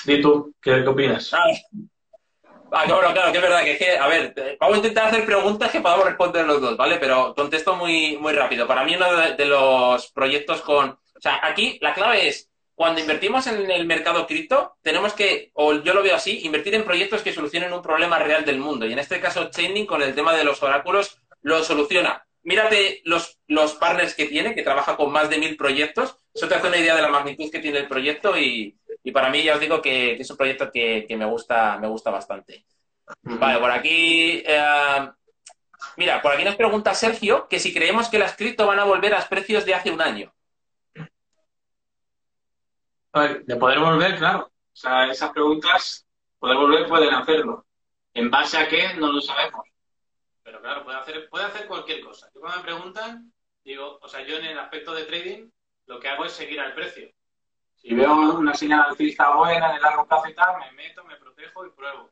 di 0.06 0.22
tú, 0.22 0.54
¿qué, 0.62 0.86
opinas? 0.86 1.34
Ah, 1.34 1.40
ah, 2.72 2.84
claro, 2.86 3.14
claro, 3.14 3.32
que 3.32 3.38
es 3.38 3.44
verdad, 3.44 3.64
que 3.64 3.72
es 3.72 3.80
que, 3.80 3.98
a 3.98 4.08
ver, 4.08 4.58
vamos 4.60 4.76
a 4.76 4.78
intentar 4.78 5.08
hacer 5.08 5.26
preguntas 5.26 5.72
que 5.72 5.82
podamos 5.82 6.06
responder 6.06 6.46
los 6.46 6.62
dos, 6.62 6.78
¿vale? 6.78 6.98
Pero 6.98 7.34
contesto 7.34 7.76
muy, 7.76 8.18
muy 8.18 8.34
rápido. 8.34 8.68
Para 8.68 8.84
mí 8.84 8.96
uno 8.96 9.08
de, 9.16 9.46
los 9.46 10.12
proyectos 10.12 10.62
con... 10.62 10.90
O 10.90 11.22
sea, 11.22 11.40
aquí 11.42 11.80
la 11.82 11.94
clave 11.94 12.28
es, 12.28 12.50
cuando 12.76 13.02
invertimos 13.02 13.48
en 13.48 13.72
el 13.72 13.88
mercado 13.88 14.28
cripto, 14.28 14.76
tenemos 14.82 15.14
que, 15.14 15.52
o 15.54 15.74
yo 15.74 15.94
lo 15.94 16.04
veo 16.04 16.16
así, 16.16 16.42
invertir 16.44 16.76
en 16.76 16.84
proyectos 16.84 17.22
que 17.22 17.34
solucionen 17.34 17.74
un 17.74 17.82
problema 17.82 18.20
real 18.20 18.46
del 18.46 18.60
mundo. 18.60 18.86
Y 18.86 18.94
en 18.94 19.00
este 19.00 19.20
caso, 19.20 19.50
Chainlink, 19.50 19.88
con 19.88 20.04
el 20.04 20.14
tema 20.14 20.34
de 20.34 20.44
los 20.44 20.62
oráculos, 20.62 21.20
lo 21.42 21.64
soluciona 21.64 22.28
mírate 22.48 23.02
los, 23.04 23.38
los 23.48 23.74
partners 23.74 24.16
que 24.16 24.26
tiene, 24.26 24.56
que 24.56 24.64
trabaja 24.64 24.96
con 24.96 25.12
más 25.12 25.30
de 25.30 25.38
mil 25.38 25.58
proyectos. 25.58 26.18
Eso 26.34 26.48
te 26.48 26.56
hace 26.56 26.68
una 26.68 26.78
idea 26.78 26.96
de 26.96 27.02
la 27.02 27.10
magnitud 27.10 27.52
que 27.52 27.60
tiene 27.60 27.80
el 27.80 27.90
proyecto 27.90 28.38
y, 28.38 28.80
para 29.14 29.30
mí 29.30 29.44
ya 29.44 29.56
os 29.56 29.60
digo 29.60 29.82
que, 29.82 30.14
es 30.14 30.32
un 30.32 30.38
proyecto 30.38 30.72
que, 30.72 31.06
me, 31.18 31.26
gusta, 31.26 31.78
me 31.78 31.90
gusta 31.90 32.10
bastante. 32.10 32.66
Vale, 33.22 33.60
por 33.60 33.70
aquí... 33.70 34.44
Eh, 34.46 35.10
mira, 35.98 36.22
por 36.22 36.32
aquí 36.32 36.46
nos 36.46 36.56
pregunta 36.56 36.94
Sergio 36.94 37.50
que 37.50 37.60
si 37.60 37.74
creemos 37.74 38.08
que 38.08 38.20
las 38.20 38.38
cripto 38.38 38.66
van 38.66 38.80
a 38.80 38.86
volver 38.86 39.14
a 39.14 39.18
los 39.18 39.28
precios 39.28 39.66
de 39.66 39.76
hace 39.76 39.92
un 39.92 40.02
año. 40.02 40.34
de 43.14 43.56
poder 43.58 43.80
volver, 43.80 44.18
claro. 44.18 44.46
O 44.72 44.76
sea, 44.76 45.12
esas 45.12 45.32
preguntas, 45.32 46.08
poder 46.40 46.56
volver, 46.56 46.88
pueden 46.88 47.14
hacerlo. 47.14 47.66
¿En 48.14 48.32
base 48.32 48.58
a 48.58 48.70
qué? 48.70 48.94
No 48.94 49.12
lo 49.12 49.20
sabemos. 49.20 49.68
Pero 50.58 50.62
claro, 50.62 50.84
puede 50.84 50.98
hacer, 50.98 51.30
puede 51.30 51.46
hacer 51.46 51.68
cualquier 51.68 52.04
cosa. 52.04 52.30
Yo 52.34 52.42
cuando 52.42 52.58
me 52.58 52.64
preguntan, 52.64 53.32
digo, 53.64 54.00
o 54.02 54.08
sea, 54.08 54.24
yo 54.24 54.38
en 54.38 54.46
el 54.46 54.60
aspecto 54.60 54.94
de 54.94 55.04
trading, 55.04 55.50
lo 55.86 56.00
que 56.00 56.10
hago 56.10 56.26
es 56.26 56.32
seguir 56.32 56.60
al 56.60 56.74
precio. 56.74 57.10
Si 57.76 57.94
veo 57.94 58.32
una 58.32 58.56
señal 58.56 58.86
alcista 58.90 59.36
buena 59.36 59.70
en 59.70 59.76
el 59.76 59.82
largo 59.82 60.08
plazo 60.08 60.28
y 60.28 60.34
tal, 60.34 60.58
me 60.60 60.72
meto, 60.72 61.04
me 61.04 61.16
protejo 61.18 61.66
y 61.66 61.70
pruebo. 61.70 62.12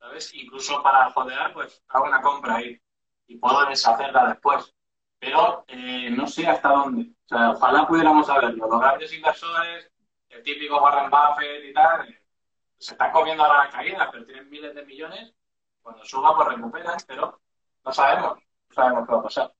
¿Sabes? 0.00 0.34
Incluso 0.34 0.82
para 0.82 1.10
jodear, 1.10 1.52
pues 1.52 1.82
hago 1.88 2.06
una 2.06 2.20
compra 2.20 2.56
ahí 2.56 2.80
y 3.28 3.36
puedo 3.36 3.64
deshacerla 3.66 4.26
después. 4.26 4.74
Pero 5.20 5.64
eh, 5.68 6.10
no 6.10 6.26
sé 6.26 6.46
hasta 6.48 6.70
dónde. 6.70 7.12
O 7.24 7.28
sea, 7.28 7.50
ojalá 7.52 7.86
pudiéramos 7.86 8.26
saberlo. 8.26 8.66
Los 8.66 8.80
grandes 8.80 9.12
inversores, 9.12 9.90
el 10.30 10.42
típico 10.42 10.82
Warren 10.82 11.10
Buffett 11.10 11.64
y 11.64 11.72
tal, 11.72 12.08
eh, 12.08 12.22
se 12.76 12.94
están 12.94 13.12
comiendo 13.12 13.44
ahora 13.44 13.64
las 13.64 13.74
caídas, 13.74 14.08
pero 14.10 14.26
tienen 14.26 14.50
miles 14.50 14.74
de 14.74 14.84
millones. 14.84 15.32
Cuando 15.80 16.04
suba, 16.04 16.34
pues 16.34 16.48
recuperan, 16.48 16.96
pero 17.06 17.40
no 17.84 17.92
sabemos, 17.92 18.38
no 18.68 18.74
sabemos 18.74 19.06
qué 19.06 19.12
va 19.12 19.20
a 19.20 19.22
pasar. 19.22 19.52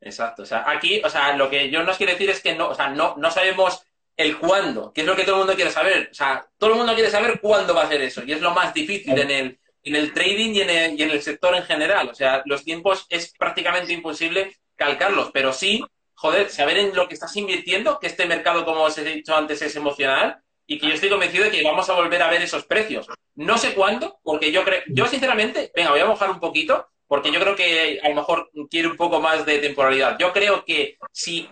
Exacto. 0.00 0.42
O 0.42 0.46
sea, 0.46 0.68
aquí, 0.68 1.00
o 1.04 1.10
sea, 1.10 1.36
lo 1.36 1.50
que 1.50 1.70
yo 1.70 1.82
nos 1.82 1.96
quiero 1.96 2.12
decir 2.12 2.30
es 2.30 2.40
que 2.40 2.54
no, 2.54 2.68
o 2.68 2.74
sea, 2.74 2.88
no, 2.88 3.14
no 3.16 3.30
sabemos 3.30 3.82
el 4.16 4.38
cuándo, 4.38 4.92
que 4.92 5.02
es 5.02 5.06
lo 5.06 5.14
que 5.14 5.22
todo 5.22 5.36
el 5.36 5.40
mundo 5.40 5.54
quiere 5.54 5.70
saber. 5.70 6.08
O 6.10 6.14
sea, 6.14 6.46
todo 6.58 6.70
el 6.70 6.76
mundo 6.76 6.94
quiere 6.94 7.10
saber 7.10 7.40
cuándo 7.40 7.74
va 7.74 7.82
a 7.82 7.88
ser 7.88 8.00
eso. 8.02 8.22
Y 8.24 8.32
es 8.32 8.40
lo 8.40 8.52
más 8.52 8.74
difícil 8.74 9.18
en 9.18 9.30
el, 9.30 9.58
en 9.82 9.96
el 9.96 10.12
trading 10.12 10.54
y 10.54 10.60
en 10.60 10.70
el, 10.70 10.98
y 10.98 11.02
en 11.02 11.10
el 11.10 11.22
sector 11.22 11.54
en 11.54 11.64
general. 11.64 12.08
O 12.08 12.14
sea, 12.14 12.42
los 12.44 12.64
tiempos 12.64 13.06
es 13.10 13.32
prácticamente 13.38 13.92
imposible 13.92 14.56
calcarlos, 14.76 15.30
pero 15.32 15.52
sí, 15.52 15.84
joder, 16.14 16.50
saber 16.50 16.78
en 16.78 16.94
lo 16.94 17.08
que 17.08 17.14
estás 17.14 17.34
invirtiendo, 17.36 17.98
que 17.98 18.06
este 18.06 18.26
mercado, 18.26 18.64
como 18.64 18.82
os 18.82 18.98
he 18.98 19.04
dicho 19.04 19.36
antes, 19.36 19.62
es 19.62 19.74
emocional 19.76 20.40
y 20.66 20.78
que 20.78 20.88
yo 20.88 20.94
estoy 20.94 21.08
convencido 21.08 21.44
de 21.44 21.50
que 21.50 21.62
vamos 21.62 21.88
a 21.88 21.94
volver 21.94 22.22
a 22.22 22.30
ver 22.30 22.42
esos 22.42 22.64
precios. 22.64 23.06
No 23.34 23.56
sé 23.56 23.74
cuándo, 23.74 24.18
porque 24.22 24.52
yo 24.52 24.64
creo, 24.64 24.82
yo 24.88 25.06
sinceramente, 25.06 25.72
venga, 25.74 25.90
voy 25.90 26.00
a 26.00 26.06
mojar 26.06 26.30
un 26.30 26.40
poquito, 26.40 26.88
porque 27.08 27.32
yo 27.32 27.40
creo 27.40 27.56
que 27.56 28.00
a 28.02 28.08
lo 28.10 28.14
mejor 28.14 28.50
quiere 28.70 28.88
un 28.88 28.96
poco 28.96 29.20
más 29.20 29.44
de 29.44 29.58
temporalidad. 29.58 30.16
Yo 30.18 30.32
creo 30.32 30.64
que 30.64 30.98
si 31.10 31.48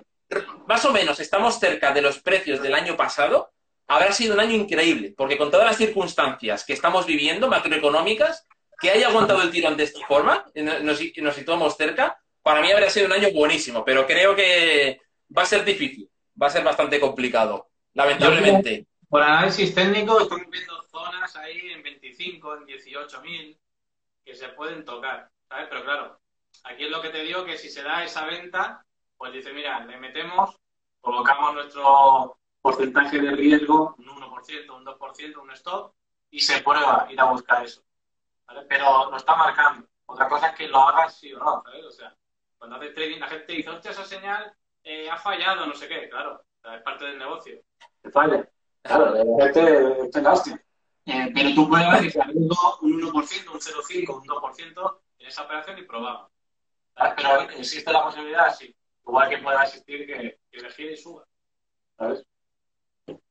más 0.67 0.85
o 0.85 0.93
menos 0.93 1.19
estamos 1.19 1.59
cerca 1.59 1.93
de 1.93 2.03
los 2.03 2.21
precios 2.21 2.63
del 2.63 2.75
año 2.75 2.97
pasado, 2.97 3.51
habrá 3.89 4.13
sido 4.13 4.35
un 4.35 4.41
año 4.41 4.53
increíble, 4.53 5.15
porque 5.17 5.39
con 5.39 5.51
todas 5.51 5.67
las 5.67 5.77
circunstancias 5.77 6.65
que 6.65 6.75
estamos 6.75 7.07
viviendo, 7.07 7.49
macroeconómicas, 7.49 8.47
que 8.79 8.91
haya 8.91 9.09
aguantado 9.09 9.43
el 9.43 9.51
tirón 9.51 9.77
de 9.77 9.85
esta 9.85 10.07
forma, 10.07 10.45
nos, 10.55 11.01
nos 11.17 11.35
situamos 11.35 11.77
cerca, 11.77 12.21
para 12.43 12.61
mí 12.61 12.71
habría 12.71 12.91
sido 12.91 13.07
un 13.07 13.13
año 13.13 13.31
buenísimo, 13.33 13.85
pero 13.85 14.07
creo 14.07 14.37
que 14.37 15.01
va 15.37 15.43
a 15.43 15.47
ser 15.47 15.65
difícil, 15.65 16.11
va 16.41 16.49
a 16.49 16.51
ser 16.51 16.63
bastante 16.63 17.01
complicado, 17.01 17.71
lamentablemente. 17.95 18.87
Por 19.09 19.23
análisis 19.23 19.75
técnico, 19.75 20.21
estamos 20.21 20.51
viendo 20.51 20.83
zonas 20.91 21.35
ahí 21.37 21.73
en 21.73 21.83
25, 21.83 22.57
en 22.57 22.67
18 22.67 23.23
mil, 23.23 23.59
que 24.25 24.35
se 24.35 24.49
pueden 24.49 24.85
tocar. 24.85 25.31
¿Sabes? 25.49 25.67
Pero 25.69 25.85
claro, 25.85 26.21
aquí 26.65 26.85
es 26.85 26.91
lo 26.91 27.01
que 27.01 27.11
te 27.11 27.23
digo, 27.23 27.45
que 27.45 27.59
si 27.59 27.71
se 27.71 27.83
da 27.83 28.05
esa 28.05 28.25
venta, 28.27 28.85
pues 29.17 29.33
dice, 29.33 29.53
mira, 29.53 29.85
le 29.85 29.97
metemos, 29.99 30.59
colocamos 31.01 31.55
nuestro 31.55 32.39
porcentaje 32.61 33.21
de 33.21 33.31
riesgo, 33.31 33.95
un 33.99 34.07
1%, 34.07 34.77
un 34.77 34.85
2%, 34.85 35.43
un 35.43 35.51
stop, 35.53 35.95
y 36.31 36.41
se 36.41 36.61
prueba 36.63 37.07
ir 37.11 37.21
a 37.21 37.25
buscar 37.25 37.65
eso. 37.65 37.83
¿vale? 38.47 38.63
Pero 38.69 39.11
lo 39.11 39.17
está 39.17 39.37
marcando. 39.37 39.87
Otra 40.07 40.29
cosa 40.29 40.49
es 40.49 40.57
que 40.57 40.69
lo 40.69 40.79
hagas 40.79 41.19
sí 41.19 41.33
o 41.33 41.39
no, 41.39 41.63
¿sabes? 41.65 41.85
O 41.85 41.91
sea, 41.91 42.17
cuando 42.59 42.77
haces 42.77 42.95
trading, 42.95 43.21
la 43.21 43.29
gente 43.29 43.53
dice, 43.53 43.71
hostia, 43.71 43.91
esa 43.91 44.05
señal 44.05 44.53
eh, 44.83 45.11
ha 45.11 45.17
fallado, 45.17 45.67
no 45.67 45.75
sé 45.75 45.89
qué, 45.89 46.09
claro, 46.09 46.43
es 46.63 46.83
parte 46.83 47.05
del 47.07 47.19
negocio. 47.19 47.61
Que 48.03 48.11
falle. 48.11 48.49
Claro, 48.83 49.15
la 49.15 49.45
gente 49.45 50.11
te 50.13 50.29
hostia. 50.29 50.63
Eh, 51.07 51.31
pero 51.33 51.55
tú 51.55 51.69
pruebas 51.69 52.05
y 52.05 52.11
si 52.11 52.19
un 52.19 52.49
1%, 52.49 53.13
un 53.13 53.61
0,5, 53.61 54.15
un 54.15 54.27
2%, 54.27 54.99
esa 55.27 55.43
operación 55.43 55.79
y 55.79 55.83
probamos. 55.83 56.31
Pero 57.17 57.43
existe 57.51 57.93
la 57.93 58.03
posibilidad, 58.03 58.55
sí. 58.55 58.75
Igual 59.07 59.29
que 59.29 59.39
pueda 59.39 59.63
existir 59.63 60.07
que, 60.07 60.39
que 60.51 60.93
y 60.93 60.97
suba. 60.97 61.25
¿Sabes? 61.99 62.25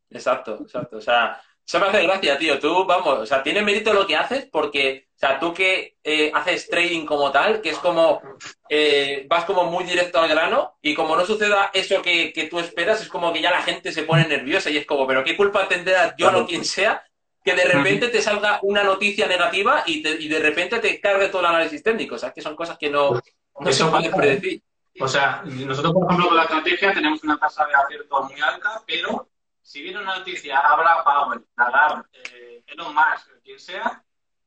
Exacto, 0.09 0.59
exacto. 0.61 0.97
O 0.97 1.01
sea, 1.01 1.41
eso 1.67 1.79
me 1.79 1.87
hace 1.87 2.03
gracia, 2.03 2.37
tío. 2.37 2.59
Tú, 2.59 2.85
vamos, 2.85 3.19
o 3.19 3.25
sea, 3.25 3.41
tiene 3.41 3.61
mérito 3.61 3.91
lo 3.93 4.05
que 4.05 4.15
haces 4.15 4.47
porque, 4.51 5.07
o 5.15 5.17
sea, 5.17 5.39
tú 5.39 5.53
que 5.53 5.97
eh, 6.03 6.31
haces 6.33 6.69
trading 6.69 7.05
como 7.05 7.31
tal, 7.31 7.59
que 7.61 7.71
es 7.71 7.77
como, 7.79 8.21
eh, 8.69 9.25
vas 9.27 9.45
como 9.45 9.65
muy 9.65 9.83
directo 9.83 10.19
al 10.19 10.29
grano 10.29 10.77
y 10.81 10.93
como 10.93 11.15
no 11.15 11.25
suceda 11.25 11.71
eso 11.73 12.01
que, 12.01 12.31
que, 12.31 12.47
tú 12.47 12.59
esperas, 12.59 13.01
es 13.01 13.09
como 13.09 13.33
que 13.33 13.41
ya 13.41 13.51
la 13.51 13.63
gente 13.63 13.91
se 13.91 14.03
pone 14.03 14.27
nerviosa 14.27 14.69
y 14.69 14.77
es 14.77 14.85
como, 14.85 15.07
pero 15.07 15.23
¿qué 15.23 15.35
culpa 15.35 15.67
tendrá 15.67 16.15
yo 16.17 16.29
o 16.37 16.45
quien 16.45 16.63
sea 16.63 17.03
que 17.45 17.53
de 17.53 17.65
repente 17.65 18.07
te 18.07 18.23
salga 18.23 18.59
una 18.63 18.83
noticia 18.83 19.27
negativa 19.27 19.83
y, 19.85 20.01
de 20.01 20.39
repente 20.39 20.79
te 20.79 20.99
cargue 20.99 21.29
todo 21.29 21.41
el 21.41 21.45
análisis 21.45 21.83
técnico. 21.83 22.15
O 22.15 22.17
sea, 22.17 22.33
que 22.33 22.41
son 22.41 22.55
cosas 22.55 22.75
que 22.75 22.89
no, 22.89 23.21
no 23.59 23.71
se 23.71 23.85
pueden 23.85 24.11
predecir. 24.11 24.63
O 24.99 25.07
sea, 25.07 25.43
nosotros, 25.45 25.93
por 25.93 26.05
ejemplo, 26.05 26.29
con 26.29 26.37
la 26.37 26.43
estrategia 26.43 26.91
tenemos 26.91 27.23
una 27.23 27.37
tasa 27.37 27.67
de 27.67 27.75
acierto 27.75 28.23
muy 28.23 28.41
alta, 28.41 28.81
pero 28.87 29.29
si 29.61 29.83
viene 29.83 29.99
una 29.99 30.17
noticia, 30.17 30.57
habla 30.57 31.03
Powell, 31.03 31.45
Lagarde, 31.55 32.03
eh, 32.33 32.63
Elon 32.65 32.95
Musk, 32.95 33.27
quien 33.43 33.59
sea, 33.59 34.03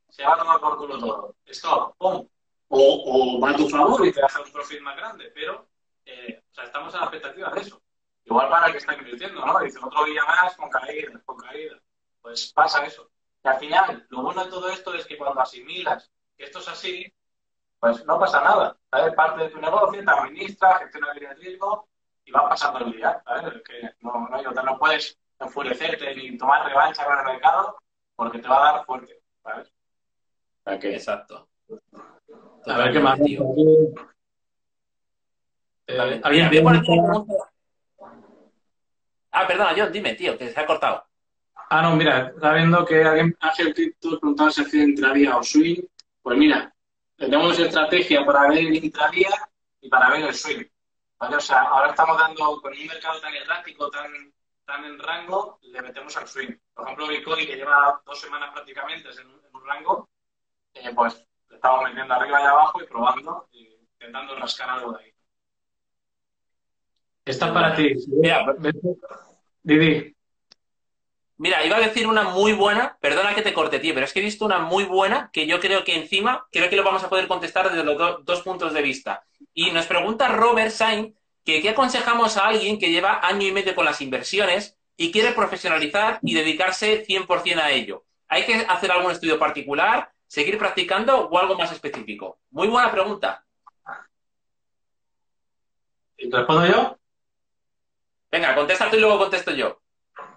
se 0.09 0.25
va 0.25 0.35
a 0.35 0.39
tomar 0.39 0.59
por 0.59 0.79
culo 0.79 0.99
todo. 0.99 1.37
Esto, 1.47 1.95
¡pum! 1.99 2.27
O, 2.67 3.41
va 3.41 3.51
a 3.51 3.57
tu 3.57 3.69
favor 3.69 4.05
y 4.07 4.13
te 4.13 4.23
hace 4.25 4.41
un 4.41 4.51
profit 4.51 4.81
más 4.81 4.97
grande, 4.97 5.31
pero 5.33 5.69
eh, 6.05 6.43
o 6.51 6.55
sea, 6.55 6.65
estamos 6.65 6.93
a 6.95 6.99
la 6.99 7.05
expectativa 7.05 7.51
de 7.51 7.61
eso. 7.61 7.81
igual 8.25 8.49
para 8.49 8.67
el 8.67 8.73
que 8.73 8.79
está 8.79 8.95
invirtiendo, 8.95 9.45
¿no? 9.47 9.61
Dice 9.61 9.79
otro 9.81 10.05
día 10.05 10.25
más 10.25 10.57
con 10.57 10.69
caída, 10.69 11.21
con 11.25 11.37
caída. 11.37 11.79
Pues 12.29 12.53
pasa 12.53 12.85
eso. 12.85 13.11
Y 13.43 13.49
al 13.49 13.59
final, 13.59 14.07
lo 14.11 14.21
bueno 14.21 14.45
de 14.45 14.51
todo 14.51 14.69
esto 14.69 14.93
es 14.93 15.07
que 15.07 15.17
cuando 15.17 15.41
asimilas 15.41 16.13
que 16.37 16.45
esto 16.45 16.59
es 16.59 16.69
así, 16.69 17.11
pues 17.81 18.05
no 18.05 18.19
pasa 18.19 18.43
nada. 18.43 18.77
¿sabes? 18.91 19.15
Parte 19.15 19.45
de 19.45 19.49
tu 19.49 19.59
negocio, 19.59 20.05
te 20.05 20.11
administra, 20.11 20.79
gestiona 20.79 21.15
bien 21.15 21.31
el 21.31 21.39
riesgo 21.39 21.89
y 22.27 22.31
va 22.31 22.47
pasando 22.47 22.81
el 22.81 22.93
día. 22.93 23.23
¿sabes? 23.25 23.63
Que 23.63 23.81
no, 24.01 24.29
no, 24.29 24.63
no 24.63 24.79
puedes 24.79 25.19
enfurecerte 25.41 26.15
ni 26.17 26.37
tomar 26.37 26.67
revancha 26.67 27.03
con 27.07 27.17
el 27.19 27.25
mercado 27.25 27.79
porque 28.15 28.41
te 28.41 28.49
va 28.49 28.57
a 28.59 28.73
dar 28.73 28.85
fuerte. 28.85 29.23
¿sabes? 29.43 29.73
Exacto. 30.67 31.49
A 32.67 32.77
ver 32.77 32.93
qué 32.93 33.01
más. 33.01 33.19
Tío. 33.23 33.43
Eh, 35.87 36.21
Ah, 39.33 39.47
perdona, 39.47 39.73
John, 39.75 39.91
dime, 39.91 40.13
tío, 40.15 40.37
que 40.37 40.51
se 40.51 40.61
ha 40.61 40.67
cortado. 40.67 41.08
Ah, 41.71 41.83
no, 41.83 41.97
mira, 41.97 42.33
está 42.35 42.55
viendo 42.55 42.85
que 42.87 43.05
alguien, 43.05 43.37
Ángel 43.41 43.75
Cripto 43.75 44.19
preguntaba 44.19 44.51
si 44.51 44.63
hacía 44.63 44.85
intradía 44.85 45.37
o 45.37 45.43
swing. 45.43 45.83
Pues 46.23 46.39
mira, 46.39 46.75
tenemos 47.17 47.59
estrategia 47.59 48.25
para 48.25 48.49
ver 48.49 48.59
el 48.59 48.85
intradía 48.85 49.29
y 49.81 49.89
para 49.89 50.11
ver 50.11 50.23
el 50.23 50.35
swing. 50.35 50.65
¿vale? 51.19 51.37
O 51.37 51.41
sea, 51.41 51.63
ahora 51.63 51.91
estamos 51.91 52.17
dando, 52.17 52.61
con 52.63 52.73
un 52.73 52.87
mercado 52.87 53.21
tan 53.21 53.35
errático, 53.35 53.91
tan, 53.91 54.11
tan 54.65 54.85
en 54.85 54.99
rango, 54.99 55.59
le 55.61 55.83
metemos 55.83 56.17
al 56.17 56.27
swing. 56.27 56.57
Por 56.73 56.85
ejemplo, 56.85 57.09
Bitcoin, 57.09 57.47
que 57.47 57.57
lleva 57.57 58.01
dos 58.07 58.19
semanas 58.19 58.51
prácticamente 58.53 59.11
en, 59.11 59.29
un 59.29 59.67
rango, 59.67 60.09
eh, 60.73 60.91
pues 60.95 61.23
le 61.51 61.57
estamos 61.57 61.85
metiendo 61.85 62.15
arriba 62.15 62.41
y 62.41 62.47
abajo 62.47 62.83
y 62.83 62.87
probando, 62.87 63.49
y 63.53 63.79
intentando 63.93 64.37
rascar 64.37 64.71
algo 64.71 64.93
de 64.93 65.05
ahí. 65.05 65.13
Está 67.27 67.53
para 67.53 67.75
ti. 67.75 67.93
Didi. 69.63 70.18
Mira, 71.39 71.65
iba 71.65 71.77
a 71.77 71.81
decir 71.81 72.09
una 72.09 72.25
muy 72.25 72.53
buena, 72.53 72.99
perdona 73.01 73.33
que 73.33 73.43
te 73.43 73.55
corte, 73.55 73.79
tío, 73.79 73.95
pero 73.95 74.05
es 74.05 74.13
que 74.13 74.19
he 74.19 74.25
visto 74.25 74.45
una 74.45 74.59
muy 74.59 74.85
buena 74.85 75.31
que 75.33 75.47
yo 75.47 75.61
creo 75.61 75.85
que 75.85 75.95
encima, 75.95 76.49
creo 76.51 76.69
que 76.69 76.75
lo 76.75 76.83
vamos 76.83 77.05
a 77.05 77.09
poder 77.09 77.29
contestar 77.29 77.71
desde 77.71 77.85
los 77.85 78.25
dos 78.25 78.43
puntos 78.43 78.75
de 78.75 78.83
vista. 78.83 79.25
Y 79.55 79.71
nos 79.71 79.87
pregunta 79.87 80.29
Robert 80.29 80.73
Sain 80.73 81.17
que 81.45 81.63
qué 81.63 81.71
aconsejamos 81.71 82.37
a 82.37 82.49
alguien 82.49 82.77
que 82.79 82.91
lleva 82.91 83.21
año 83.23 83.47
y 83.47 83.53
medio 83.53 83.77
con 83.77 83.85
las 83.85 84.01
inversiones 84.01 84.77
y 84.97 85.13
quiere 85.13 85.31
profesionalizar 85.33 86.19
y 86.23 86.35
dedicarse 86.35 87.07
100% 87.07 87.61
a 87.61 87.71
ello. 87.71 88.05
¿Hay 88.27 88.45
que 88.45 88.67
hacer 88.69 88.91
algún 88.91 89.13
estudio 89.13 89.39
particular, 89.39 90.13
seguir 90.27 90.59
practicando 90.59 91.29
o 91.29 91.39
algo 91.39 91.57
más 91.57 91.71
específico? 91.71 92.41
Muy 92.51 92.67
buena 92.67 92.91
pregunta. 92.91 93.45
¿Y 96.17 96.29
respondo 96.29 96.67
yo? 96.67 96.99
Venga, 98.31 98.57
contesta 98.57 98.91
tú 98.91 98.97
y 98.97 99.01
luego 99.01 99.19
contesto 99.19 99.53
yo. 99.53 99.81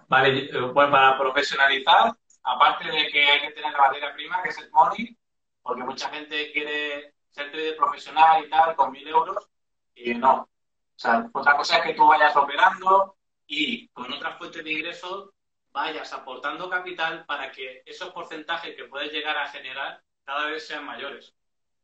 Vale, 0.08 0.50
pues 0.74 0.90
para 0.90 1.18
profesionalizar, 1.18 2.12
aparte 2.42 2.90
de 2.90 3.08
que 3.08 3.24
hay 3.24 3.40
que 3.40 3.52
tener 3.52 3.72
la 3.72 3.78
materia 3.78 4.12
prima, 4.12 4.42
que 4.42 4.50
es 4.50 4.58
el 4.58 4.70
money, 4.70 5.16
porque 5.62 5.82
mucha 5.82 6.08
gente 6.10 6.52
quiere 6.52 7.14
ser 7.30 7.50
trader 7.50 7.76
profesional 7.76 8.44
y 8.44 8.50
tal, 8.50 8.74
con 8.76 8.92
mil 8.92 9.06
euros, 9.08 9.48
y 9.94 10.14
no. 10.14 10.48
O 10.94 10.98
sea, 10.98 11.28
otra 11.32 11.56
cosa 11.56 11.78
es 11.78 11.84
que 11.84 11.94
tú 11.94 12.06
vayas 12.06 12.36
operando 12.36 13.16
y 13.46 13.88
con 13.88 14.12
otras 14.12 14.38
fuentes 14.38 14.62
de 14.62 14.72
ingresos 14.72 15.30
vayas 15.72 16.12
aportando 16.12 16.68
capital 16.68 17.24
para 17.24 17.50
que 17.50 17.82
esos 17.86 18.10
porcentajes 18.10 18.76
que 18.76 18.84
puedes 18.84 19.10
llegar 19.10 19.36
a 19.36 19.48
generar 19.48 20.02
cada 20.24 20.46
vez 20.46 20.66
sean 20.66 20.84
mayores. 20.84 21.34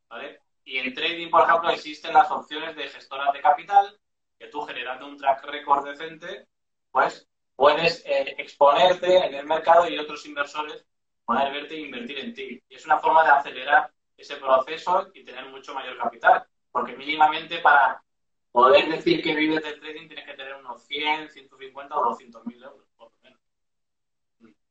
¿Vale? 0.08 0.42
Y 0.64 0.78
en 0.78 0.94
trading, 0.94 1.30
por 1.30 1.48
ejemplo, 1.48 1.70
existen 1.70 2.12
las 2.12 2.30
opciones 2.30 2.76
de 2.76 2.88
gestoras 2.88 3.32
de 3.32 3.40
capital, 3.40 3.98
que 4.38 4.48
tú 4.48 4.62
generando 4.62 5.06
un 5.06 5.16
track 5.16 5.44
record 5.44 5.86
decente, 5.86 6.46
pues 6.90 7.28
puedes 7.58 8.04
eh, 8.06 8.36
exponerte 8.38 9.16
en 9.16 9.34
el 9.34 9.44
mercado 9.44 9.88
y 9.88 9.98
otros 9.98 10.24
inversores 10.26 10.86
poder 11.24 11.52
verte 11.52 11.74
e 11.74 11.80
invertir 11.80 12.20
en 12.20 12.32
ti. 12.32 12.62
Y 12.68 12.74
es 12.76 12.86
una 12.86 12.98
forma 13.00 13.24
de 13.24 13.30
acelerar 13.30 13.90
ese 14.16 14.36
proceso 14.36 15.08
y 15.12 15.24
tener 15.24 15.44
mucho 15.46 15.74
mayor 15.74 15.98
capital. 15.98 16.46
Porque 16.70 16.96
mínimamente 16.96 17.58
para 17.58 18.00
poder 18.52 18.88
decir 18.88 19.20
que 19.24 19.34
vives 19.34 19.64
del 19.64 19.80
trading 19.80 20.06
tienes 20.06 20.24
que 20.24 20.34
tener 20.34 20.54
unos 20.54 20.86
100, 20.86 21.30
150 21.30 21.98
o 21.98 22.10
200 22.10 22.46
mil 22.46 22.62
euros, 22.62 22.86
por 22.96 23.10
lo 23.10 23.18
menos. 23.22 23.40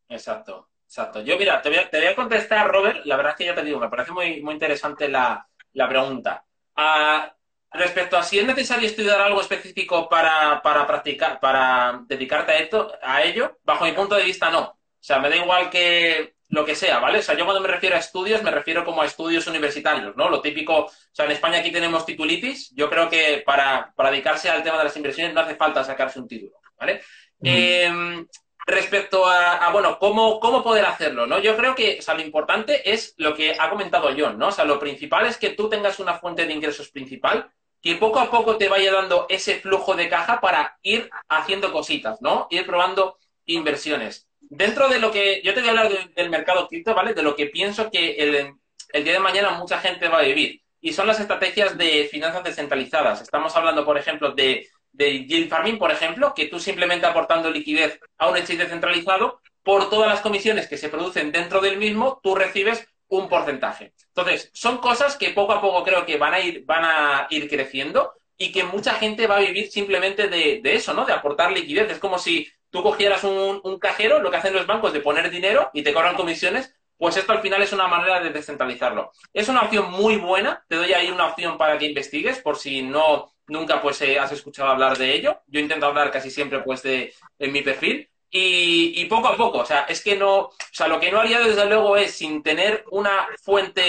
Exacto, 0.08 0.70
exacto. 0.86 1.22
Yo, 1.24 1.38
mira, 1.38 1.62
te 1.62 1.68
voy, 1.68 1.80
a, 1.80 1.90
te 1.90 1.98
voy 1.98 2.08
a 2.08 2.16
contestar, 2.16 2.72
Robert. 2.72 3.06
La 3.06 3.18
verdad 3.18 3.34
es 3.34 3.38
que 3.38 3.46
ya 3.48 3.56
te 3.56 3.64
digo, 3.64 3.82
me 3.82 3.90
parece 3.90 4.14
muy, 4.14 4.42
muy 4.42 4.54
interesante 4.54 5.10
la, 5.10 5.46
la 5.74 5.90
pregunta. 5.90 6.46
Ah, 6.78 7.36
Respecto 7.72 8.18
a 8.18 8.24
si 8.24 8.39
es 8.39 8.45
necesario 8.45 8.88
estudiar 8.88 9.20
algo 9.20 9.41
específico 9.41 10.07
para, 10.07 10.61
practicar, 10.61 11.39
para 11.39 12.01
dedicarte 12.07 12.51
a 12.53 12.57
esto, 12.59 12.93
a 13.01 13.22
ello, 13.24 13.59
bajo 13.63 13.86
mi 13.86 13.91
punto 13.91 14.15
de 14.15 14.24
vista 14.24 14.49
no. 14.49 14.61
O 14.61 14.78
sea, 14.99 15.20
me 15.20 15.30
da 15.30 15.36
igual 15.36 15.70
que 15.70 16.36
lo 16.49 16.65
que 16.65 16.76
sea, 16.76 16.99
¿vale? 16.99 17.20
O 17.20 17.22
sea, 17.22 17.36
yo 17.36 17.43
cuando 17.43 17.61
me 17.61 17.68
refiero 17.68 17.95
a 17.95 17.99
estudios, 17.99 18.41
me 18.41 18.51
refiero 18.51 18.86
como 18.86 19.01
a 19.01 19.05
estudios 19.05 19.47
universitarios, 19.47 20.15
¿no? 20.15 20.30
Lo 20.30 20.41
típico, 20.41 20.86
o 20.86 20.91
sea, 21.11 21.26
en 21.26 21.32
España 21.32 21.59
aquí 21.59 21.72
tenemos 21.72 22.05
titulitis, 22.05 22.74
yo 22.74 22.89
creo 22.89 23.09
que 23.09 23.43
para, 23.45 23.93
dedicarse 24.09 24.49
al 24.49 24.63
tema 24.63 24.78
de 24.78 24.86
las 24.86 24.95
inversiones 24.95 25.34
no 25.34 25.41
hace 25.41 25.55
falta 25.55 25.84
sacarse 25.84 26.20
un 26.20 26.28
título, 26.28 26.57
¿vale? 26.80 27.01
Em, 27.43 28.26
respecto 28.68 29.26
a, 29.26 29.72
bueno, 29.72 29.97
¿cómo, 29.97 30.41
cómo 30.41 30.61
poder 30.61 30.86
hacerlo, 30.86 31.26
¿no? 31.26 31.39
Yo 31.39 31.55
creo 31.55 31.74
que, 31.74 31.97
o 31.99 32.01
sea, 32.01 32.15
lo 32.15 32.22
importante 32.22 32.91
es 32.91 33.15
lo 33.18 33.34
que 33.34 33.55
ha 33.57 33.70
comentado 33.70 34.09
John, 34.15 34.38
¿no? 34.38 34.49
O 34.49 34.51
sea, 34.51 34.65
lo 34.65 34.78
principal 34.78 35.26
es 35.26 35.38
que 35.38 35.51
tú 35.51 35.70
tengas 35.70 35.99
una 35.99 36.15
fuente 36.15 36.45
de 36.45 36.53
ingresos 36.53 36.89
principal 36.89 37.49
que 37.82 37.95
poco 37.95 38.20
a 38.20 38.30
poco 38.30 38.57
te 38.57 38.68
vaya 38.68 38.91
dando 38.91 39.26
ese 39.30 39.55
flujo 39.61 39.95
de 39.95 40.09
caja 40.09 40.41
para 40.41 40.78
ir 40.82 41.09
haciendo 41.30 41.72
cositas, 41.72 42.22
¿no? 42.22 42.47
Ir 42.49 42.65
probando 42.65 43.18
inversiones. 43.45 44.28
Dentro 44.41 44.89
de 44.89 44.99
lo 44.99 45.11
que 45.11 45.41
yo 45.43 45.53
te 45.53 45.61
voy 45.61 45.70
a 45.70 45.72
hablar 45.72 46.13
del, 46.13 46.30
mercado 46.30 46.68
cripto, 46.68 46.93
¿vale? 46.93 47.13
De 47.13 47.24
lo 47.24 47.38
que 47.38 47.45
pienso 47.45 47.89
que 47.89 48.15
el, 48.18 48.53
el, 48.91 49.03
día 49.03 49.13
de 49.13 49.20
mañana 49.20 49.51
mucha 49.51 49.80
gente 49.80 50.09
va 50.09 50.20
a 50.20 50.24
vivir. 50.24 50.61
Y 50.82 50.91
son 50.91 51.07
las 51.07 51.22
estrategias 51.22 51.78
de 51.78 52.09
finanzas 52.11 52.43
descentralizadas. 52.43 53.22
Estamos 53.22 53.55
hablando, 53.55 53.86
por 53.86 53.97
ejemplo, 53.97 54.34
de, 54.34 54.68
de 54.98 55.26
yield 55.26 55.48
farming, 55.48 55.78
por 55.78 55.91
ejemplo, 55.91 56.34
que 56.34 56.48
tú 56.48 56.60
simplemente 56.60 57.06
aportando 57.06 57.52
liquidez 57.52 58.00
a 58.18 58.30
un 58.30 58.36
exchange 58.36 58.62
descentralizado, 58.62 59.39
por 59.64 59.89
todas 59.89 60.08
las 60.08 60.22
comisiones 60.22 60.68
que 60.68 60.78
se 60.78 60.89
producen 60.89 61.32
dentro 61.32 61.62
del 61.62 61.78
mismo, 61.78 62.20
tú 62.24 62.34
recibes 62.34 62.88
un 63.10 63.30
porcentaje. 63.30 63.93
Entonces, 64.08 64.50
son 64.54 64.78
cosas 64.78 65.16
que 65.16 65.30
poco 65.32 65.54
a 65.54 65.62
poco 65.62 65.84
creo 65.84 66.06
que 66.06 66.18
van 66.18 66.34
a 66.34 66.39
ir, 66.39 66.66
van 66.66 66.84
a 66.84 67.28
ir 67.30 67.48
creciendo 67.48 68.14
y 68.38 68.52
que 68.52 68.64
mucha 68.64 68.93
gente 68.95 69.28
va 69.28 69.38
a 69.38 69.41
vivir 69.41 69.70
simplemente 69.70 70.30
de, 70.30 70.62
eso, 70.64 70.93
¿no? 70.93 71.06
De 71.06 71.14
aportar 71.14 71.52
liquidez. 71.52 71.91
Es 71.91 72.00
como 72.00 72.18
si 72.18 72.48
tú 72.70 72.82
cogieras 72.82 73.24
un, 73.24 73.62
un, 73.64 73.78
cajero, 73.78 74.20
lo 74.20 74.32
que 74.32 74.38
hacen 74.38 74.54
los 74.54 74.66
bancos 74.66 74.93
de 74.93 75.02
poner 75.02 75.30
dinero 75.30 75.70
y 75.74 75.84
te 75.84 75.93
cobran 75.93 76.16
comisiones, 76.16 76.74
pues 76.98 77.18
esto 77.18 77.32
al 77.34 77.41
final 77.41 77.62
es 77.62 77.74
una 77.74 77.88
manera 77.88 78.20
de 78.20 78.32
descentralizarlo. 78.32 79.12
Es 79.34 79.48
una 79.50 79.62
opción 79.62 79.91
muy 79.91 80.16
buena, 80.18 80.66
te 80.68 80.78
doy 80.78 80.93
ahí 80.93 81.12
una 81.12 81.28
opción 81.28 81.58
para 81.58 81.78
que 81.78 81.86
investigues, 81.86 82.39
por 82.39 82.58
si 82.58 82.82
no 82.82 83.32
nunca 83.48 83.82
pues 83.82 84.02
eh, 84.02 84.20
has 84.20 84.32
escuchado 84.32 84.70
hablar 84.70 84.98
de 84.98 85.14
ello. 85.14 85.41
Yo 85.48 85.60
intento 85.60 85.86
hablar 85.86 86.12
casi 86.12 86.30
siempre 86.32 86.60
pues 86.60 86.84
de 86.84 87.14
en 87.39 87.52
mi 87.52 87.62
perfil. 87.62 88.10
Y, 88.30 89.06
poco 89.06 89.30
a 89.30 89.38
poco, 89.38 89.60
o 89.60 89.66
sea, 89.66 89.84
es 89.84 90.04
que 90.04 90.18
no, 90.18 90.38
o 90.39 90.54
sea, 90.72 90.88
lo 90.89 91.00
que 91.00 91.12
no 91.12 91.20
haría 91.20 91.39
desde 91.39 91.66
luego 91.66 91.95
es, 91.95 92.12
sin 92.12 92.43
tener 92.43 92.84
una 92.91 93.26
fuente 93.41 93.82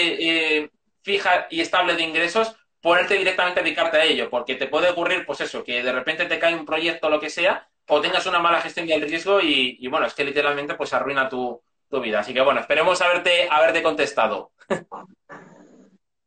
eh, 0.57 0.71
fija 1.01 1.47
y 1.49 1.59
estable 1.59 1.95
de 1.95 2.03
ingresos, 2.03 2.55
ponerte 2.81 3.15
directamente 3.15 3.59
a 3.59 3.63
dedicarte 3.63 3.97
a 3.97 4.05
ello, 4.05 4.29
porque 4.29 4.55
te 4.55 4.67
puede 4.67 4.89
ocurrir, 4.89 5.25
pues 5.25 5.41
eso, 5.41 5.63
que 5.63 5.83
de 5.83 5.91
repente 5.91 6.25
te 6.25 6.39
cae 6.39 6.55
un 6.55 6.65
proyecto 6.65 7.07
o 7.07 7.09
lo 7.09 7.19
que 7.19 7.29
sea, 7.29 7.67
o 7.87 8.01
tengas 8.01 8.25
una 8.27 8.39
mala 8.39 8.61
gestión 8.61 8.87
del 8.87 9.01
riesgo 9.01 9.41
y, 9.41 9.85
bueno, 9.87 10.05
es 10.05 10.13
que 10.13 10.23
literalmente 10.23 10.75
pues 10.75 10.93
arruina 10.93 11.27
tu, 11.27 11.61
vida. 12.01 12.19
Así 12.19 12.33
que 12.33 12.41
bueno, 12.41 12.59
esperemos 12.59 13.01
haberte, 13.01 13.47
haberte 13.49 13.83
contestado. 13.83 14.51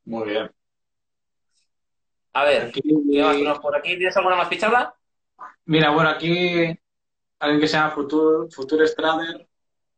Muy 0.05 0.29
bien. 0.29 0.51
A 2.35 2.45
ver, 2.45 2.73
por 3.61 3.77
aquí? 3.77 3.97
¿Tienes 3.97 4.17
alguna 4.17 4.37
más 4.37 4.49
fichada? 4.49 4.95
Mira, 5.67 5.91
bueno, 5.91 6.11
aquí 6.11 6.79
alguien 7.39 7.61
que 7.61 7.69
se 7.69 7.77
llama 7.77 7.91
Future, 7.91 8.51
Future 8.51 8.87
Strader, 8.87 9.47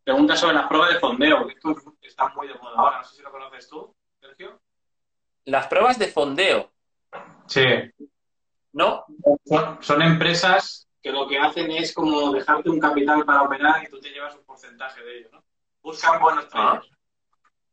pregunta 0.02 0.36
sobre 0.36 0.54
las 0.54 0.66
pruebas 0.66 0.94
de 0.94 0.98
fondeo, 0.98 1.46
que 1.46 1.54
esto 1.54 1.74
está 2.02 2.28
muy 2.30 2.48
de 2.48 2.54
moda 2.54 2.74
ahora, 2.76 2.98
no 2.98 3.04
sé 3.04 3.16
si 3.16 3.22
lo 3.22 3.30
conoces 3.30 3.68
tú, 3.68 3.94
Sergio. 4.20 4.60
Las 5.44 5.66
pruebas 5.66 5.98
de 5.98 6.08
fondeo. 6.08 6.72
Sí. 7.46 7.64
¿No? 8.72 9.04
Son, 9.80 10.02
empresas 10.02 10.88
que 11.00 11.12
lo 11.12 11.28
que 11.28 11.38
hacen 11.38 11.70
es 11.70 11.92
como 11.92 12.32
dejarte 12.32 12.70
un 12.70 12.80
capital 12.80 13.24
para 13.24 13.42
operar 13.42 13.84
y 13.84 13.88
tú 13.88 14.00
te 14.00 14.10
llevas 14.10 14.34
un 14.34 14.44
porcentaje 14.44 15.04
de 15.04 15.18
ello, 15.18 15.28
¿no? 15.32 15.44
Buscan 15.82 16.20
buenos 16.20 16.46
ah. 16.46 16.48
traders. 16.50 16.90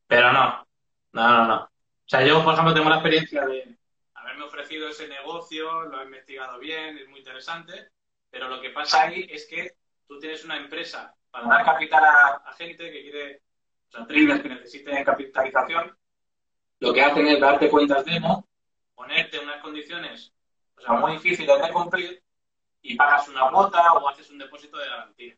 Pero 0.05 0.33
no, 0.33 0.67
no, 1.13 1.27
no, 1.29 1.47
no. 1.47 1.55
O 1.63 1.69
sea, 2.05 2.25
yo, 2.25 2.43
por 2.43 2.53
ejemplo, 2.53 2.73
tengo 2.73 2.89
la 2.89 2.97
experiencia 2.97 3.45
de 3.45 3.77
ofrecido 4.41 4.89
ese 4.89 5.07
negocio, 5.07 5.83
lo 5.83 6.01
he 6.01 6.05
investigado 6.05 6.59
bien, 6.59 6.97
es 6.97 7.07
muy 7.07 7.19
interesante, 7.19 7.89
pero 8.29 8.47
lo 8.47 8.61
que 8.61 8.69
pasa 8.69 9.03
ahí 9.03 9.27
es 9.29 9.47
que 9.47 9.75
tú 10.07 10.19
tienes 10.19 10.43
una 10.45 10.57
empresa 10.57 11.13
para 11.29 11.47
dar 11.47 11.65
capital 11.65 12.03
a, 12.03 12.53
gente 12.57 12.91
que 12.91 13.01
quiere, 13.01 13.41
o 13.87 13.91
sea, 13.91 14.05
traders 14.05 14.41
que 14.41 14.49
necesiten 14.49 15.03
capitalización, 15.03 15.97
lo 16.79 16.93
que 16.93 17.01
hacen 17.01 17.27
es 17.27 17.39
darte 17.39 17.69
cuentas 17.69 18.03
demo, 18.05 18.47
ponerte 18.95 19.39
unas 19.39 19.61
condiciones 19.61 20.33
o 20.77 20.81
sea, 20.81 20.93
muy 20.93 21.13
difíciles 21.13 21.61
de 21.61 21.71
cumplir 21.71 22.23
y 22.81 22.95
pagas 22.95 23.27
una 23.27 23.49
cuota 23.49 23.93
o 23.93 24.09
haces 24.09 24.29
un 24.31 24.39
depósito 24.39 24.77
de 24.77 24.89
garantía. 24.89 25.35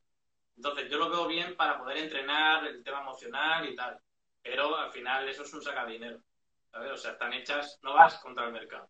Entonces, 0.55 0.89
yo 0.89 0.97
lo 0.97 1.09
veo 1.09 1.27
bien 1.27 1.55
para 1.55 1.77
poder 1.77 1.97
entrenar 1.97 2.65
el 2.65 2.83
tema 2.83 3.01
emocional 3.01 3.67
y 3.67 3.75
tal. 3.75 3.99
Pero 4.41 4.77
al 4.77 4.91
final 4.91 5.27
eso 5.27 5.43
es 5.43 5.53
un 5.53 5.61
dinero 5.87 6.19
¿sabes? 6.71 6.91
O 6.91 6.97
sea, 6.97 7.11
están 7.11 7.33
hechas, 7.33 7.79
no 7.81 7.93
vas 7.93 8.15
contra 8.19 8.45
el 8.45 8.53
mercado. 8.53 8.89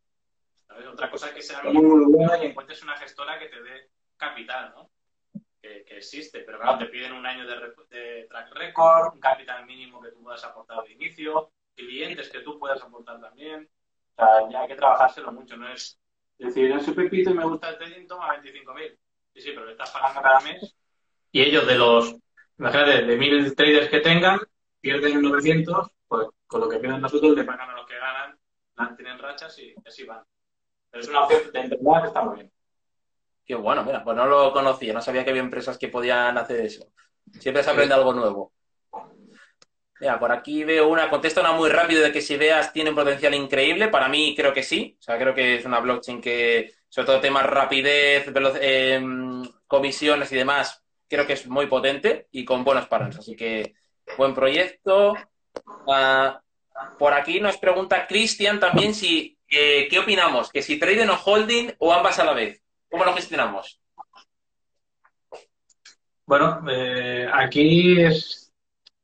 ¿Sabes? 0.68 0.88
Otra 0.88 1.10
cosa 1.10 1.28
es 1.28 1.34
que 1.34 1.42
sea 1.42 1.62
y 1.66 2.46
encuentres 2.46 2.84
una 2.84 2.98
gestora 2.98 3.40
que 3.40 3.48
te 3.48 3.62
dé 3.62 3.90
capital, 4.18 4.74
¿no? 4.76 4.90
Que, 5.62 5.86
existe, 5.98 6.40
pero 6.40 6.60
claro, 6.60 6.80
te 6.80 6.88
piden 6.88 7.14
un 7.14 7.26
año 7.26 7.46
de, 7.48 8.26
track 8.28 8.54
record, 8.54 9.14
un 9.14 9.20
capital 9.20 9.66
mínimo 9.66 10.02
que 10.02 10.12
tú 10.12 10.22
puedas 10.22 10.44
aportar 10.44 10.84
de 10.84 10.92
inicio, 10.92 11.52
clientes 11.76 12.30
que 12.30 12.42
tú 12.42 12.60
puedas 12.60 12.82
aportar 12.82 13.22
también. 13.22 13.70
O 14.16 14.26
sea, 14.26 14.50
ya 14.50 14.62
hay 14.62 14.68
que 14.68 14.76
trabajárselo 14.76 15.32
mucho, 15.32 15.56
no 15.56 15.72
es 15.72 15.98
decir, 16.38 16.72
ese 16.72 16.92
pepito 16.92 17.30
y 17.30 17.36
me 17.36 17.46
gusta 17.46 17.70
el 17.70 17.78
trading, 17.78 18.08
toma 18.08 18.36
25.000. 18.42 18.98
Sí, 19.34 19.42
sí, 19.42 19.52
pero 19.52 19.66
le 19.66 19.72
estás 19.72 19.92
pagando 19.92 20.22
cada 20.22 20.42
mes 20.42 20.76
y 21.34 21.42
ellos 21.42 21.66
de 21.68 21.76
los, 21.76 22.16
imagínate, 22.60 23.06
de 23.06 23.18
mil 23.18 23.56
traders 23.56 23.90
que 23.90 24.00
tengan, 24.00 24.40
pierden 24.80 25.20
900, 25.22 25.88
pues 26.08 26.28
con 26.46 26.62
lo 26.62 26.70
que 26.70 26.78
pierden 26.78 27.02
nosotros 27.02 27.36
le 27.36 27.44
pagan 27.44 27.72
a 27.72 27.76
los 27.76 27.88
que 27.88 27.98
ganan, 27.98 28.96
tienen 28.96 29.18
rachas 29.18 29.58
y 29.58 29.74
así 29.84 30.06
van. 30.06 30.24
Pero 30.94 31.04
es 31.04 31.10
una 31.10 31.24
opción 31.24 31.42
de 31.52 31.60
entender 31.60 32.02
que 32.02 32.08
está 32.08 32.22
muy 32.22 32.36
bien. 32.36 32.52
Qué 33.44 33.56
bueno, 33.56 33.84
mira, 33.84 34.04
pues 34.04 34.16
no 34.16 34.28
lo 34.28 34.54
conocía, 34.54 34.94
no 34.94 35.02
sabía 35.02 35.24
que 35.24 35.32
había 35.32 35.42
empresas 35.42 35.80
que 35.80 35.88
podían 35.88 36.38
hacer 36.38 36.62
eso. 36.62 36.86
Siempre 37.40 37.64
se 37.64 37.72
aprende 37.72 37.96
algo 37.96 38.14
nuevo. 38.14 38.54
Mira, 40.00 40.20
por 40.20 40.32
aquí 40.32 40.64
veo 40.64 40.88
una, 40.88 41.10
contesta 41.10 41.42
una 41.42 41.54
muy 41.54 41.72
rápido 41.72 42.04
de 42.04 42.12
que 42.12 42.22
si 42.22 42.38
veas 42.38 42.72
tiene 42.72 42.92
un 42.92 42.96
potencial 42.96 43.34
increíble. 43.34 43.88
Para 43.88 44.08
mí 44.08 44.36
creo 44.38 44.54
que 44.54 44.62
sí. 44.62 44.96
O 45.00 45.02
sea, 45.02 45.18
creo 45.18 45.34
que 45.34 45.56
es 45.56 45.66
una 45.66 45.80
blockchain 45.80 46.22
que, 46.22 46.76
sobre 46.88 47.08
todo 47.08 47.22
temas 47.22 47.48
rapidez, 47.48 48.32
eh, 48.62 49.02
comisiones 49.66 50.32
y 50.32 50.36
demás, 50.36 50.84
creo 51.10 51.26
que 51.26 51.34
es 51.34 51.48
muy 51.48 51.66
potente 51.66 52.28
y 52.30 52.46
con 52.46 52.64
buenos 52.64 52.86
parámetros. 52.86 53.26
Así 53.26 53.36
que 53.36 53.74
buen 54.16 54.36
proyecto. 54.36 55.16
Ah, 55.88 56.40
por 57.00 57.14
aquí 57.14 57.40
nos 57.40 57.58
pregunta 57.58 58.06
Cristian 58.06 58.60
también 58.60 58.94
si 58.94 59.40
qué 59.90 60.00
opinamos, 60.00 60.52
que 60.52 60.62
si 60.62 60.80
trading 60.80 61.10
o 61.10 61.20
holding 61.24 61.72
o 61.80 61.94
ambas 61.94 62.20
a 62.20 62.26
la 62.26 62.34
vez. 62.34 62.62
¿Cómo 62.90 63.06
lo 63.06 63.14
gestionamos? 63.14 63.80
Bueno, 66.26 66.64
eh, 66.70 67.28
aquí 67.32 68.02
es 68.02 68.44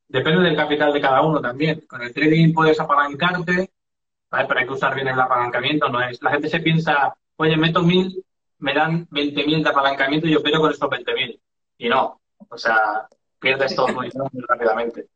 depende 0.09 0.43
del 0.43 0.55
capital 0.55 0.91
de 0.91 1.01
cada 1.01 1.21
uno 1.21 1.39
también. 1.39 1.81
Con 1.87 2.01
el 2.01 2.13
trading 2.13 2.53
puedes 2.53 2.79
apalancarte, 2.79 3.71
pero 4.29 4.59
hay 4.59 4.65
que 4.65 4.73
usar 4.73 4.95
bien 4.95 5.07
el 5.07 5.19
apalancamiento. 5.19 5.87
No 5.89 6.01
es 6.01 6.21
la 6.21 6.31
gente 6.31 6.49
se 6.49 6.59
piensa, 6.59 7.15
oye, 7.37 7.55
meto 7.55 7.81
mil, 7.81 8.23
me 8.59 8.73
dan 8.73 9.07
20.000 9.09 9.63
de 9.63 9.69
apalancamiento 9.69 10.27
y 10.27 10.33
yo 10.33 10.43
pierdo 10.43 10.61
con 10.61 10.71
estos 10.71 10.89
20.000 10.89 11.39
y 11.77 11.89
no. 11.89 12.21
O 12.49 12.57
sea, 12.57 13.07
pierdes 13.39 13.75
todo 13.75 13.87
muy, 13.89 14.09
rápidamente. 14.47 15.07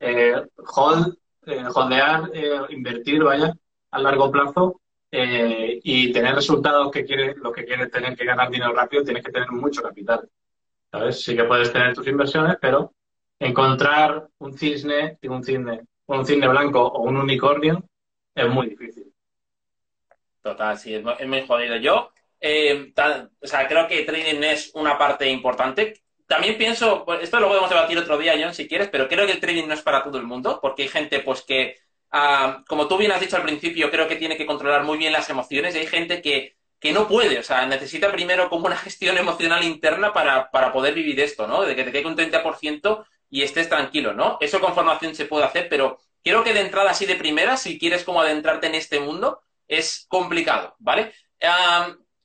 Eh, 0.00 0.34
hold, 0.74 1.16
eh, 1.46 1.64
holdear, 1.72 2.30
eh, 2.32 2.60
invertir, 2.70 3.22
vaya, 3.22 3.54
a 3.90 3.98
largo 4.00 4.30
plazo 4.30 4.80
eh, 5.10 5.80
y 5.82 6.12
tener 6.12 6.34
resultados 6.34 6.90
que 6.90 7.04
quieres, 7.04 7.36
lo 7.36 7.52
que 7.52 7.64
quieres 7.64 7.90
tener 7.90 8.16
que 8.16 8.24
ganar 8.24 8.50
dinero 8.50 8.72
rápido, 8.72 9.02
tienes 9.02 9.24
que 9.24 9.32
tener 9.32 9.50
mucho 9.50 9.82
capital. 9.82 10.28
¿Sabes? 10.90 11.22
Sí 11.22 11.36
que 11.36 11.44
puedes 11.44 11.72
tener 11.72 11.94
tus 11.94 12.06
inversiones, 12.06 12.56
pero 12.60 12.92
encontrar 13.38 14.28
un 14.38 14.56
cisne, 14.56 15.18
un 15.22 15.44
cisne, 15.44 15.82
un 16.06 16.26
cisne 16.26 16.48
blanco 16.48 16.84
o 16.84 17.02
un 17.02 17.16
unicornio 17.16 17.84
es 18.34 18.48
muy 18.48 18.68
difícil. 18.70 19.12
Total, 20.42 20.78
sí, 20.78 20.94
es 20.94 21.28
muy 21.28 21.46
jodido. 21.46 21.76
Yo 21.76 22.10
eh, 22.40 22.92
o 23.40 23.46
sea, 23.46 23.68
creo 23.68 23.86
que 23.86 24.04
trading 24.04 24.42
es 24.42 24.72
una 24.74 24.96
parte 24.96 25.28
importante. 25.28 26.00
También 26.26 26.56
pienso, 26.56 27.04
pues, 27.04 27.22
esto 27.22 27.40
lo 27.40 27.48
podemos 27.48 27.68
debatir 27.68 27.98
otro 27.98 28.16
día, 28.16 28.34
John, 28.40 28.54
si 28.54 28.66
quieres, 28.66 28.88
pero 28.88 29.08
creo 29.08 29.26
que 29.26 29.32
el 29.32 29.40
trading 29.40 29.66
no 29.66 29.74
es 29.74 29.82
para 29.82 30.02
todo 30.02 30.16
el 30.16 30.24
mundo, 30.24 30.58
porque 30.62 30.82
hay 30.82 30.88
gente, 30.88 31.20
pues, 31.20 31.42
que, 31.42 31.76
ah, 32.12 32.62
como 32.68 32.88
tú 32.88 32.96
bien 32.96 33.12
has 33.12 33.20
dicho 33.20 33.36
al 33.36 33.42
principio, 33.42 33.90
creo 33.90 34.08
que 34.08 34.16
tiene 34.16 34.36
que 34.36 34.46
controlar 34.46 34.84
muy 34.84 34.98
bien 34.98 35.12
las 35.12 35.30
emociones 35.30 35.74
y 35.74 35.78
hay 35.78 35.86
gente 35.86 36.22
que, 36.22 36.56
que 36.78 36.92
no 36.92 37.08
puede, 37.08 37.38
o 37.38 37.42
sea, 37.42 37.66
necesita 37.66 38.10
primero 38.12 38.48
como 38.48 38.66
una 38.66 38.76
gestión 38.86 39.18
emocional 39.18 39.64
interna 39.64 40.12
para, 40.12 40.50
para 40.50 40.72
poder 40.72 40.94
vivir 40.94 41.20
esto, 41.20 41.46
¿no? 41.46 41.62
De 41.62 41.76
que 41.76 41.84
te 41.84 41.92
quede 41.92 42.06
un 42.06 42.16
30% 42.16 43.04
y 43.30 43.42
estés 43.42 43.68
tranquilo, 43.68 44.12
¿no? 44.14 44.38
Eso 44.40 44.60
con 44.60 44.74
formación 44.74 45.14
se 45.14 45.26
puede 45.26 45.44
hacer, 45.44 45.68
pero 45.68 45.98
creo 46.22 46.42
que 46.44 46.52
de 46.54 46.60
entrada 46.60 46.90
así 46.90 47.06
de 47.06 47.16
primera, 47.16 47.56
si 47.56 47.78
quieres 47.78 48.04
como 48.04 48.20
adentrarte 48.20 48.66
en 48.66 48.74
este 48.74 49.00
mundo, 49.00 49.42
es 49.68 50.06
complicado, 50.08 50.74
¿vale? 50.80 51.12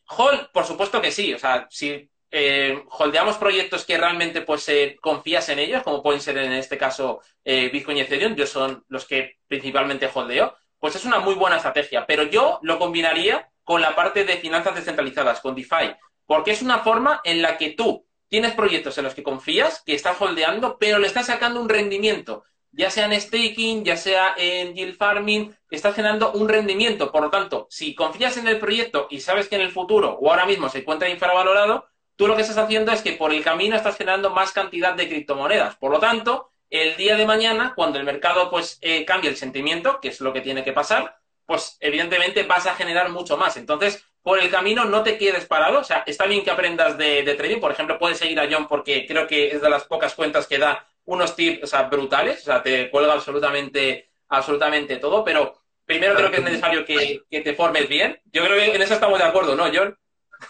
Hold, 0.08 0.52
por 0.52 0.66
supuesto 0.66 1.02
que 1.02 1.12
sí. 1.12 1.34
O 1.34 1.40
sea, 1.40 1.68
si 1.70 2.10
eh, 2.38 2.84
holdeamos 2.90 3.38
proyectos 3.38 3.86
que 3.86 3.98
realmente 3.98 4.42
pues 4.42 4.68
eh, 4.68 4.98
confías 5.00 5.48
en 5.48 5.60
ellos, 5.60 5.84
como 5.84 6.04
pueden 6.04 6.20
ser 6.20 6.38
en 6.38 6.52
este 6.52 6.78
caso 6.78 7.22
eh, 7.46 7.70
Bitcoin 7.72 7.96
y 7.96 8.02
Ethereum, 8.02 8.36
yo 8.36 8.46
son 8.46 8.84
los 8.90 9.06
que 9.06 9.38
principalmente 9.48 10.10
holdeo, 10.14 10.54
pues 10.78 10.98
es 10.98 11.06
una 11.06 11.20
muy 11.20 11.36
buena 11.36 11.56
estrategia. 11.56 12.06
Pero 12.06 12.24
yo 12.24 12.60
lo 12.62 12.78
combinaría 12.78 13.50
con 13.64 13.80
la 13.80 13.96
parte 13.96 14.26
de 14.26 14.36
finanzas 14.36 14.76
descentralizadas, 14.76 15.40
con 15.40 15.56
DeFi, 15.56 15.96
porque 16.26 16.52
es 16.52 16.62
una 16.62 16.80
forma 16.80 17.22
en 17.24 17.42
la 17.42 17.58
que 17.58 17.70
tú 17.70 18.06
tienes 18.28 18.52
proyectos 18.52 18.98
en 18.98 19.06
los 19.06 19.16
que 19.16 19.24
confías, 19.24 19.82
que 19.86 19.96
estás 19.96 20.20
holdeando, 20.20 20.78
pero 20.78 21.00
le 21.00 21.08
estás 21.08 21.28
sacando 21.28 21.62
un 21.62 21.70
rendimiento 21.70 22.44
ya 22.76 22.90
sea 22.90 23.06
en 23.06 23.20
staking, 23.20 23.86
ya 23.86 23.96
sea 23.96 24.36
en 24.38 24.76
yield 24.76 24.98
farming, 24.98 25.56
estás 25.70 25.96
generando 25.96 26.34
un 26.34 26.50
rendimiento. 26.50 27.12
Por 27.12 27.24
lo 27.24 27.30
tanto, 27.30 27.68
si 27.70 27.96
confías 27.96 28.36
en 28.38 28.48
el 28.48 28.60
proyecto 28.60 29.08
y 29.10 29.22
sabes 29.22 29.48
que 29.48 29.56
en 29.56 29.62
el 29.62 29.72
futuro 29.72 30.18
o 30.20 30.30
ahora 30.30 30.46
mismo 30.46 30.68
se 30.68 30.80
encuentra 30.80 31.10
infravalorado, 31.10 31.86
tú 32.16 32.28
lo 32.28 32.36
que 32.36 32.41
estás 32.41 32.57
haciendo 32.57 32.91
es 32.91 33.01
que 33.01 33.13
por 33.13 33.34
el 33.34 33.43
camino 33.43 33.76
estás 33.76 33.97
generando 33.97 34.30
más 34.30 34.51
cantidad 34.51 34.93
de 34.93 35.07
criptomonedas. 35.07 35.76
Por 35.76 35.91
lo 35.91 35.99
tanto, 35.99 36.51
el 36.70 36.95
día 36.97 37.16
de 37.16 37.26
mañana, 37.26 37.74
cuando 37.76 37.99
el 37.99 38.05
mercado 38.05 38.49
pues 38.49 38.78
eh, 38.82 39.05
cambie 39.05 39.30
el 39.30 39.38
sentimiento, 39.38 39.99
que 39.99 40.09
es 40.09 40.22
lo 40.22 40.34
que 40.34 40.41
tiene 40.41 40.63
que 40.63 40.74
pasar, 40.74 41.18
pues 41.45 41.78
evidentemente 41.80 42.43
vas 42.43 42.66
a 42.66 42.76
generar 42.76 43.09
mucho 43.09 43.38
más. 43.38 43.57
Entonces, 43.57 44.03
por 44.22 44.39
el 44.39 44.49
camino 44.49 44.86
no 44.86 45.03
te 45.03 45.18
quedes 45.18 45.45
parado. 45.45 45.80
O 45.80 45.84
sea, 45.84 46.03
está 46.07 46.26
bien 46.26 46.43
que 46.43 46.51
aprendas 46.51 46.97
de, 46.97 47.24
trading. 47.36 47.59
Por 47.59 47.72
ejemplo, 47.72 47.99
puedes 47.99 48.18
seguir 48.18 48.39
a 48.39 48.47
John 48.49 48.68
porque 48.68 49.05
creo 49.05 49.28
que 49.28 49.49
es 49.49 49.61
de 49.61 49.70
las 49.70 49.84
pocas 49.84 50.16
cuentas 50.16 50.47
que 50.47 50.57
da 50.57 50.88
unos 51.05 51.36
tips 51.36 51.72
brutales, 51.91 52.41
o 52.41 52.45
sea, 52.45 52.63
te 52.63 52.89
cuelga 52.89 53.13
absolutamente, 53.13 54.09
absolutamente 54.30 54.97
todo, 54.97 55.24
pero 55.24 55.55
primero 55.86 56.16
creo 56.16 56.32
que 56.32 56.38
es 56.38 56.43
necesario 56.43 56.84
que, 56.84 57.22
te 57.30 57.53
formes 57.53 57.88
bien. 57.88 58.20
Yo 58.32 58.43
creo 58.43 58.57
que 58.57 58.76
en 58.76 58.82
eso 58.82 58.95
estamos 58.95 59.20
de 59.20 59.26
acuerdo, 59.26 59.55
¿no, 59.55 59.66
John? 59.72 59.95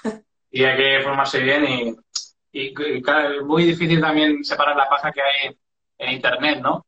Y 0.56 0.64
hay 0.64 0.78
que 0.78 1.04
formarse 1.04 1.42
bien 1.42 1.66
y, 1.66 1.98
y, 2.54 2.74
es 2.78 3.44
muy 3.44 3.66
difícil 3.66 4.00
también 4.00 4.42
separar 4.42 4.78
la 4.78 4.88
paja 4.88 5.12
que 5.12 5.22
hay 5.22 5.54
en 5.98 6.14
Internet, 6.14 6.62
¿no? 6.62 6.86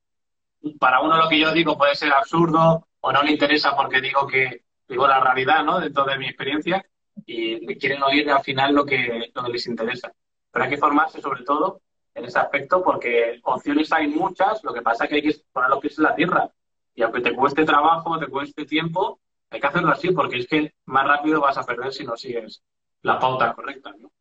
Para 0.80 1.02
uno 1.02 1.18
lo 1.18 1.28
que 1.28 1.38
yo 1.38 1.52
digo 1.52 1.78
puede 1.78 1.94
ser 1.94 2.14
absurdo 2.14 2.88
o 3.02 3.12
no 3.12 3.24
le 3.24 3.32
interesa 3.34 3.76
porque 3.76 4.00
digo 4.00 4.26
que 4.26 4.62
digo 4.88 5.06
la 5.06 5.20
realidad, 5.20 5.66
¿no? 5.66 5.82
Dentro 5.82 6.06
de 6.06 6.18
mi 6.18 6.28
experiencia 6.28 6.82
y 7.26 7.76
quieren 7.76 8.02
oír 8.04 8.32
al 8.32 8.42
final 8.42 8.74
lo 8.74 8.86
que, 8.86 9.32
lo 9.36 9.44
que 9.44 9.52
les 9.52 9.68
interesa. 9.68 10.14
Pero 10.50 10.64
hay 10.64 10.72
que 10.72 10.78
formarse 10.78 11.20
sobre 11.20 11.44
todo 11.44 11.82
en 12.16 12.24
ese 12.24 12.40
aspecto 12.40 12.82
porque 12.82 13.42
opciones 13.44 13.92
hay 13.92 14.08
muchas, 14.08 14.64
lo 14.64 14.74
que 14.74 14.82
pasa 14.82 15.04
es 15.04 15.10
que 15.10 15.16
hay 15.18 15.24
que 15.24 15.36
poner 15.52 15.70
los 15.72 15.80
pies 15.80 15.98
en 15.98 16.06
la 16.06 16.16
tierra. 16.16 16.50
Y 16.96 17.02
aunque 17.02 17.20
te 17.20 17.36
cueste 17.36 17.66
trabajo, 17.66 18.18
te 18.18 18.28
cueste 18.28 18.66
tiempo, 18.66 19.20
hay 19.50 19.60
que 19.60 19.68
hacerlo 19.68 19.92
así 19.92 20.12
porque 20.12 20.38
es 20.38 20.48
que 20.48 20.74
más 20.86 21.06
rápido 21.06 21.42
vas 21.42 21.58
a 21.58 21.66
perder 21.66 21.92
si 21.92 22.06
no 22.06 22.16
sigues 22.16 22.64
la 23.02 23.20
pauta 23.20 23.54
correcta, 23.54 23.94
¿no? 23.98 24.12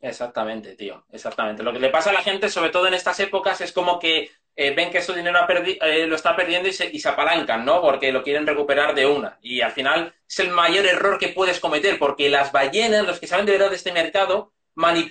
Exactamente, 0.00 0.76
tío, 0.76 1.04
exactamente. 1.12 1.62
Lo 1.62 1.72
que 1.72 1.78
le 1.78 1.90
pasa 1.90 2.10
a 2.10 2.14
la 2.14 2.22
gente, 2.22 2.48
sobre 2.48 2.70
todo 2.70 2.86
en 2.86 2.94
estas 2.94 3.20
épocas, 3.20 3.60
es 3.60 3.72
como 3.72 3.98
que 3.98 4.30
eh, 4.56 4.74
ven 4.74 4.90
que 4.90 5.02
su 5.02 5.12
dinero 5.12 5.38
eh, 5.48 6.06
lo 6.06 6.16
está 6.16 6.34
perdiendo 6.34 6.68
y 6.68 6.72
se, 6.72 6.90
y 6.90 6.98
se 7.00 7.08
apalancan, 7.08 7.64
¿no? 7.64 7.82
Porque 7.82 8.10
lo 8.10 8.22
quieren 8.22 8.46
recuperar 8.46 8.94
de 8.94 9.06
una. 9.06 9.38
Y 9.42 9.60
al 9.60 9.72
final 9.72 10.14
es 10.26 10.38
el 10.38 10.50
mayor 10.50 10.86
error 10.86 11.18
que 11.18 11.28
puedes 11.28 11.60
cometer, 11.60 11.98
porque 11.98 12.30
las 12.30 12.50
ballenas, 12.50 13.06
los 13.06 13.20
que 13.20 13.26
saben 13.26 13.44
de 13.44 13.52
verdad 13.52 13.70
de 13.70 13.76
este 13.76 13.92
mercado, 13.92 14.52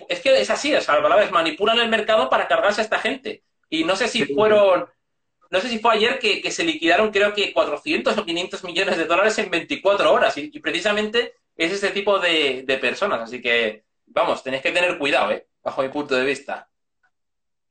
es 0.07 0.19
que 0.21 0.41
es 0.41 0.49
así, 0.49 0.73
o 0.73 0.81
sea, 0.81 0.99
la 0.99 1.15
vez 1.15 1.31
manipulan 1.31 1.79
el 1.79 1.89
mercado 1.89 2.29
para 2.29 2.47
cargarse 2.47 2.81
a 2.81 2.83
esta 2.83 2.99
gente. 2.99 3.43
Y 3.69 3.83
no 3.83 3.95
sé 3.95 4.07
si 4.07 4.25
fueron, 4.25 4.87
no 5.51 5.61
sé 5.61 5.69
si 5.69 5.79
fue 5.79 5.93
ayer 5.93 6.19
que, 6.19 6.49
se 6.51 6.63
liquidaron 6.63 7.11
creo 7.11 7.33
que 7.33 7.53
400 7.53 8.17
o 8.17 8.25
500 8.25 8.63
millones 8.63 8.97
de 8.97 9.05
dólares 9.05 9.37
en 9.37 9.51
24 9.51 10.11
horas. 10.11 10.37
Y, 10.37 10.59
precisamente 10.59 11.35
es 11.59 11.73
este 11.73 11.91
tipo 11.91 12.19
de, 12.19 12.77
personas. 12.81 13.19
Así 13.19 13.41
que, 13.41 13.83
vamos, 14.07 14.41
tenéis 14.41 14.63
que 14.63 14.71
tener 14.71 14.97
cuidado, 14.97 15.31
¿eh? 15.31 15.45
Bajo 15.61 15.81
mi 15.81 15.89
punto 15.89 16.15
de 16.15 16.25
vista. 16.25 16.69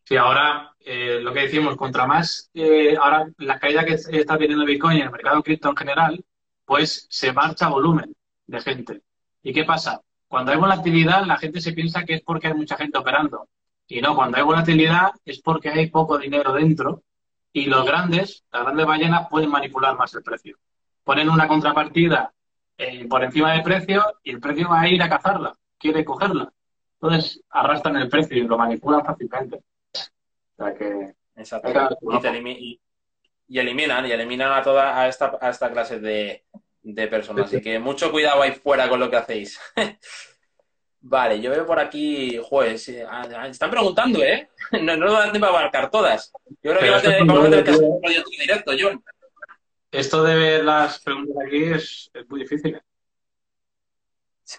Sí, 0.04 0.14
ahora 0.16 0.74
eh, 0.80 1.20
lo 1.22 1.32
que 1.32 1.40
decimos, 1.40 1.74
contra 1.76 2.06
más, 2.06 2.50
eh, 2.52 2.96
ahora 3.00 3.26
la 3.38 3.58
caída 3.58 3.86
que 3.86 3.94
está 3.94 4.36
teniendo 4.36 4.66
Bitcoin 4.66 4.98
en 4.98 5.04
el 5.04 5.10
mercado 5.10 5.42
cripto 5.42 5.70
en 5.70 5.76
general, 5.76 6.24
pues 6.66 7.06
se 7.08 7.32
marcha 7.32 7.68
volumen 7.68 8.14
de 8.46 8.60
gente. 8.60 9.00
¿Y 9.42 9.54
qué 9.54 9.64
pasa? 9.64 10.02
Cuando 10.28 10.52
hay 10.52 10.58
volatilidad, 10.58 11.24
la 11.24 11.38
gente 11.38 11.62
se 11.62 11.72
piensa 11.72 12.04
que 12.04 12.14
es 12.14 12.22
porque 12.22 12.48
hay 12.48 12.54
mucha 12.54 12.76
gente 12.76 12.98
operando. 12.98 13.48
Y 13.86 14.02
no, 14.02 14.14
cuando 14.14 14.36
hay 14.36 14.42
volatilidad 14.42 15.12
es 15.24 15.40
porque 15.40 15.70
hay 15.70 15.86
poco 15.88 16.18
dinero 16.18 16.52
dentro 16.52 17.04
y 17.54 17.64
los 17.64 17.86
grandes, 17.86 18.44
las 18.52 18.64
grandes 18.64 18.86
ballenas, 18.86 19.28
pueden 19.30 19.50
manipular 19.50 19.96
más 19.96 20.14
el 20.14 20.22
precio. 20.22 20.58
Ponen 21.04 21.30
una 21.30 21.48
contrapartida 21.48 22.34
eh, 22.78 23.06
por 23.08 23.24
encima 23.24 23.52
del 23.52 23.62
precio 23.62 24.04
y 24.22 24.30
el 24.30 24.40
precio 24.40 24.68
va 24.68 24.82
a 24.82 24.88
ir 24.88 25.02
a 25.02 25.08
cazarla. 25.08 25.54
quiere 25.76 26.04
cogerla. 26.04 26.52
Entonces 27.00 27.42
arrastran 27.50 27.96
el 27.96 28.08
precio 28.08 28.36
y 28.36 28.46
lo 28.46 28.56
manipulan 28.56 29.04
fácilmente. 29.04 29.56
O 29.56 30.64
sea 30.64 30.74
que... 30.74 31.14
Exacto. 31.36 31.68
Y, 31.68 32.80
y, 33.48 33.58
eliminan, 33.58 34.06
y 34.06 34.12
eliminan 34.12 34.52
a 34.52 34.62
toda 34.62 35.00
a 35.00 35.08
esta, 35.08 35.38
a 35.40 35.50
esta 35.50 35.70
clase 35.70 36.00
de, 36.00 36.44
de 36.82 37.06
personas. 37.06 37.46
Así 37.46 37.60
que 37.60 37.78
mucho 37.78 38.10
cuidado 38.10 38.42
ahí 38.42 38.52
fuera 38.52 38.88
con 38.88 38.98
lo 38.98 39.10
que 39.10 39.16
hacéis. 39.16 39.60
vale, 41.00 41.40
yo 41.40 41.50
veo 41.50 41.66
por 41.66 41.78
aquí, 41.78 42.38
juez, 42.42 42.88
están 42.88 43.70
preguntando, 43.70 44.22
¿eh? 44.22 44.48
No, 44.82 44.96
no 44.96 45.12
va 45.12 45.24
a 45.24 45.32
dar 45.32 45.44
abarcar 45.44 45.90
todas. 45.90 46.32
Yo 46.62 46.72
creo 46.72 46.80
que 46.80 46.90
va 46.90 46.96
a 46.96 47.02
tener, 47.02 47.24
vamos 47.24 47.46
a 47.46 47.50
tener 47.50 47.64
que 47.64 47.70
hacer 47.70 47.84
un 47.84 48.00
directo, 48.38 48.72
John. 48.78 49.02
Esto 49.90 50.22
de 50.22 50.34
ver 50.36 50.64
las 50.64 51.00
preguntas 51.00 51.36
aquí 51.46 51.64
es, 51.64 52.10
es 52.12 52.28
muy 52.28 52.40
difícil. 52.40 52.76
¿eh? 52.76 52.82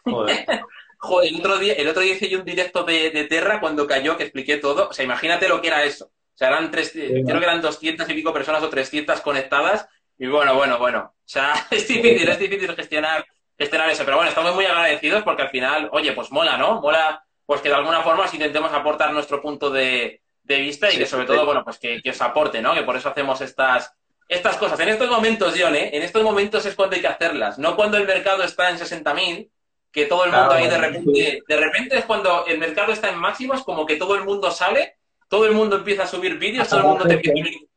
Joder. 0.03 0.45
Joder, 1.01 1.29
el 1.29 1.39
otro 1.39 1.57
día, 1.57 1.73
el 1.73 1.87
otro 1.87 2.01
día 2.01 2.13
hice 2.13 2.29
yo 2.29 2.39
un 2.39 2.45
directo 2.45 2.83
de, 2.83 3.09
de, 3.11 3.23
Terra 3.23 3.61
cuando 3.61 3.87
cayó, 3.87 4.17
que 4.17 4.23
expliqué 4.23 4.57
todo. 4.57 4.89
O 4.89 4.93
sea, 4.93 5.05
imagínate 5.05 5.47
lo 5.47 5.61
que 5.61 5.69
era 5.69 5.85
eso. 5.85 6.07
O 6.07 6.37
sea, 6.39 6.49
eran 6.49 6.71
tres, 6.71 6.91
creo 6.91 7.25
que 7.25 7.45
eran 7.45 7.61
200 7.61 8.09
y 8.09 8.13
pico 8.13 8.33
personas 8.33 8.63
o 8.63 8.69
300 8.69 9.21
conectadas 9.21 9.87
y 10.19 10.27
bueno, 10.27 10.53
bueno, 10.53 10.77
bueno. 10.77 11.13
O 11.15 11.21
sea, 11.25 11.53
es 11.71 11.87
difícil, 11.87 12.27
es 12.27 12.39
difícil 12.39 12.75
gestionar, 12.75 13.25
gestionar 13.57 13.89
eso. 13.89 14.03
Pero 14.03 14.17
bueno, 14.17 14.29
estamos 14.29 14.53
muy 14.53 14.65
agradecidos 14.65 15.23
porque 15.23 15.43
al 15.43 15.49
final, 15.49 15.89
oye, 15.93 16.11
pues 16.11 16.31
mola, 16.31 16.57
¿no? 16.57 16.81
Mola, 16.81 17.25
pues 17.45 17.61
que 17.61 17.69
de 17.69 17.75
alguna 17.75 18.01
forma 18.01 18.25
intentemos 18.31 18.71
aportar 18.73 19.13
nuestro 19.13 19.41
punto 19.41 19.69
de, 19.69 20.21
vista 20.43 20.91
y 20.91 20.97
que 20.97 21.05
sobre 21.05 21.25
todo, 21.25 21.45
bueno, 21.45 21.63
pues 21.63 21.79
que, 21.79 22.01
os 22.09 22.21
aporte, 22.21 22.61
¿no? 22.61 22.73
Que 22.73 22.83
por 22.83 22.95
eso 22.95 23.09
hacemos 23.09 23.39
estas, 23.41 23.95
estas 24.29 24.57
cosas. 24.57 24.79
En 24.79 24.89
estos 24.89 25.09
momentos, 25.09 25.55
John, 25.59 25.75
¿eh? 25.75 25.89
En 25.91 26.03
estos 26.03 26.23
momentos 26.23 26.65
es 26.65 26.75
cuando 26.75 26.95
hay 26.95 27.01
que 27.01 27.07
hacerlas. 27.07 27.57
No 27.57 27.75
cuando 27.75 27.97
el 27.97 28.05
mercado 28.05 28.43
está 28.43 28.69
en 28.69 28.77
60.000, 28.77 29.49
que 29.91 30.05
todo 30.05 30.23
el 30.25 30.31
mundo 30.31 30.51
ahí 30.51 30.67
de 30.67 30.77
repente, 30.77 31.41
de 31.47 31.57
repente 31.57 31.97
es 31.97 32.05
cuando 32.05 32.45
el 32.45 32.59
mercado 32.59 32.93
está 32.93 33.09
en 33.09 33.17
máximos, 33.17 33.63
como 33.63 33.87
que 33.87 33.95
todo 33.95 34.15
el 34.15 34.23
mundo 34.23 34.51
sale, 34.51 34.97
todo 35.27 35.47
el 35.47 35.53
mundo 35.53 35.77
empieza 35.77 36.03
a 36.03 36.07
subir 36.07 36.37
vídeos, 36.37 36.69
todo 36.69 36.81
el 36.81 36.85
mundo 36.85 37.05
te 37.05 37.17
pide 37.17 37.67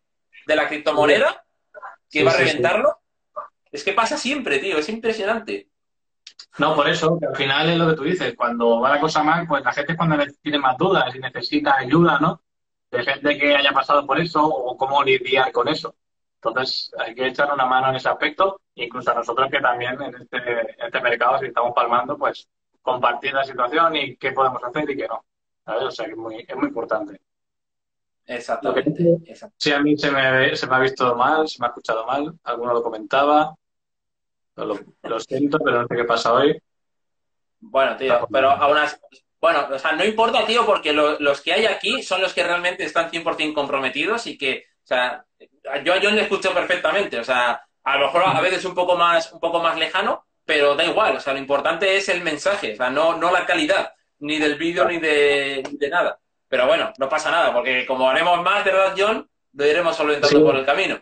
de 0.47 0.57
la 0.57 0.69
criptomoneda 0.69 1.43
que 2.11 2.23
va 2.23 2.33
a 2.33 2.37
reventarlo. 2.37 2.99
Es 3.71 3.83
que 3.83 3.95
pasa 3.95 4.19
siempre, 4.19 4.59
tío, 4.59 4.77
es 4.77 4.89
impresionante. 4.91 5.69
No, 6.59 6.77
por 6.77 6.87
eso, 6.87 7.19
que 7.19 7.27
al 7.27 7.37
final 7.37 7.71
es 7.71 7.79
lo 7.79 7.89
que 7.89 7.97
tú 7.97 8.05
dices, 8.05 8.35
cuando 8.37 8.81
va 8.81 8.91
la 8.91 9.01
cosa 9.01 9.23
mal, 9.23 9.47
pues 9.47 9.65
la 9.65 9.73
gente 9.73 9.93
es 9.93 9.99
cuando 9.99 10.23
tiene 10.43 10.59
más 10.59 10.77
dudas 10.77 11.15
y 11.15 11.19
necesita 11.19 11.79
ayuda, 11.79 12.19
¿no? 12.21 12.43
De 12.91 13.03
gente 13.03 13.39
que 13.39 13.57
haya 13.57 13.73
pasado 13.73 14.07
por 14.07 14.21
eso 14.21 14.45
o 14.45 14.77
cómo 14.77 15.03
lidiar 15.03 15.51
con 15.51 15.69
eso. 15.69 15.95
Entonces, 16.45 16.91
hay 16.99 17.15
que 17.15 17.29
echar 17.29 17.53
una 17.53 17.67
mano 17.67 17.91
en 17.91 17.97
ese 17.97 18.09
aspecto, 18.09 18.61
incluso 18.75 19.13
a 19.13 19.15
nosotros 19.15 19.49
que 19.51 19.61
también 19.61 20.01
en 20.03 20.15
este, 20.15 20.85
este 20.85 21.01
mercado, 21.01 21.39
si 21.39 21.47
estamos 21.47 21.73
palmando, 21.73 22.19
pues 22.19 22.49
compartir 22.81 23.33
la 23.33 23.45
situación 23.45 23.95
y 23.95 24.17
qué 24.17 24.33
podemos 24.33 24.63
hacer 24.65 24.91
y 24.91 24.97
qué 24.97 25.07
no. 25.07 25.25
¿sabes? 25.65 25.85
O 25.85 25.91
sea, 25.91 26.07
que 26.07 26.13
es 26.13 26.17
muy, 26.17 26.45
es 26.47 26.57
muy 26.57 26.67
importante. 26.67 27.21
Exactamente. 28.27 29.19
Sí, 29.57 29.73
a 29.73 29.81
mí 29.81 29.97
se 29.97 30.11
me, 30.11 30.57
se 30.57 30.67
me 30.67 30.75
ha 30.75 30.81
visto 30.81 31.15
mal, 31.15 31.49
se 31.49 31.61
me 31.61 31.67
ha 31.67 31.69
escuchado 31.69 32.07
mal, 32.07 32.33
alguno 32.45 32.75
lo 32.75 32.83
comentaba. 32.83 33.55
Lo, 34.57 35.21
siento, 35.21 35.59
pero 35.59 35.83
no 35.83 35.89
sé 35.89 35.97
qué 35.97 36.05
pasa 36.05 36.33
hoy. 36.35 36.61
Bueno, 37.61 37.97
tío, 37.97 38.29
pero 38.31 38.51
aún 38.51 38.77
así, 38.77 38.97
bueno, 39.41 39.67
o 39.73 39.79
sea, 39.79 39.93
no 39.93 40.05
importa, 40.05 40.45
tío, 40.47 40.67
porque 40.67 40.93
los 40.93 41.41
que 41.41 41.53
hay 41.53 41.67
aquí 41.67 42.03
son 42.03 42.21
los 42.21 42.35
que 42.35 42.45
realmente 42.45 42.85
están 42.85 43.11
100% 43.11 43.55
comprometidos 43.55 44.27
y 44.27 44.37
que, 44.37 44.67
o 44.83 44.87
sea, 44.87 45.25
yo 45.85 45.95
a 45.95 46.01
John 46.03 46.17
le 46.17 46.23
escucho 46.23 46.53
perfectamente, 46.53 47.19
o 47.19 47.25
sea, 47.25 47.63
a 47.85 47.99
lo 47.99 48.07
mejor 48.07 48.23
a 48.25 48.41
veces 48.41 48.65
un 48.65 48.75
poco 48.75 48.97
más, 48.97 49.33
un 49.33 49.41
poco 49.41 49.61
más 49.61 49.79
lejano, 49.79 50.25
pero 50.45 50.75
da 50.75 50.85
igual, 50.85 51.17
o 51.17 51.21
sea, 51.21 51.33
lo 51.33 51.39
importante 51.39 51.97
es 51.97 52.09
el 52.09 52.23
mensaje, 52.23 52.75
o 52.75 52.77
sea, 52.77 52.91
no, 52.91 53.17
no 53.17 53.31
la 53.31 53.47
calidad, 53.47 53.93
ni 54.19 54.39
del 54.39 54.57
vídeo 54.57 54.87
ni 54.87 54.99
de, 54.99 55.63
ni 55.71 55.79
de 55.79 55.89
nada. 55.89 56.19
Pero 56.49 56.67
bueno, 56.67 56.93
no 56.99 57.09
pasa 57.09 57.31
nada, 57.31 57.53
porque 57.53 57.87
como 57.87 58.09
haremos 58.11 58.43
más, 58.43 58.65
de 58.65 58.73
verdad, 58.73 58.95
John, 58.97 59.29
lo 59.55 59.67
iremos 59.67 59.97
solventando 59.97 60.45
por 60.45 60.57
el 60.57 60.67
camino. 60.67 61.01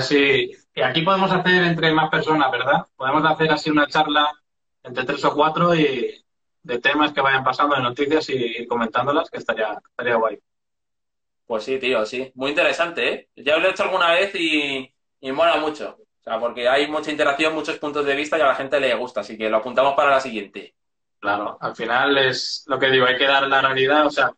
Sí, 0.00 0.50
y 0.74 0.82
aquí 0.82 1.02
podemos 1.02 1.30
hacer 1.30 1.62
entre 1.62 1.92
más 1.92 2.10
personas, 2.10 2.50
¿verdad? 2.50 2.86
Podemos 2.96 3.24
hacer 3.24 3.50
así 3.52 3.70
una 3.70 3.86
charla 3.86 4.30
entre 4.82 5.04
tres 5.04 5.24
o 5.24 5.34
cuatro 5.34 5.74
y 5.74 6.24
de 6.62 6.78
temas 6.80 7.12
que 7.12 7.20
vayan 7.20 7.44
pasando, 7.44 7.76
de 7.76 7.82
noticias 7.82 8.28
y 8.30 8.34
ir 8.34 8.68
comentándolas, 8.68 9.30
que 9.30 9.38
estaría, 9.38 9.78
estaría 9.88 10.16
guay. 10.16 10.38
Pues 11.46 11.64
sí, 11.64 11.78
tío, 11.78 12.04
sí. 12.04 12.30
Muy 12.34 12.50
interesante, 12.50 13.12
¿eh? 13.12 13.28
Ya 13.36 13.56
lo 13.56 13.68
he 13.68 13.70
hecho 13.70 13.84
alguna 13.84 14.12
vez 14.12 14.34
y, 14.34 14.92
y 15.20 15.32
mola 15.32 15.56
mucho. 15.56 15.96
O 15.98 16.22
sea, 16.22 16.40
porque 16.40 16.68
hay 16.68 16.88
mucha 16.88 17.10
interacción, 17.10 17.54
muchos 17.54 17.78
puntos 17.78 18.04
de 18.04 18.16
vista 18.16 18.36
y 18.36 18.40
a 18.40 18.46
la 18.46 18.54
gente 18.54 18.80
le 18.80 18.94
gusta, 18.94 19.20
así 19.20 19.38
que 19.38 19.48
lo 19.48 19.58
apuntamos 19.58 19.94
para 19.94 20.10
la 20.10 20.20
siguiente. 20.20 20.74
Claro, 21.20 21.56
al 21.60 21.74
final 21.76 22.18
es 22.18 22.64
lo 22.66 22.78
que 22.78 22.90
digo, 22.90 23.06
hay 23.06 23.16
que 23.16 23.26
dar 23.26 23.46
la 23.46 23.62
realidad, 23.62 24.06
o 24.06 24.10
sea, 24.10 24.32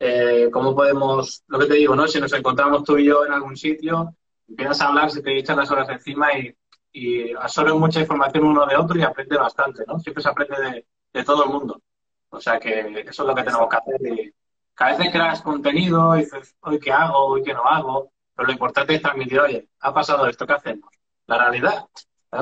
eh, 0.00 0.48
cómo 0.52 0.74
podemos, 0.74 1.42
lo 1.48 1.58
que 1.58 1.66
te 1.66 1.74
digo, 1.74 1.94
¿no? 1.94 2.08
Si 2.08 2.20
nos 2.20 2.32
encontramos 2.32 2.84
tú 2.84 2.96
y 2.98 3.06
yo 3.06 3.26
en 3.26 3.32
algún 3.32 3.56
sitio, 3.56 4.14
empiezas 4.48 4.80
a 4.80 4.88
hablar, 4.88 5.10
se 5.10 5.22
te 5.22 5.38
echan 5.38 5.58
las 5.58 5.70
horas 5.70 5.88
encima 5.90 6.32
y, 6.32 6.54
y 6.92 7.34
absorbes 7.34 7.74
mucha 7.74 8.00
información 8.00 8.44
uno 8.44 8.66
de 8.66 8.76
otro 8.76 8.98
y 8.98 9.02
aprende 9.02 9.36
bastante, 9.36 9.84
¿no? 9.86 9.98
Siempre 9.98 10.22
se 10.22 10.28
aprende 10.28 10.84
de, 11.12 11.24
todo 11.24 11.44
el 11.44 11.50
mundo. 11.50 11.82
O 12.30 12.40
sea 12.40 12.58
que 12.58 12.80
eso 13.06 13.22
es 13.22 13.28
lo 13.28 13.34
que 13.34 13.42
tenemos 13.42 13.68
que 13.68 13.76
hacer. 13.76 14.00
Y 14.06 14.34
cada 14.78 14.96
vez 14.96 15.10
creas 15.10 15.42
contenido 15.42 16.14
y 16.14 16.20
dices, 16.20 16.54
hoy 16.60 16.78
qué 16.78 16.92
hago, 16.92 17.18
hoy 17.24 17.42
qué 17.42 17.52
no 17.52 17.64
hago, 17.64 18.12
pero 18.32 18.46
lo 18.46 18.52
importante 18.52 18.94
es 18.94 19.02
transmitir, 19.02 19.40
oye, 19.40 19.66
ha 19.80 19.92
pasado 19.92 20.28
esto, 20.28 20.46
¿qué 20.46 20.52
hacemos? 20.52 20.88
La 21.26 21.36
realidad, 21.36 21.84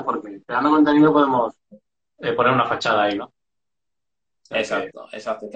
Porque 0.04 0.42
creando 0.46 0.68
contenido 0.68 1.14
podemos 1.14 1.54
eh, 2.18 2.32
poner 2.32 2.52
una 2.52 2.66
fachada 2.66 3.04
ahí, 3.04 3.16
¿no? 3.16 3.32
Exacto, 4.50 5.08
exacto. 5.12 5.46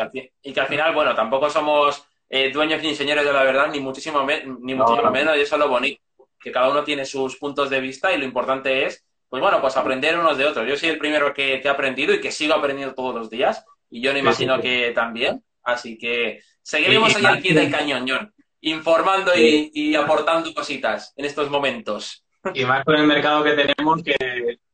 Y 0.42 0.52
que 0.54 0.60
al 0.60 0.68
final, 0.68 0.94
bueno, 0.94 1.14
tampoco 1.14 1.50
somos 1.50 2.02
eh, 2.30 2.50
dueños 2.50 2.82
ni 2.82 2.94
señores 2.94 3.26
de 3.26 3.32
la 3.34 3.42
verdad, 3.42 3.68
ni 3.70 3.80
muchísimo, 3.80 4.26
ni 4.60 4.74
muchísimo 4.74 5.10
menos, 5.10 5.36
y 5.36 5.40
eso 5.42 5.56
es 5.56 5.60
lo 5.60 5.68
bonito, 5.68 6.00
que 6.40 6.50
cada 6.50 6.70
uno 6.70 6.82
tiene 6.82 7.04
sus 7.04 7.36
puntos 7.36 7.68
de 7.68 7.80
vista 7.80 8.10
y 8.10 8.16
lo 8.16 8.24
importante 8.24 8.86
es, 8.86 9.04
pues 9.28 9.42
bueno, 9.42 9.60
pues 9.60 9.76
aprender 9.76 10.18
unos 10.18 10.38
de 10.38 10.46
otros. 10.46 10.66
Yo 10.66 10.78
soy 10.78 10.88
el 10.88 10.98
primero 10.98 11.34
que, 11.34 11.56
he 11.62 11.68
aprendido 11.68 12.14
y 12.14 12.22
que 12.22 12.32
sigo 12.32 12.54
aprendiendo 12.54 12.94
todos 12.94 13.14
los 13.14 13.28
días, 13.28 13.66
y 13.90 14.00
yo 14.00 14.14
me 14.14 14.20
imagino 14.20 14.58
que 14.62 14.92
también, 14.94 15.44
así 15.62 15.98
que 15.98 16.40
seguiremos 16.62 17.14
ahí 17.16 17.24
al 17.24 17.40
pie 17.40 17.54
del 17.54 17.70
cañón, 17.70 18.06
John, 18.08 18.34
informando 18.60 19.32
y, 19.36 19.70
y 19.74 19.94
aportando 19.94 20.52
cositas 20.54 21.12
en 21.16 21.24
estos 21.24 21.50
momentos. 21.50 22.24
Y 22.54 22.64
más 22.64 22.84
con 22.84 22.94
el 22.94 23.06
mercado 23.06 23.44
que 23.44 23.52
tenemos, 23.52 24.02
que 24.02 24.16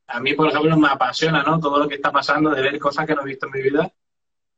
a 0.07 0.21
mí, 0.21 0.35
por 0.35 0.49
ejemplo, 0.49 0.77
me 0.77 0.89
apasiona, 0.89 1.43
¿no? 1.43 1.59
Todo 1.59 1.81
lo 1.81 1.89
que 1.89 1.97
está 1.97 2.13
pasando, 2.13 2.51
de 2.51 2.63
ver 2.63 2.79
cosas 2.79 3.07
que 3.07 3.15
no 3.15 3.23
he 3.23 3.27
visto 3.27 3.47
en 3.47 3.53
mi 3.53 3.63
vida 3.63 3.93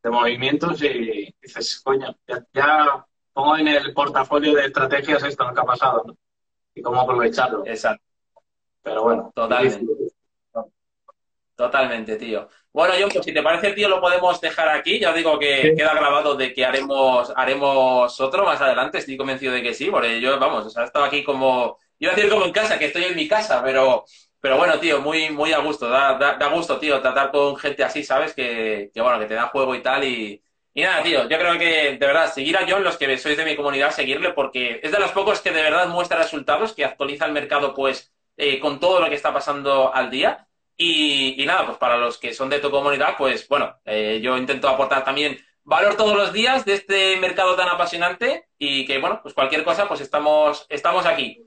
de 0.03 0.11
movimientos 0.11 0.83
y 0.83 1.35
dices, 1.41 1.81
coño, 1.83 2.15
ya, 2.53 3.07
pongo 3.33 3.57
en 3.57 3.69
el 3.69 3.93
portafolio 3.93 4.55
de 4.55 4.67
estrategias 4.67 5.25
esto, 5.25 5.45
lo 5.45 5.55
que 5.55 5.61
ha 5.61 5.65
pasado, 5.65 6.05
¿no? 6.07 6.17
Y 6.75 6.83
cómo 6.83 7.01
aprovecharlo. 7.01 7.65
Exacto. 7.67 8.05
Pero 8.83 9.03
bueno. 9.03 9.33
Totalmente. 9.35 9.85
Totalmente, 11.59 12.15
tío. 12.15 12.49
Bueno, 12.73 12.95
John, 13.01 13.11
pues 13.13 13.25
si 13.25 13.35
te 13.35 13.43
parece, 13.43 13.73
tío, 13.73 13.89
lo 13.89 14.01
podemos 14.01 14.41
dejar 14.41 14.69
aquí. 14.69 15.01
Ya 15.01 15.11
os 15.11 15.17
digo 15.17 15.41
que 15.41 15.75
queda 15.77 15.93
grabado 15.93 16.37
de 16.37 16.55
que 16.55 16.65
haremos, 16.65 17.33
haremos 17.35 18.21
otro 18.21 18.45
más 18.45 18.61
adelante. 18.61 18.99
Estoy 18.99 19.17
convencido 19.17 19.53
de 19.53 19.61
que 19.61 19.75
sí, 19.75 19.91
porque 19.91 20.21
yo, 20.21 20.39
vamos, 20.39 20.67
o 20.67 20.71
sea, 20.71 20.85
he 20.85 20.87
estado 20.87 21.05
aquí 21.07 21.25
como, 21.25 21.77
iba 21.99 22.13
a 22.13 22.15
decir 22.15 22.31
como 22.31 22.45
en 22.45 22.53
casa, 22.53 22.79
que 22.79 22.85
estoy 22.85 23.07
en 23.07 23.17
mi 23.17 23.27
casa, 23.27 23.61
pero 23.65 24.05
pero 24.41 24.57
bueno, 24.57 24.79
tío, 24.79 25.01
muy, 25.01 25.31
muy 25.31 25.53
a 25.53 25.59
gusto. 25.59 25.89
Da, 25.89 26.15
da, 26.17 26.47
gusto, 26.49 26.79
tío, 26.79 27.01
tratar 27.01 27.33
con 27.33 27.57
gente 27.57 27.83
así, 27.83 28.05
¿sabes? 28.05 28.35
Que, 28.35 28.91
que, 28.95 29.01
bueno, 29.01 29.19
que 29.19 29.27
te 29.27 29.35
da 29.35 29.49
juego 29.49 29.75
y 29.75 29.83
tal. 29.83 30.05
Y, 30.05 30.41
y 30.75 30.83
nada, 30.83 31.03
tío, 31.03 31.29
yo 31.29 31.39
creo 31.39 31.59
que 31.59 31.97
de 31.99 32.07
verdad, 32.07 32.33
seguir 32.33 32.57
a 32.57 32.65
John, 32.69 32.85
los 32.85 32.97
que 32.97 33.19
sois 33.19 33.37
de 33.37 33.45
mi 33.45 33.57
comunidad, 33.57 33.91
seguirle, 33.91 34.33
porque 34.33 34.79
es 34.83 34.93
de 34.93 35.01
los 35.01 35.11
pocos 35.11 35.41
que 35.41 35.51
de 35.51 35.63
verdad 35.63 35.89
muestra 35.89 36.19
resultados, 36.19 36.73
que 36.73 36.85
actualiza 36.85 37.27
el 37.27 37.33
mercado, 37.33 37.75
pues, 37.75 38.13
eh, 38.37 38.61
con 38.61 38.79
todo 38.79 39.01
lo 39.01 39.09
que 39.09 39.17
está 39.17 39.33
pasando 39.33 39.93
al 39.93 40.11
día. 40.11 40.48
Y, 40.81 41.43
y, 41.43 41.45
nada, 41.45 41.67
pues 41.67 41.79
para 41.79 41.97
los 41.97 42.19
que 42.19 42.33
son 42.33 42.49
de 42.49 42.61
tu 42.61 42.71
comunidad, 42.71 43.17
pues 43.19 43.49
bueno, 43.49 43.75
eh, 43.85 44.21
yo 44.23 44.39
intento 44.39 44.69
aportar 44.69 45.05
también 45.05 45.37
valor 45.65 45.97
todos 45.97 46.17
los 46.17 46.33
días 46.33 46.65
de 46.65 46.75
este 46.75 47.17
mercado 47.19 47.57
tan 47.57 47.69
apasionante 47.69 48.49
y 48.59 48.87
que, 48.87 48.99
bueno, 48.99 49.19
pues 49.21 49.35
cualquier 49.35 49.65
cosa, 49.65 49.89
pues 49.89 50.01
estamos, 50.01 50.67
estamos 50.69 51.05
aquí. 51.05 51.45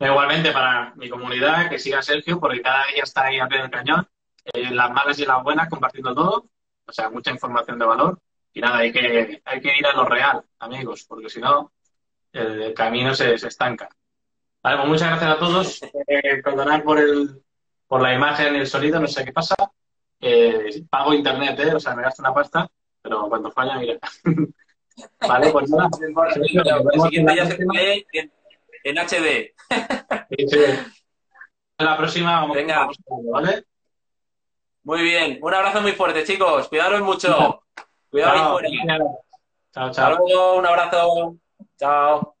Igualmente 0.00 0.52
para 0.52 0.94
mi 0.96 1.10
comunidad, 1.10 1.68
que 1.68 1.78
siga 1.78 2.00
Sergio, 2.00 2.40
porque 2.40 2.62
cada 2.62 2.86
día 2.86 3.02
está 3.02 3.26
ahí 3.26 3.38
a 3.38 3.46
pie 3.46 3.58
del 3.58 3.70
cañón, 3.70 4.08
en 4.54 4.74
las 4.74 4.90
malas 4.90 5.18
y 5.18 5.26
las 5.26 5.42
buenas, 5.42 5.68
compartiendo 5.68 6.14
todo, 6.14 6.46
o 6.86 6.92
sea, 6.92 7.10
mucha 7.10 7.30
información 7.30 7.78
de 7.78 7.84
valor. 7.84 8.18
Y 8.54 8.60
nada, 8.62 8.78
hay 8.78 8.90
que, 8.90 9.42
hay 9.44 9.60
que 9.60 9.78
ir 9.78 9.86
a 9.86 9.92
lo 9.92 10.06
real, 10.06 10.42
amigos, 10.58 11.04
porque 11.06 11.28
si 11.28 11.40
no, 11.40 11.72
el 12.32 12.72
camino 12.72 13.14
se, 13.14 13.34
estanca. 13.34 13.90
Vale, 14.62 14.78
pues 14.78 14.88
muchas 14.88 15.08
gracias 15.10 15.30
a 15.30 15.38
todos. 15.38 15.80
Eh, 16.08 16.42
perdonad 16.42 16.82
por, 16.82 16.98
el, 16.98 17.40
por 17.90 18.00
la 18.02 18.14
imagen 18.14 18.54
y 18.54 18.58
el 18.60 18.68
sonido, 18.68 19.00
no 19.00 19.08
sé 19.08 19.24
qué 19.24 19.32
pasa. 19.32 19.56
Eh, 20.20 20.80
pago 20.88 21.12
internet, 21.12 21.58
¿eh? 21.58 21.74
o 21.74 21.80
sea, 21.80 21.92
me 21.96 22.02
gasto 22.02 22.22
una 22.22 22.32
pasta, 22.32 22.68
pero 23.02 23.28
cuando 23.28 23.50
falla, 23.50 23.78
mira. 23.78 23.98
vale, 25.28 25.50
pues 25.50 25.68
nada. 25.70 25.90
en 28.84 28.96
HD. 28.96 29.54
En 30.30 31.86
la 31.86 31.96
próxima 31.96 32.42
vamos, 32.42 32.56
Venga. 32.56 32.88
¿vale? 33.32 33.64
Muy 34.84 35.02
bien. 35.02 35.40
Un 35.42 35.52
abrazo 35.52 35.82
muy 35.82 35.92
fuerte, 35.92 36.22
chicos. 36.22 36.68
Cuidaros 36.68 37.02
mucho. 37.02 37.64
Cuidado 38.08 38.36
Chao. 38.36 38.58
ahí 38.58 38.78
fuera. 38.78 38.98
Chao, 39.74 39.86
Hasta 39.88 39.92
chao. 40.02 40.18
luego. 40.24 40.58
Un 40.58 40.66
abrazo. 40.66 41.36
Chao. 41.76 42.36